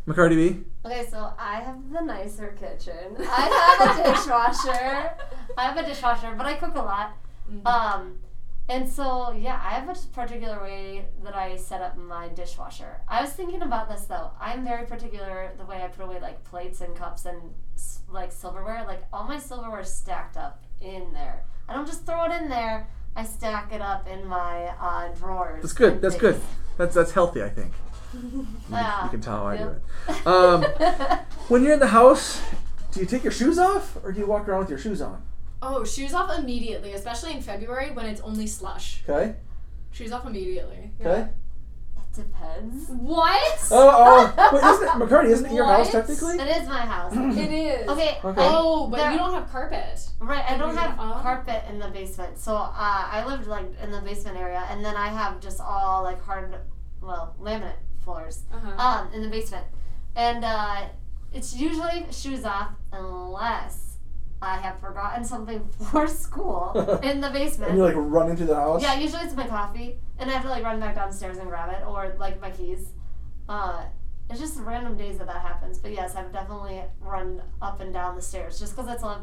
McCarty 0.07 0.35
B. 0.35 0.63
Okay, 0.85 1.05
so 1.09 1.33
I 1.39 1.61
have 1.61 1.91
the 1.91 2.01
nicer 2.01 2.55
kitchen. 2.59 3.15
I 3.19 3.77
have 3.79 3.99
a 3.99 4.09
dishwasher. 4.15 5.11
I 5.57 5.63
have 5.63 5.77
a 5.77 5.85
dishwasher, 5.85 6.35
but 6.37 6.45
I 6.45 6.53
cook 6.53 6.75
a 6.75 6.81
lot. 6.81 7.17
Um, 7.65 8.19
and 8.69 8.87
so 8.89 9.31
yeah, 9.31 9.59
I 9.63 9.71
have 9.71 9.89
a 9.89 9.95
particular 10.13 10.61
way 10.61 11.05
that 11.23 11.35
I 11.35 11.55
set 11.55 11.81
up 11.81 11.97
my 11.97 12.27
dishwasher. 12.29 13.01
I 13.07 13.21
was 13.21 13.31
thinking 13.31 13.61
about 13.61 13.89
this 13.89 14.05
though. 14.05 14.31
I'm 14.39 14.63
very 14.63 14.85
particular 14.85 15.51
the 15.57 15.65
way 15.65 15.81
I 15.83 15.87
put 15.87 16.05
away 16.05 16.19
like 16.19 16.43
plates 16.43 16.81
and 16.81 16.95
cups 16.95 17.25
and 17.25 17.37
like 18.09 18.31
silverware. 18.31 18.83
Like 18.87 19.03
all 19.11 19.23
my 19.25 19.39
silverware 19.39 19.81
is 19.81 19.91
stacked 19.91 20.37
up 20.37 20.63
in 20.81 21.13
there. 21.13 21.43
I 21.67 21.73
don't 21.73 21.85
just 21.87 22.05
throw 22.05 22.25
it 22.25 22.31
in 22.31 22.49
there. 22.49 22.87
I 23.15 23.23
stack 23.23 23.71
it 23.71 23.81
up 23.81 24.07
in 24.07 24.25
my 24.27 24.73
uh, 24.79 25.07
drawers. 25.13 25.61
That's 25.61 25.73
good. 25.73 25.93
and 25.93 26.01
That's 26.01 26.17
good. 26.17 26.39
That's 26.77 26.93
that's 26.93 27.11
healthy. 27.11 27.41
I 27.43 27.49
think. 27.49 27.71
You, 28.23 28.47
Yeah. 28.71 29.03
you 29.05 29.09
can 29.09 29.21
tell 29.21 29.37
how 29.37 29.47
I 29.47 29.57
do 29.57 29.69
it. 29.69 30.27
Um, 30.27 30.63
when 31.47 31.63
you're 31.63 31.73
in 31.73 31.79
the 31.79 31.87
house, 31.87 32.41
do 32.91 32.99
you 32.99 33.05
take 33.05 33.23
your 33.23 33.31
shoes 33.31 33.57
off 33.59 33.97
or 34.03 34.11
do 34.11 34.19
you 34.19 34.25
walk 34.27 34.47
around 34.47 34.59
with 34.61 34.69
your 34.69 34.79
shoes 34.79 35.01
on? 35.01 35.21
Oh, 35.61 35.83
shoes 35.83 36.13
off 36.13 36.37
immediately, 36.37 36.93
especially 36.93 37.33
in 37.33 37.41
February 37.41 37.91
when 37.91 38.05
it's 38.05 38.21
only 38.21 38.47
slush. 38.47 39.03
Okay. 39.07 39.35
Shoes 39.91 40.11
off 40.11 40.25
immediately. 40.25 40.91
Yeah. 40.99 41.07
Okay. 41.09 41.29
Depends. 42.15 42.87
What? 42.89 43.67
Oh, 43.71 44.33
oh, 44.37 44.49
wait, 44.53 44.63
isn't 44.63 44.83
it, 44.87 44.91
McCarty? 44.91 45.29
Isn't 45.31 45.45
it 45.47 45.51
your 45.51 45.65
house 45.65 45.91
technically? 45.91 46.37
It 46.37 46.61
is 46.61 46.67
my 46.67 46.79
house. 46.81 47.13
It 47.15 47.51
is. 47.51 47.89
Okay. 47.89 48.17
Okay. 48.23 48.41
Oh, 48.41 48.87
but 48.87 48.97
there- 48.97 49.11
you 49.11 49.17
don't 49.17 49.33
have 49.33 49.51
carpet. 49.51 49.99
Right, 50.19 50.43
I 50.49 50.57
don't 50.57 50.77
have 50.77 50.97
up? 50.97 51.21
carpet 51.21 51.63
in 51.69 51.77
the 51.77 51.89
basement, 51.89 52.39
so 52.39 52.55
uh, 52.55 52.71
I 52.73 53.25
lived 53.27 53.47
like 53.47 53.65
in 53.83 53.91
the 53.91 53.99
basement 53.99 54.37
area, 54.37 54.63
and 54.69 54.83
then 54.83 54.95
I 54.95 55.09
have 55.09 55.41
just 55.41 55.59
all 55.59 56.03
like 56.03 56.21
hard, 56.23 56.55
well, 57.01 57.35
laminate 57.39 57.73
floors 58.05 58.43
Uh-huh. 58.53 58.81
um, 58.87 59.13
in 59.13 59.21
the 59.23 59.27
basement, 59.29 59.65
and 60.15 60.45
uh, 60.45 60.83
it's 61.33 61.53
usually 61.55 62.05
shoes 62.11 62.45
off 62.45 62.69
unless 62.93 63.97
I 64.41 64.57
have 64.57 64.79
forgotten 64.79 65.23
something 65.25 65.67
for 65.91 66.07
school 66.07 66.99
in 67.03 67.19
the 67.19 67.29
basement. 67.31 67.69
And 67.71 67.77
you're 67.79 67.87
like 67.87 67.95
running 67.97 68.37
through 68.37 68.47
the 68.47 68.55
house. 68.55 68.81
Yeah, 68.81 68.97
usually 68.99 69.23
it's 69.23 69.35
my 69.35 69.47
coffee, 69.47 69.97
and 70.19 70.29
I 70.29 70.33
have 70.33 70.43
to 70.43 70.49
like 70.49 70.63
run 70.63 70.79
back 70.79 70.95
downstairs 70.95 71.37
and 71.37 71.47
grab 71.49 71.69
it, 71.73 71.85
or 71.85 72.15
like 72.19 72.39
my 72.39 72.51
keys. 72.51 72.89
Uh, 73.49 73.83
it's 74.29 74.39
just 74.39 74.57
random 74.59 74.95
days 74.97 75.17
that 75.19 75.27
that 75.27 75.41
happens. 75.41 75.77
But 75.77 75.91
yes, 75.91 76.15
I've 76.15 76.31
definitely 76.31 76.81
run 77.01 77.41
up 77.61 77.79
and 77.81 77.93
down 77.93 78.15
the 78.15 78.21
stairs 78.21 78.59
just 78.59 78.75
because 78.75 78.89
it's 78.91 79.03
a 79.03 79.21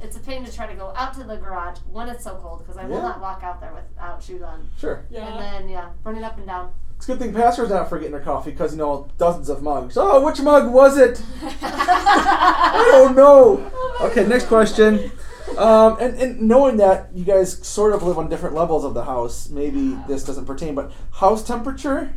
it's 0.00 0.16
a 0.16 0.20
pain 0.20 0.44
to 0.44 0.54
try 0.54 0.66
to 0.66 0.74
go 0.74 0.92
out 0.96 1.12
to 1.14 1.24
the 1.24 1.36
garage 1.36 1.78
when 1.90 2.08
it's 2.08 2.22
so 2.24 2.36
cold 2.36 2.60
because 2.60 2.76
I 2.78 2.84
will 2.86 3.02
not 3.02 3.20
walk 3.20 3.42
out 3.42 3.60
there 3.60 3.72
without 3.74 4.22
shoes 4.22 4.42
on. 4.42 4.68
Sure. 4.78 5.04
Yeah. 5.10 5.26
And 5.26 5.40
then 5.42 5.68
yeah, 5.68 5.90
running 6.04 6.22
up 6.24 6.36
and 6.38 6.46
down. 6.46 6.72
It's 6.98 7.08
a 7.08 7.12
good 7.12 7.20
thing 7.20 7.32
Pasker's 7.32 7.70
not 7.70 7.88
forgetting 7.88 8.12
her 8.12 8.20
coffee 8.20 8.50
because 8.50 8.72
you 8.72 8.78
know 8.78 9.08
dozens 9.18 9.48
of 9.48 9.62
mugs. 9.62 9.96
Oh, 9.96 10.24
which 10.26 10.40
mug 10.42 10.70
was 10.72 10.98
it? 10.98 11.22
I 11.62 12.88
don't 12.92 13.14
know. 13.16 13.70
Okay, 14.00 14.26
next 14.26 14.46
question. 14.46 15.10
Um, 15.56 15.96
and, 16.00 16.14
and 16.20 16.42
knowing 16.42 16.76
that 16.78 17.08
you 17.14 17.24
guys 17.24 17.64
sort 17.66 17.92
of 17.94 18.02
live 18.02 18.18
on 18.18 18.28
different 18.28 18.54
levels 18.56 18.84
of 18.84 18.94
the 18.94 19.04
house, 19.04 19.48
maybe 19.48 19.96
this 20.08 20.24
doesn't 20.24 20.44
pertain, 20.44 20.74
but 20.74 20.92
house 21.12 21.42
temperature? 21.46 22.12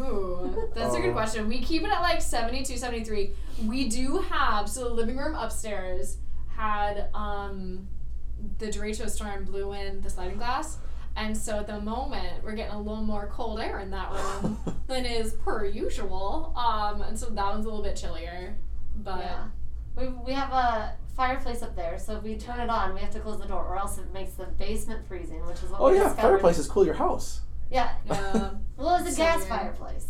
Ooh, 0.00 0.70
that's 0.74 0.94
a 0.94 1.00
good 1.00 1.10
Oh. 1.10 1.12
question. 1.12 1.48
We 1.48 1.60
keep 1.60 1.82
it 1.82 1.90
at 1.90 2.00
like 2.00 2.22
72, 2.22 2.76
73. 2.78 3.32
We 3.66 3.88
do 3.88 4.18
have, 4.30 4.68
so 4.70 4.84
the 4.84 4.94
living 4.94 5.16
room 5.18 5.34
upstairs 5.34 6.16
had 6.56 7.08
um, 7.14 7.86
the 8.58 8.66
derecho 8.68 9.10
storm 9.10 9.44
blew 9.44 9.72
in 9.72 10.00
the 10.00 10.08
sliding 10.08 10.38
glass. 10.38 10.78
And 11.16 11.36
so 11.36 11.58
at 11.58 11.66
the 11.66 11.80
moment, 11.80 12.42
we're 12.42 12.54
getting 12.54 12.74
a 12.74 12.78
little 12.78 13.02
more 13.04 13.26
cold 13.32 13.60
air 13.60 13.80
in 13.80 13.90
that 13.90 14.10
room 14.12 14.58
than 14.86 15.04
is 15.04 15.34
per 15.34 15.64
usual. 15.66 16.54
Um, 16.56 17.02
and 17.02 17.18
so 17.18 17.26
that 17.26 17.46
one's 17.52 17.66
a 17.66 17.68
little 17.68 17.82
bit 17.84 17.96
chillier. 17.96 18.56
But 18.96 19.18
Yeah. 19.18 19.44
We, 19.94 20.08
we 20.08 20.32
have 20.32 20.50
a 20.52 20.94
fireplace 21.14 21.60
up 21.62 21.76
there, 21.76 21.98
so 21.98 22.16
if 22.16 22.22
we 22.22 22.36
turn 22.38 22.60
it 22.60 22.70
on, 22.70 22.94
we 22.94 23.00
have 23.00 23.10
to 23.10 23.20
close 23.20 23.38
the 23.38 23.46
door, 23.46 23.62
or 23.66 23.76
else 23.76 23.98
it 23.98 24.10
makes 24.14 24.32
the 24.32 24.46
basement 24.46 25.06
freezing, 25.06 25.44
which 25.46 25.62
is 25.62 25.68
what 25.70 25.82
Oh 25.82 25.90
we 25.90 25.96
yeah, 25.98 26.04
discovered. 26.04 26.28
fireplaces 26.30 26.66
cool 26.66 26.86
your 26.86 26.94
house. 26.94 27.42
Yeah. 27.70 27.92
yeah. 28.06 28.52
Well, 28.78 28.96
it's 28.96 29.08
a 29.10 29.12
So 29.12 29.16
gas 29.18 29.36
weird. 29.40 29.48
fireplace. 29.50 30.06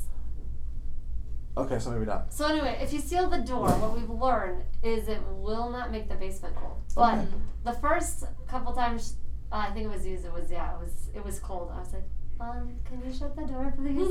Okay, 1.56 1.78
so 1.80 1.90
maybe 1.90 2.06
not. 2.06 2.32
So 2.32 2.46
anyway, 2.46 2.78
if 2.80 2.92
you 2.92 3.00
seal 3.00 3.28
the 3.28 3.38
door, 3.38 3.68
what 3.70 3.92
we've 3.94 4.08
learned 4.08 4.62
is 4.82 5.08
it 5.08 5.20
will 5.32 5.68
not 5.68 5.90
make 5.90 6.08
the 6.08 6.14
basement 6.14 6.54
cold. 6.56 6.76
But 6.94 7.18
Okay. 7.18 7.28
the 7.64 7.72
first 7.74 8.24
couple 8.46 8.72
times, 8.72 9.16
uh, 9.52 9.56
I 9.68 9.70
think 9.72 9.86
it 9.86 9.90
was 9.90 10.06
used. 10.06 10.24
It 10.24 10.32
was 10.32 10.50
yeah, 10.50 10.72
it 10.74 10.80
was 10.80 10.92
it 11.14 11.24
was 11.24 11.38
cold. 11.40 11.70
I 11.74 11.80
was 11.80 11.92
like, 11.92 12.04
um, 12.40 12.74
can 12.84 13.02
you 13.04 13.12
shut 13.16 13.36
the 13.36 13.42
door, 13.44 13.72
please? 13.76 14.08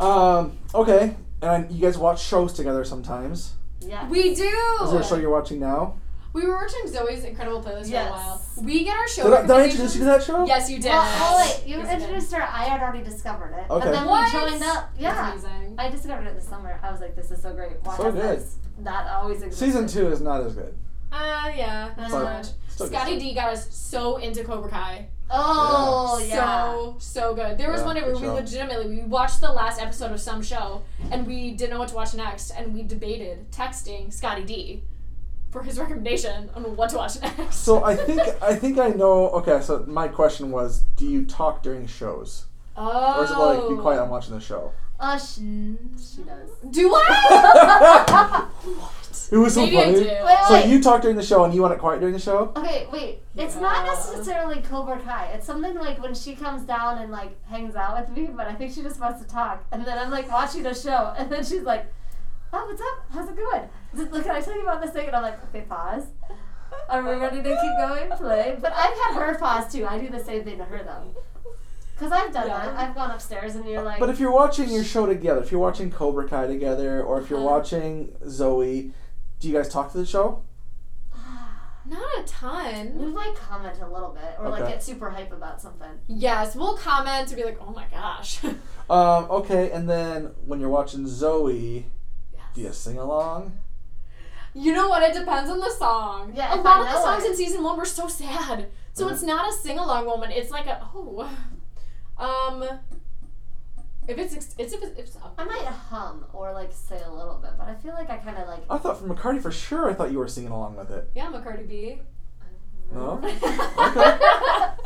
Um, 0.00 0.58
okay, 0.74 1.16
and 1.42 1.70
you 1.70 1.80
guys 1.80 1.96
watch 1.98 2.22
shows 2.22 2.52
together 2.52 2.84
sometimes. 2.84 3.54
yeah. 3.80 4.08
we 4.08 4.34
do. 4.34 4.44
Is 4.84 4.90
there 4.92 5.00
a 5.00 5.04
show 5.04 5.16
you're 5.16 5.30
watching 5.30 5.60
now? 5.60 5.96
We 6.32 6.44
were 6.44 6.54
watching 6.56 6.82
Zoey's 6.92 7.22
Incredible 7.22 7.62
Playlist 7.62 7.88
Yes. 7.88 8.08
for 8.08 8.14
a 8.14 8.16
while. 8.18 8.42
We 8.64 8.82
get 8.82 8.96
our 8.96 9.06
show. 9.06 9.22
Did 9.24 9.32
I, 9.34 9.42
did 9.42 9.50
I 9.52 9.64
introduce 9.66 9.94
you 9.94 10.00
to 10.00 10.04
that 10.06 10.22
show? 10.24 10.44
Yes, 10.44 10.68
you 10.68 10.78
did. 10.80 10.88
Well, 10.90 11.04
oh 11.06 11.36
wait, 11.38 11.64
you 11.68 11.76
Yes, 11.76 11.84
you 11.92 11.92
did. 11.98 12.02
introduced 12.02 12.32
her. 12.32 12.42
I 12.42 12.64
had 12.64 12.80
already 12.82 13.04
discovered 13.04 13.52
it, 13.56 13.70
Okay. 13.70 13.86
and 13.86 13.94
then 13.94 14.04
What? 14.06 14.32
we 14.34 14.40
joined 14.40 14.62
up. 14.64 14.90
Yeah, 14.98 15.14
That's 15.14 15.44
amazing. 15.44 15.76
I 15.78 15.90
discovered 15.90 16.26
it 16.26 16.34
this 16.34 16.48
summer. 16.48 16.80
I 16.82 16.90
was 16.90 17.00
like, 17.00 17.14
this 17.14 17.30
is 17.30 17.40
so 17.40 17.52
great. 17.54 17.76
Why 17.84 17.96
So 17.96 18.10
good. 18.10 18.20
this 18.20 18.56
not 18.80 19.06
always 19.06 19.42
existed? 19.42 19.64
Season 19.64 19.86
two 19.86 20.08
is 20.10 20.20
not 20.20 20.40
as 20.42 20.56
good. 20.56 20.74
Uh, 21.14 21.52
yeah, 21.56 21.90
not 21.96 22.10
so 22.10 22.18
But 22.18 22.24
much. 22.24 22.46
still 22.68 22.88
good 22.88 22.96
Scotty 22.96 23.12
stuff. 23.12 23.22
D 23.22 23.34
got 23.34 23.48
us 23.50 23.74
so 23.74 24.16
into 24.16 24.42
Cobra 24.44 24.68
Kai. 24.70 25.06
Oh 25.30 26.22
yeah. 26.26 26.72
So, 26.72 26.96
so 26.98 27.34
good. 27.34 27.56
There 27.56 27.70
was 27.70 27.80
Yeah, 27.80 27.86
one 27.86 27.94
day 27.96 28.02
where 28.02 28.12
good 28.12 28.20
we 28.22 28.26
show. 28.26 28.34
legitimately, 28.34 28.88
we 28.96 29.02
watched 29.02 29.40
the 29.40 29.50
last 29.52 29.80
episode 29.80 30.10
of 30.12 30.20
some 30.20 30.42
show 30.42 30.82
and 31.10 31.26
we 31.26 31.52
didn't 31.52 31.70
know 31.70 31.78
what 31.78 31.88
to 31.90 31.94
watch 31.94 32.14
next 32.14 32.50
and 32.50 32.74
we 32.74 32.82
debated 32.82 33.50
texting 33.52 34.12
Scotty 34.12 34.44
D 34.44 34.82
for 35.50 35.62
his 35.62 35.78
recommendation 35.82 36.50
on 36.54 36.76
what 36.76 36.90
to 36.90 36.96
watch 36.96 37.20
next. 37.22 37.56
So 37.56 37.84
I 37.84 37.94
think 38.06 38.20
I 38.42 38.54
think 38.56 38.78
I 38.78 38.88
know. 38.88 39.30
Okay, 39.30 39.60
so 39.62 39.84
my 39.86 40.08
question 40.08 40.50
was, 40.50 40.80
do 40.96 41.06
you 41.06 41.24
talk 41.24 41.62
during 41.62 41.86
shows, 41.86 42.46
oh. 42.76 43.18
or 43.20 43.24
is 43.24 43.30
it 43.30 43.38
like 43.38 43.68
be 43.68 43.76
quiet? 43.80 44.02
I'm 44.02 44.10
watching 44.10 44.34
the 44.34 44.40
show. 44.40 44.72
Uh, 45.00 45.18
sh- 45.18 45.34
she 45.98 46.22
does. 46.22 46.50
Do 46.70 46.92
I? 46.94 48.46
It 49.32 49.36
was 49.38 49.54
so 49.54 49.62
Maybe 49.64 49.78
I 49.78 49.84
funny. 49.84 49.98
do. 50.04 50.08
Wait, 50.24 50.38
So 50.48 50.54
wait. 50.54 50.66
you 50.66 50.82
talk 50.82 51.02
during 51.02 51.16
the 51.16 51.22
show, 51.22 51.44
and 51.44 51.54
you 51.54 51.62
want 51.62 51.74
it 51.74 51.80
quiet 51.80 52.00
during 52.00 52.14
the 52.14 52.20
show. 52.20 52.52
Okay, 52.56 52.86
wait. 52.92 53.22
It's 53.36 53.56
not 53.56 53.84
Yeah. 53.84 53.92
necessarily 53.94 54.60
Cobra 54.62 54.98
Kai. 55.00 55.26
It's 55.34 55.46
something 55.46 55.74
like 55.76 56.00
when 56.02 56.14
she 56.14 56.34
comes 56.36 56.62
down 56.62 56.98
and 56.98 57.10
like 57.10 57.32
hangs 57.46 57.74
out 57.76 57.98
with 58.00 58.16
me, 58.16 58.28
but 58.34 58.46
I 58.46 58.54
think 58.54 58.72
she 58.72 58.82
just 58.82 59.00
wants 59.00 59.20
to 59.22 59.26
talk. 59.28 59.64
And 59.72 59.84
then 59.84 59.98
I'm 59.98 60.10
like 60.10 60.30
watching 60.30 60.64
a 60.66 60.74
show, 60.74 61.12
and 61.18 61.30
then 61.30 61.44
she's 61.44 61.62
like, 61.62 61.86
"Oh, 62.52 62.64
what's 62.66 62.80
up? 62.80 63.04
How's 63.12 63.28
it 63.28 63.36
going? 63.36 63.68
Just- 63.96 64.12
Look, 64.12 64.22
can 64.24 64.36
I 64.36 64.40
tell 64.40 64.54
you 64.54 64.62
about 64.62 64.82
this 64.82 64.92
thing?" 64.92 65.06
And 65.08 65.16
I'm 65.16 65.22
like, 65.22 65.42
"Okay, 65.48 65.62
pause. 65.68 66.04
Are 66.88 67.02
we 67.02 67.12
ready 67.14 67.36
to 67.42 67.42
keep 67.48 67.76
going? 67.88 68.10
Play." 68.18 68.56
But 68.60 68.72
I've 68.72 68.94
had 68.98 69.14
her 69.14 69.34
pause 69.38 69.72
too. 69.72 69.86
I 69.86 69.98
do 69.98 70.08
the 70.10 70.22
same 70.22 70.44
thing 70.44 70.58
to 70.58 70.64
her 70.64 70.82
though. 70.84 71.20
Cause 71.96 72.10
I've 72.10 72.32
done 72.32 72.48
Yeah. 72.48 72.66
that. 72.66 72.76
I've 72.76 72.94
gone 72.96 73.12
upstairs 73.12 73.54
and 73.54 73.64
you're 73.68 73.80
like, 73.82 74.00
But 74.00 74.10
if 74.10 74.18
you're 74.18 74.32
watching 74.32 74.68
your 74.68 74.82
show 74.82 75.06
together, 75.06 75.40
if 75.40 75.52
you're 75.52 75.60
watching 75.60 75.92
Cobra 75.92 76.28
Kai 76.28 76.48
together, 76.48 77.00
or 77.04 77.20
if 77.20 77.30
you're 77.30 77.38
Uh-huh. 77.38 77.48
watching 77.50 78.12
Zoe, 78.28 78.92
do 79.44 79.50
you 79.50 79.54
guys 79.54 79.68
talk 79.68 79.92
to 79.92 79.98
the 79.98 80.06
show? 80.06 80.40
Not 81.84 82.00
a 82.18 82.22
ton. 82.26 82.96
we 82.98 83.08
might 83.12 83.34
comment 83.34 83.76
a 83.82 83.86
little 83.86 84.08
bit 84.08 84.36
or 84.38 84.48
like 84.48 84.62
Okay. 84.62 84.72
get 84.72 84.82
super 84.82 85.10
hype 85.10 85.34
about 85.34 85.60
something. 85.60 85.90
Yes, 86.08 86.56
we'll 86.56 86.78
comment 86.78 87.28
to 87.28 87.36
be 87.36 87.44
like, 87.44 87.58
oh 87.60 87.70
my 87.70 87.84
gosh. 87.90 88.40
Um, 88.90 89.30
okay, 89.30 89.70
and 89.70 89.88
then 89.88 90.32
when 90.44 90.60
you're 90.60 90.68
watching 90.68 91.06
Zoe, 91.06 91.86
do 92.52 92.60
you 92.60 92.70
sing 92.70 92.98
along? 92.98 93.56
You 94.52 94.74
know 94.74 94.90
what? 94.90 95.02
It 95.02 95.14
depends 95.18 95.50
on 95.50 95.58
the 95.58 95.70
song. 95.70 96.32
Yeah, 96.36 96.54
a 96.54 96.58
if 96.58 96.64
lot 96.64 96.76
I 96.76 96.80
of 96.80 96.86
the 96.88 96.92
know 96.92 97.02
songs 97.02 97.24
it. 97.24 97.30
in 97.30 97.36
season 97.38 97.62
one 97.64 97.78
were 97.78 97.86
so 97.86 98.08
sad. 98.08 98.66
So 98.92 99.08
it's 99.08 99.22
not 99.22 99.48
a 99.48 99.52
sing 99.56 99.78
along 99.78 100.04
moment. 100.04 100.32
It's 100.34 100.50
like 100.50 100.66
a 100.66 100.86
oh, 100.94 101.26
um, 102.18 102.62
if 104.08 104.18
it's 104.18 104.34
ex- 104.34 104.54
it's 104.58 104.72
if 104.72 104.82
it's, 104.82 104.98
if 104.98 105.06
it's 105.06 105.16
up. 105.16 105.34
I 105.38 105.44
might 105.44 105.64
hum 105.66 106.26
or 106.32 106.52
like 106.52 106.70
say 106.72 107.00
a 107.04 107.10
little 107.10 107.38
bit, 107.42 107.52
but 107.58 107.68
I 107.68 107.74
feel 107.74 107.94
like 107.94 108.10
I 108.10 108.16
kind 108.18 108.36
of 108.38 108.48
like. 108.48 108.60
I 108.70 108.78
thought 108.78 108.98
for 109.00 109.06
McCarty 109.06 109.40
for 109.40 109.50
sure. 109.50 109.90
I 109.90 109.94
thought 109.94 110.10
you 110.12 110.18
were 110.18 110.28
singing 110.28 110.50
along 110.50 110.76
with 110.76 110.90
it. 110.90 111.10
Yeah, 111.14 111.26
I'm 111.26 111.34
a 111.34 111.40
Cardi 111.42 111.64
B. 111.64 111.98
No. 112.92 113.20
Okay. 113.78 114.18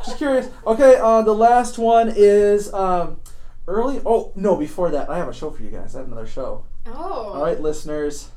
Just 0.04 0.18
curious. 0.18 0.48
Okay, 0.66 0.96
uh, 0.96 1.22
the 1.22 1.34
last 1.34 1.78
one 1.78 2.12
is 2.14 2.72
um, 2.72 3.20
early. 3.66 4.00
Oh 4.06 4.32
no, 4.36 4.56
before 4.56 4.90
that, 4.90 5.10
I 5.10 5.18
have 5.18 5.28
a 5.28 5.32
show 5.32 5.50
for 5.50 5.62
you 5.62 5.70
guys. 5.70 5.94
I 5.94 5.98
have 5.98 6.06
another 6.06 6.26
show. 6.26 6.64
Oh. 6.86 7.32
All 7.34 7.42
right, 7.42 7.60
listeners. 7.60 8.30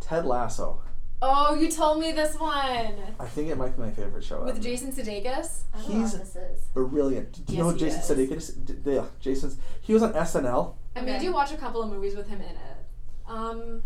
Ted 0.00 0.26
Lasso. 0.26 0.82
Oh, 1.22 1.54
you 1.54 1.70
told 1.70 2.00
me 2.00 2.12
this 2.12 2.34
one 2.38 2.50
I 3.18 3.26
think 3.26 3.50
it 3.50 3.58
might 3.58 3.76
be 3.76 3.82
my 3.82 3.90
favorite 3.90 4.24
show. 4.24 4.40
with 4.42 4.50
ever. 4.54 4.60
Jason 4.60 4.90
Sudeikis. 4.90 5.60
I 5.74 5.78
don't 5.82 5.88
know 5.90 5.94
He's- 5.98 6.12
what 6.14 6.22
this 6.22 6.36
is. 6.36 6.62
Brilliant. 6.72 7.32
Do 7.46 7.52
you 7.52 7.58
Yes, 7.58 7.58
know 7.58 7.64
who 7.70 7.72
he 7.74 7.80
Jason 7.80 8.00
is. 8.00 8.30
Sudeikis? 8.30 8.64
D- 8.84 8.90
Yeah, 8.92 9.04
Jason's. 9.20 9.56
He 9.82 9.92
was 9.92 10.02
on 10.02 10.14
SNL. 10.14 10.76
I 10.96 11.02
made 11.02 11.16
Okay. 11.16 11.24
you 11.24 11.32
watch 11.32 11.52
a 11.52 11.56
couple 11.58 11.82
of 11.82 11.90
movies 11.90 12.16
with 12.16 12.26
him 12.28 12.40
in 12.40 12.46
it. 12.48 12.56
Um. 13.28 13.82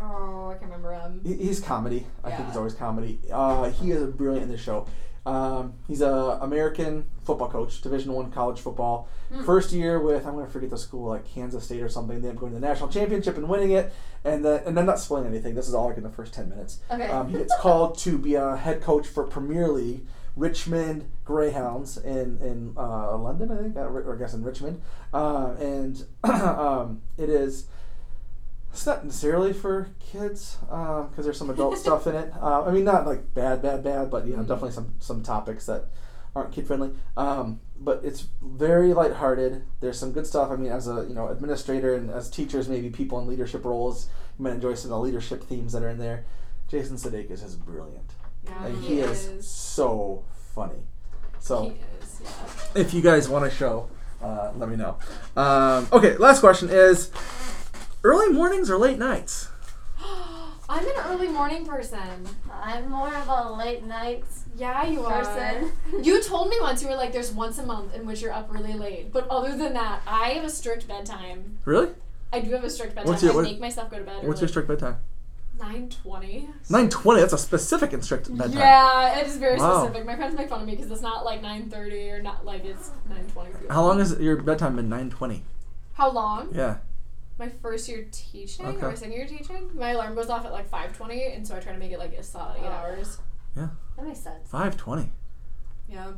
Oh, 0.00 0.48
I 0.50 0.54
can't 0.54 0.64
remember 0.64 0.92
him. 0.92 1.20
He- 1.24 1.36
He's 1.36 1.60
comedy. 1.60 2.06
I 2.24 2.28
think 2.30 2.40
Yeah. 2.40 2.46
he's 2.48 2.56
always 2.56 2.74
comedy. 2.74 3.20
Uh, 3.30 3.70
he 3.70 3.90
is 3.92 4.10
brilliant 4.12 4.44
in 4.44 4.50
this 4.50 4.60
show. 4.60 4.86
Um, 5.24 5.74
he's 5.86 6.00
a 6.00 6.38
American 6.40 7.06
football 7.24 7.48
coach, 7.48 7.80
Division 7.80 8.12
One 8.12 8.30
college 8.32 8.60
football. 8.60 9.08
Hmm. 9.32 9.44
First 9.44 9.72
year 9.72 10.00
with 10.00 10.26
I'm 10.26 10.34
gonna 10.34 10.48
forget 10.48 10.70
the 10.70 10.78
school, 10.78 11.08
like 11.10 11.24
Kansas 11.24 11.64
State 11.64 11.82
or 11.82 11.88
something. 11.88 12.20
Then 12.20 12.34
going 12.34 12.52
to 12.52 12.58
the 12.60 12.66
national 12.66 12.88
championship 12.88 13.36
and 13.36 13.48
winning 13.48 13.70
it. 13.70 13.92
And 14.24 14.44
then 14.44 14.62
and 14.66 14.78
I'm 14.78 14.86
not 14.86 14.98
spoiling 14.98 15.26
anything. 15.26 15.54
This 15.54 15.68
is 15.68 15.74
all 15.74 15.88
like 15.88 15.96
in 15.96 16.02
the 16.02 16.10
first 16.10 16.34
ten 16.34 16.48
minutes. 16.48 16.80
Okay. 16.90 17.08
Um, 17.08 17.28
he 17.28 17.38
gets 17.38 17.54
called 17.60 17.98
to 17.98 18.18
be 18.18 18.34
a 18.34 18.56
head 18.56 18.82
coach 18.82 19.06
for 19.06 19.24
Premier 19.24 19.68
League 19.68 20.06
Richmond 20.36 21.10
Greyhounds 21.24 21.98
in 21.98 22.38
in 22.38 22.74
uh, 22.76 23.16
London, 23.16 23.50
I 23.52 23.62
think, 23.62 23.76
or 23.76 24.14
I 24.14 24.18
guess 24.18 24.34
in 24.34 24.42
Richmond. 24.42 24.82
Uh, 25.12 25.54
and 25.58 26.04
um, 26.24 27.02
it 27.16 27.28
is. 27.28 27.66
It's 28.72 28.86
not 28.86 29.04
necessarily 29.04 29.52
for 29.52 29.90
kids 30.00 30.56
because 30.60 31.24
there's 31.24 31.38
some 31.38 31.50
adult 31.50 31.78
stuff 31.86 32.06
in 32.06 32.14
it. 32.14 32.32
Uh, 32.40 32.64
I 32.64 32.70
mean, 32.70 32.84
not 32.84 33.06
like 33.06 33.34
bad, 33.34 33.62
bad, 33.62 33.84
bad, 33.84 34.10
but 34.10 34.26
you 34.26 34.34
know, 34.36 34.42
definitely 34.42 34.72
some 34.72 34.94
some 34.98 35.22
topics 35.22 35.66
that 35.66 35.86
aren't 36.34 36.52
kid 36.52 36.66
friendly. 36.66 36.90
Um, 37.16 37.60
but 37.78 38.00
it's 38.04 38.28
very 38.40 38.94
lighthearted. 38.94 39.64
There's 39.80 39.98
some 39.98 40.12
good 40.12 40.26
stuff. 40.26 40.50
I 40.50 40.56
mean, 40.56 40.72
as 40.72 40.88
a 40.88 41.04
you 41.08 41.14
know 41.14 41.28
administrator 41.28 41.94
and 41.94 42.10
as 42.10 42.30
teachers, 42.30 42.68
maybe 42.68 42.90
people 42.90 43.18
in 43.20 43.26
leadership 43.26 43.64
roles, 43.64 44.08
you 44.38 44.44
might 44.44 44.54
enjoy 44.54 44.74
some 44.74 44.90
of 44.92 44.98
the 44.98 45.04
leadership 45.04 45.44
themes 45.44 45.72
that 45.72 45.82
are 45.82 45.88
in 45.88 45.98
there. 45.98 46.24
Jason 46.68 46.96
Sudeikis 46.96 47.44
is 47.44 47.54
brilliant. 47.54 48.12
Yeah, 48.44 48.64
Like, 48.64 48.80
he, 48.80 49.00
is, 49.00 49.46
so 49.46 50.24
funny. 50.54 50.86
So 51.38 51.64
He 51.64 51.76
is. 52.00 52.22
Yeah. 52.24 52.80
if 52.80 52.94
you 52.94 53.02
guys 53.02 53.28
want 53.28 53.44
a 53.44 53.50
show, 53.50 53.90
uh, 54.22 54.52
let 54.56 54.68
me 54.70 54.76
know. 54.76 54.96
Um, 55.36 55.86
okay, 55.92 56.16
last 56.16 56.40
question 56.40 56.70
is 56.70 57.10
early 58.04 58.32
mornings 58.32 58.70
or 58.70 58.76
late 58.78 58.98
nights? 58.98 59.48
I'm 60.68 60.86
an 60.86 60.92
early 61.06 61.28
morning 61.28 61.66
person. 61.66 62.26
I'm 62.50 62.88
more 62.90 63.14
of 63.14 63.28
a 63.28 63.52
late 63.52 63.84
night 63.84 64.24
Yeah, 64.56 64.84
you 64.84 65.02
person. 65.02 65.70
are. 65.94 66.00
You 66.02 66.22
told 66.22 66.48
me 66.48 66.56
once 66.60 66.82
you 66.82 66.88
were 66.88 66.94
like, 66.96 67.12
"There's 67.12 67.30
once 67.32 67.58
a 67.58 67.66
month 67.66 67.94
in 67.94 68.06
which 68.06 68.22
you're 68.22 68.32
up 68.32 68.50
really 68.52 68.72
late," 68.74 69.12
but 69.12 69.28
other 69.28 69.56
than 69.56 69.74
that, 69.74 70.00
I 70.06 70.30
have 70.30 70.44
a 70.44 70.50
strict 70.50 70.88
bedtime. 70.88 71.58
Really? 71.64 71.90
I 72.32 72.40
do 72.40 72.50
have 72.52 72.64
a 72.64 72.70
strict 72.70 72.94
bedtime. 72.94 73.10
What's 73.10 73.22
your- 73.22 73.32
I 73.32 73.36
what- 73.36 73.44
make 73.44 73.60
myself 73.60 73.90
go 73.90 73.98
to 73.98 74.04
bed. 74.04 74.26
What's 74.26 74.40
your 74.40 74.48
strict 74.48 74.68
bedtime? 74.68 74.96
Nine 75.60 75.90
twenty. 75.90 76.48
Nine 76.70 76.88
twenty. 76.88 77.20
That's 77.20 77.34
a 77.34 77.38
specific 77.38 77.92
and 77.92 78.02
strict 78.02 78.34
bedtime. 78.36 78.56
Yeah, 78.58 79.18
it 79.18 79.26
is 79.26 79.36
very 79.36 79.58
Wow. 79.58 79.82
specific. 79.84 80.06
My 80.06 80.16
friends 80.16 80.34
make 80.36 80.48
fun 80.48 80.62
of 80.62 80.66
me 80.66 80.74
because 80.74 80.90
it's 80.90 81.02
not 81.02 81.24
like 81.26 81.42
nine 81.42 81.68
thirty 81.68 82.08
or 82.10 82.22
not 82.22 82.46
like 82.46 82.64
it's 82.64 82.90
nine 83.10 83.26
twenty. 83.32 83.50
How 83.68 83.82
long 83.84 83.98
has 83.98 84.18
your 84.18 84.36
bedtime 84.36 84.76
been? 84.76 84.88
Nine 84.88 85.10
twenty. 85.10 85.44
How 85.94 86.10
long? 86.10 86.48
Yeah. 86.54 86.78
My 87.38 87.48
first 87.48 87.88
year 87.88 88.06
teaching 88.12 88.66
Okay. 88.66 88.84
or 88.86 88.90
my 88.90 88.94
second 88.94 89.14
year 89.14 89.26
teaching, 89.26 89.70
my 89.74 89.90
alarm 89.90 90.14
goes 90.14 90.28
off 90.28 90.44
at 90.44 90.52
like 90.52 90.68
five 90.68 90.96
twenty, 90.96 91.24
and 91.32 91.46
so 91.46 91.56
I 91.56 91.60
try 91.60 91.72
to 91.72 91.78
make 91.78 91.90
it 91.92 91.98
like 91.98 92.12
a 92.12 92.22
solid 92.22 92.56
eight 92.58 92.64
Oh. 92.66 92.70
hours. 92.70 93.18
Yeah, 93.56 93.68
that 93.96 94.06
makes 94.06 94.20
sense. 94.20 94.48
Five 94.48 94.76
twenty. 94.76 95.10
Yeah. 95.88 96.12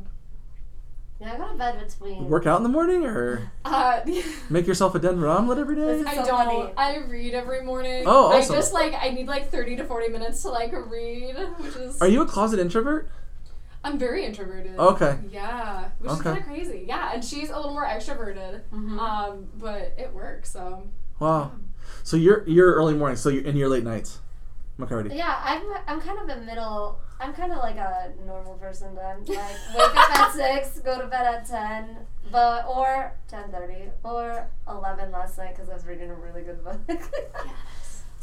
Yeah, 1.19 1.33
I 1.33 1.37
go 1.37 1.47
to 1.49 1.57
bed 1.57 1.79
between. 1.87 2.27
Work 2.29 2.45
out 2.45 2.57
in 2.57 2.63
the 2.63 2.69
morning 2.69 3.05
or 3.05 3.49
Uh, 3.65 4.01
make 4.49 4.67
yourself 4.67 4.93
a 4.95 4.99
Denver 4.99 5.27
omelet 5.29 5.57
every 5.57 5.75
day? 5.77 5.99
This 5.99 6.07
I 6.07 6.15
don't. 6.15 6.27
funny. 6.27 6.73
I 6.75 6.97
read 6.97 7.33
every 7.33 7.61
morning. 7.63 8.03
Oh, 8.05 8.33
awesome. 8.33 8.53
I 8.53 8.57
just 8.57 8.73
like 8.73 8.93
I 8.93 9.09
need 9.11 9.27
like 9.27 9.49
thirty 9.49 9.77
to 9.77 9.85
forty 9.85 10.09
minutes 10.09 10.41
to 10.41 10.49
like 10.49 10.73
read, 10.73 11.35
which 11.57 11.75
is. 11.77 12.01
Are 12.01 12.07
you 12.09 12.21
a 12.21 12.25
closet 12.25 12.59
introvert? 12.59 13.09
I'm 13.85 13.97
very 13.97 14.25
introverted. 14.25 14.77
Okay. 14.77 15.17
Yeah, 15.31 15.89
which 15.99 16.11
is 16.11 16.21
kind 16.21 16.37
of 16.39 16.43
crazy. 16.45 16.85
Yeah, 16.87 17.11
and 17.13 17.23
she's 17.23 17.49
a 17.49 17.55
little 17.55 17.71
more 17.71 17.85
extroverted. 17.85 18.61
Mm-hmm. 18.73 18.99
Um, 18.99 19.47
but 19.57 19.93
it 19.97 20.11
works. 20.13 20.51
So. 20.51 20.87
Wow. 21.19 21.51
So 22.03 22.17
you're 22.17 22.47
you're 22.47 22.73
early 22.73 22.93
morning, 22.93 23.17
so 23.17 23.29
you're 23.29 23.43
in 23.43 23.55
your 23.57 23.69
late 23.69 23.83
nights. 23.83 24.19
Okay, 24.79 24.93
ready. 24.93 25.15
Yeah, 25.15 25.39
I'm 25.43 25.61
I'm 25.87 26.01
kind 26.01 26.19
of 26.19 26.37
a 26.37 26.41
middle. 26.41 26.99
I'm 27.19 27.33
kind 27.33 27.51
of 27.51 27.59
like 27.59 27.77
a 27.77 28.11
normal 28.25 28.55
person 28.55 28.93
then. 28.93 29.19
Like 29.25 29.55
wake 29.73 29.95
up 29.95 30.19
at 30.19 30.31
six, 30.33 30.79
go 30.79 30.99
to 30.99 31.07
bed 31.07 31.25
at 31.25 31.47
ten, 31.47 31.97
but 32.31 32.65
or 32.67 33.13
ten 33.27 33.51
thirty 33.51 33.89
or 34.03 34.47
eleven 34.67 35.11
last 35.11 35.37
night 35.37 35.55
because 35.55 35.69
I 35.69 35.73
was 35.75 35.85
reading 35.85 36.09
a 36.09 36.15
really 36.15 36.41
good 36.41 36.63
book. 36.63 36.79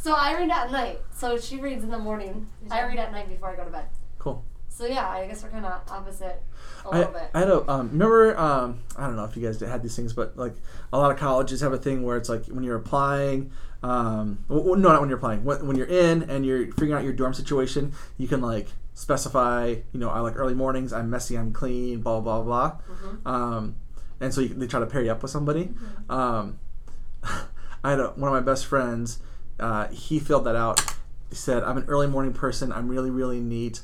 So 0.03 0.14
I 0.16 0.36
read 0.36 0.51
at 0.51 0.72
night. 0.72 0.99
So 1.12 1.38
she 1.38 1.59
reads 1.59 1.84
in 1.84 1.90
the 1.90 1.99
morning. 1.99 2.49
I 2.72 2.82
read 2.82 2.99
at 2.99 3.12
night 3.12 3.28
before 3.28 3.51
I 3.51 3.55
go 3.55 3.64
to 3.64 3.70
bed. 3.70 3.84
Cool. 4.18 4.45
So 4.73 4.87
yeah, 4.87 5.07
I 5.07 5.27
guess 5.27 5.43
we're 5.43 5.51
kind 5.51 5.66
of 5.66 5.83
opposite 5.91 6.43
a 6.87 6.89
I, 6.89 6.99
little 6.99 7.12
bit. 7.12 7.31
I 7.35 7.39
had 7.41 7.49
a 7.49 7.70
um, 7.70 7.91
remember 7.91 8.37
um, 8.39 8.81
I 8.97 9.07
don't 9.07 9.16
know 9.16 9.25
if 9.25 9.37
you 9.37 9.47
guys 9.47 9.61
had 9.61 9.83
these 9.83 9.95
things, 9.95 10.14
but 10.14 10.37
like 10.37 10.55
a 10.93 10.99
lot 10.99 11.11
of 11.11 11.18
colleges 11.18 11.61
have 11.61 11.75
a 11.75 11.79
thing 11.79 12.03
where 12.03 12.16
it's 12.16 12.31
like 12.31 12.47
when 12.47 12.64
you're 12.64 12.77
applying, 12.77 13.53
um, 13.83 14.39
w- 14.49 14.64
w- 14.64 14.83
no, 14.83 14.89
not 14.89 15.01
when 15.01 15.11
you're 15.11 15.18
applying, 15.18 15.45
when, 15.45 15.66
when 15.66 15.77
you're 15.77 15.87
in 15.87 16.23
and 16.23 16.47
you're 16.47 16.66
figuring 16.68 16.95
out 16.95 17.05
your 17.05 17.12
dorm 17.12 17.35
situation, 17.35 17.93
you 18.16 18.27
can 18.27 18.41
like 18.41 18.68
specify, 18.95 19.75
you 19.93 20.01
know, 20.01 20.09
I 20.09 20.20
like 20.20 20.37
early 20.37 20.55
mornings, 20.55 20.93
I'm 20.93 21.11
messy, 21.11 21.37
I'm 21.37 21.53
clean, 21.53 22.01
blah 22.01 22.20
blah 22.20 22.43
blah, 22.43 22.79
um, 23.27 23.77
and 24.23 24.33
so 24.33 24.41
you, 24.41 24.49
they 24.49 24.66
try 24.66 24.81
to 24.81 24.87
pair 24.87 25.03
you 25.03 25.11
up 25.12 25.20
with 25.20 25.31
somebody. 25.31 25.68
Um, 26.09 26.59
I 27.85 27.91
had 27.91 28.01
a, 28.01 28.09
one 28.09 28.35
of 28.35 28.35
my 28.35 28.41
best 28.41 28.64
friends. 28.64 29.18
Uh, 29.61 29.89
he 29.89 30.18
filled 30.18 30.45
that 30.47 30.57
out. 30.57 30.81
He 31.29 31.37
said, 31.37 31.62
"I'm 31.62 31.77
an 31.77 31.85
early 31.89 32.07
morning 32.07 32.33
person. 32.33 32.73
I'm 32.73 32.89
really 32.89 33.11
really 33.11 33.39
neat." 33.39 33.83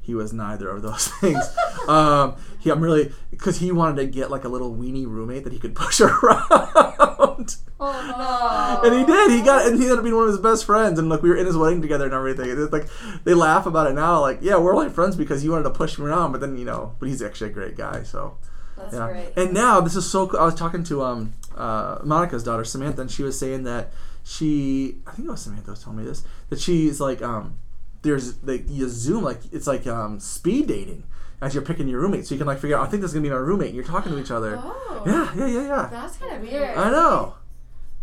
He 0.00 0.14
was 0.14 0.32
neither 0.32 0.68
of 0.68 0.82
those 0.82 1.06
things. 1.20 1.44
um, 1.88 2.36
he, 2.58 2.70
I'm 2.70 2.80
really 2.80 3.12
because 3.30 3.58
he 3.58 3.70
wanted 3.72 3.96
to 3.96 4.06
get 4.06 4.30
like 4.30 4.44
a 4.44 4.48
little 4.48 4.74
weenie 4.74 5.06
roommate 5.06 5.44
that 5.44 5.52
he 5.52 5.58
could 5.58 5.74
push 5.76 6.00
around, 6.00 7.56
oh 7.78 8.80
no! 8.82 8.88
and 8.88 8.98
he 8.98 9.04
did. 9.06 9.30
He 9.30 9.42
got 9.42 9.66
and 9.66 9.76
he 9.76 9.84
ended 9.84 9.98
up 9.98 10.04
being 10.04 10.14
one 10.16 10.24
of 10.24 10.30
his 10.30 10.38
best 10.40 10.64
friends, 10.64 10.98
and 10.98 11.08
like 11.08 11.22
we 11.22 11.28
were 11.30 11.36
in 11.36 11.46
his 11.46 11.56
wedding 11.56 11.80
together 11.82 12.04
and 12.06 12.14
everything. 12.14 12.50
And 12.50 12.60
it's 12.60 12.72
like 12.72 12.86
they 13.24 13.34
laugh 13.34 13.66
about 13.66 13.90
it 13.90 13.94
now, 13.94 14.20
like 14.20 14.38
yeah, 14.42 14.56
we're 14.56 14.74
only 14.74 14.90
friends 14.90 15.16
because 15.16 15.44
you 15.44 15.50
wanted 15.52 15.64
to 15.64 15.70
push 15.70 15.98
me 15.98 16.06
around, 16.06 16.32
but 16.32 16.40
then 16.40 16.56
you 16.56 16.64
know, 16.64 16.94
but 16.98 17.08
he's 17.08 17.22
actually 17.22 17.50
a 17.50 17.54
great 17.54 17.76
guy, 17.76 18.02
so. 18.02 18.36
That's 18.76 18.94
Yeah. 18.94 19.08
great. 19.10 19.32
And 19.36 19.52
now 19.52 19.80
this 19.82 19.94
is 19.94 20.08
so 20.10 20.26
cool. 20.26 20.40
I 20.40 20.44
was 20.46 20.54
talking 20.54 20.82
to 20.84 21.02
um 21.02 21.34
uh 21.56 21.98
Monica's 22.02 22.42
daughter 22.42 22.64
Samantha, 22.64 23.02
and 23.02 23.10
she 23.10 23.22
was 23.22 23.38
saying 23.38 23.64
that 23.64 23.92
she 24.24 24.96
I 25.06 25.12
think 25.12 25.28
it 25.28 25.30
was 25.30 25.42
Samantha 25.42 25.70
was 25.72 25.82
telling 25.82 25.98
me 25.98 26.04
this 26.04 26.24
that 26.48 26.58
she's 26.60 27.00
like 27.00 27.20
um 27.20 27.54
there's 28.02 28.42
like 28.42 28.64
you 28.68 28.88
Zoom 28.88 29.22
like 29.24 29.40
it's 29.52 29.66
like 29.66 29.86
um 29.86 30.18
speed 30.20 30.66
dating 30.68 31.04
as 31.42 31.54
you're 31.54 31.64
picking 31.64 31.88
your 31.88 32.00
roommate, 32.00 32.26
so 32.26 32.34
you 32.34 32.38
can 32.38 32.46
like 32.46 32.58
figure 32.58 32.76
out 32.78 32.86
I 32.86 32.90
think 32.90 33.02
this 33.02 33.10
is 33.10 33.14
gonna 33.14 33.22
be 33.24 33.30
my 33.30 33.36
roommate. 33.36 33.68
and 33.68 33.76
You're 33.76 33.84
talking 33.84 34.12
to 34.12 34.18
each 34.18 34.30
other. 34.30 34.58
Oh. 34.62 35.02
Yeah, 35.06 35.32
yeah, 35.34 35.46
yeah, 35.46 35.66
yeah. 35.66 35.88
That's 35.90 36.16
kind 36.18 36.34
of 36.36 36.42
Weird. 36.42 36.52
weird. 36.62 36.76
I 36.76 36.90
know. 36.90 37.34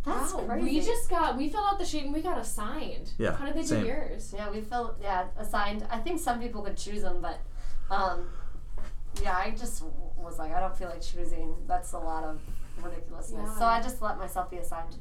That's 0.05 0.33
Wow, 0.33 0.45
crazy. 0.47 0.63
We 0.79 0.79
just 0.81 1.09
got 1.09 1.37
we 1.37 1.49
filled 1.49 1.65
out 1.69 1.77
the 1.79 1.85
sheet 1.85 2.05
and 2.05 2.13
we 2.13 2.21
got 2.21 2.37
assigned. 2.37 3.11
Yeah, 3.17 3.35
How 3.35 3.45
did 3.45 3.55
they 3.55 3.63
same. 3.63 3.81
do 3.81 3.87
yours? 3.87 4.33
Yeah, 4.35 4.49
we 4.49 4.61
felt 4.61 4.97
yeah 5.01 5.25
assigned. 5.37 5.85
I 5.91 5.97
think 5.99 6.19
some 6.19 6.39
people 6.39 6.61
could 6.61 6.77
choose 6.77 7.01
them, 7.01 7.19
but 7.21 7.39
um, 7.91 8.27
yeah, 9.21 9.35
I 9.35 9.51
just 9.51 9.83
was 10.15 10.39
like, 10.39 10.53
I 10.53 10.59
don't 10.59 10.75
feel 10.77 10.89
like 10.89 11.01
choosing. 11.01 11.55
That's 11.67 11.91
a 11.93 11.99
lot 11.99 12.23
of 12.23 12.39
ridiculousness. 12.81 13.57
So 13.57 13.65
I 13.65 13.81
just 13.81 14.01
let 14.01 14.17
myself 14.17 14.49
be 14.49 14.57
assigned. 14.57 14.95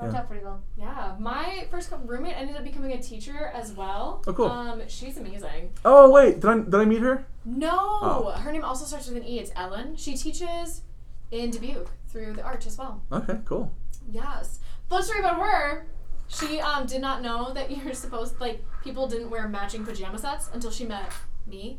Worked 0.00 0.14
Yeah. 0.14 0.20
out 0.20 0.28
pretty 0.28 0.44
well. 0.44 0.60
Yeah, 0.76 1.14
my 1.18 1.66
first 1.70 1.90
co- 1.90 1.98
roommate 1.98 2.36
ended 2.36 2.56
up 2.56 2.64
becoming 2.64 2.92
a 2.92 3.02
teacher 3.02 3.50
as 3.54 3.72
well. 3.72 4.22
Oh, 4.26 4.32
cool. 4.32 4.46
Um, 4.46 4.82
she's 4.88 5.16
amazing. 5.18 5.72
Oh 5.84 6.10
wait, 6.10 6.40
did 6.40 6.46
I 6.46 6.54
did 6.58 6.74
I 6.74 6.84
meet 6.84 7.00
her? 7.02 7.26
No, 7.44 7.70
Oh. 8.02 8.30
her 8.36 8.52
name 8.52 8.64
also 8.64 8.84
starts 8.84 9.08
with 9.08 9.16
an 9.18 9.24
E. 9.24 9.38
It's 9.38 9.50
Ellen. 9.56 9.96
She 9.96 10.16
teaches 10.16 10.82
in 11.30 11.50
Dubuque 11.50 11.90
through 12.08 12.32
the 12.34 12.42
Arch 12.42 12.66
as 12.66 12.78
well. 12.78 13.02
Okay, 13.12 13.38
cool. 13.44 13.70
Yes. 14.10 14.58
Fun 14.88 15.02
story 15.02 15.20
about 15.20 15.36
her. 15.40 15.86
She 16.28 16.60
um 16.60 16.86
did 16.86 17.00
not 17.00 17.22
know 17.22 17.52
that 17.52 17.70
you're 17.70 17.92
supposed 17.94 18.40
like 18.40 18.64
people 18.82 19.06
didn't 19.06 19.30
wear 19.30 19.48
matching 19.48 19.84
pajama 19.84 20.18
sets 20.18 20.48
until 20.52 20.70
she 20.70 20.84
met 20.86 21.12
me. 21.46 21.78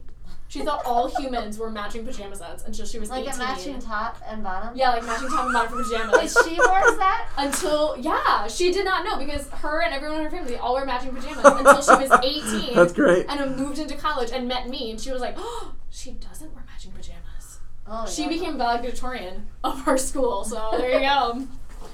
She 0.51 0.63
thought 0.65 0.81
all 0.85 1.07
humans 1.07 1.57
were 1.57 1.69
matching 1.71 2.05
pajama 2.05 2.35
sets 2.35 2.65
until 2.65 2.85
she 2.85 2.99
was 2.99 3.09
Like 3.09 3.21
18. 3.25 3.33
a 3.33 3.37
matching 3.37 3.79
top 3.79 4.17
and 4.27 4.43
bottom. 4.43 4.75
Yeah, 4.75 4.89
like 4.89 5.05
matching 5.05 5.29
top 5.29 5.45
and 5.45 5.53
bottom 5.53 5.71
for 5.71 5.77
Wait, 5.77 5.85
pajamas. 6.09 6.37
she 6.45 6.59
wears 6.59 6.97
that. 6.97 7.29
until 7.37 7.95
yeah, 7.97 8.47
she 8.47 8.73
did 8.73 8.83
not 8.83 9.05
know 9.05 9.17
because 9.17 9.47
her 9.49 9.81
and 9.81 9.93
everyone 9.93 10.17
in 10.17 10.25
her 10.25 10.29
family 10.29 10.57
all 10.57 10.73
wear 10.73 10.85
matching 10.85 11.15
pajamas 11.15 11.45
until 11.45 11.81
she 11.81 12.03
was 12.09 12.11
18. 12.21 12.75
That's 12.75 12.91
great. 12.91 13.27
And 13.29 13.55
moved 13.55 13.79
into 13.79 13.95
college 13.95 14.31
and 14.33 14.45
met 14.47 14.67
me, 14.67 14.91
and 14.91 14.99
she 14.99 15.09
was 15.11 15.21
like, 15.21 15.35
"Oh, 15.37 15.73
she 15.89 16.11
doesn't 16.11 16.53
wear 16.53 16.65
matching 16.67 16.91
pajamas." 16.91 17.59
Oh, 17.87 18.05
She 18.05 18.23
yeah. 18.23 18.27
became 18.27 18.57
valedictorian 18.57 19.47
of 19.63 19.87
our 19.87 19.97
school, 19.97 20.43
so 20.43 20.69
there 20.77 20.93
you 20.95 20.99
go. 20.99 21.47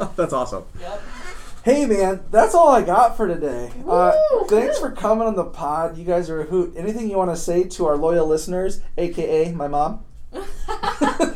That's 0.15 0.33
awesome. 0.33 0.63
Yep. 0.81 1.01
Hey 1.67 1.85
man, 1.85 2.23
that's 2.31 2.55
all 2.55 2.69
I 2.69 2.81
got 2.81 3.17
for 3.17 3.27
today. 3.27 3.69
Uh, 3.85 4.13
thanks 4.45 4.79
for 4.79 4.89
coming 4.89 5.27
on 5.27 5.35
the 5.35 5.43
pod. 5.43 5.97
You 5.97 6.05
guys 6.05 6.29
are 6.29 6.39
a 6.39 6.45
hoot. 6.45 6.73
Anything 6.77 7.09
you 7.09 7.17
want 7.17 7.29
to 7.29 7.35
say 7.35 7.65
to 7.65 7.85
our 7.87 7.97
loyal 7.97 8.25
listeners, 8.25 8.79
aka 8.97 9.51
my 9.51 9.67
mom? 9.67 10.05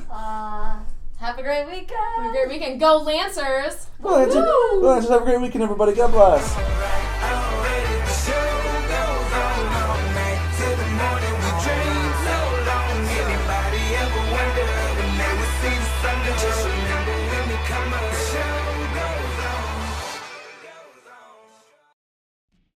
Uh, 0.09 0.79
have 1.17 1.38
a 1.38 1.41
great 1.41 1.65
weekend. 1.65 1.91
Have 2.15 2.27
a 2.27 2.32
great 2.32 2.47
weekend. 2.47 2.79
Go 2.79 2.97
Lancers! 2.99 3.88
Well, 3.99 4.19
that's, 4.19 4.36
well, 4.36 4.95
that's 4.95 5.09
have 5.09 5.23
a 5.23 5.25
great 5.25 5.41
weekend, 5.41 5.63
everybody. 5.63 5.93
God 5.93 6.11
bless. 6.11 6.55
Alright. 6.55 7.11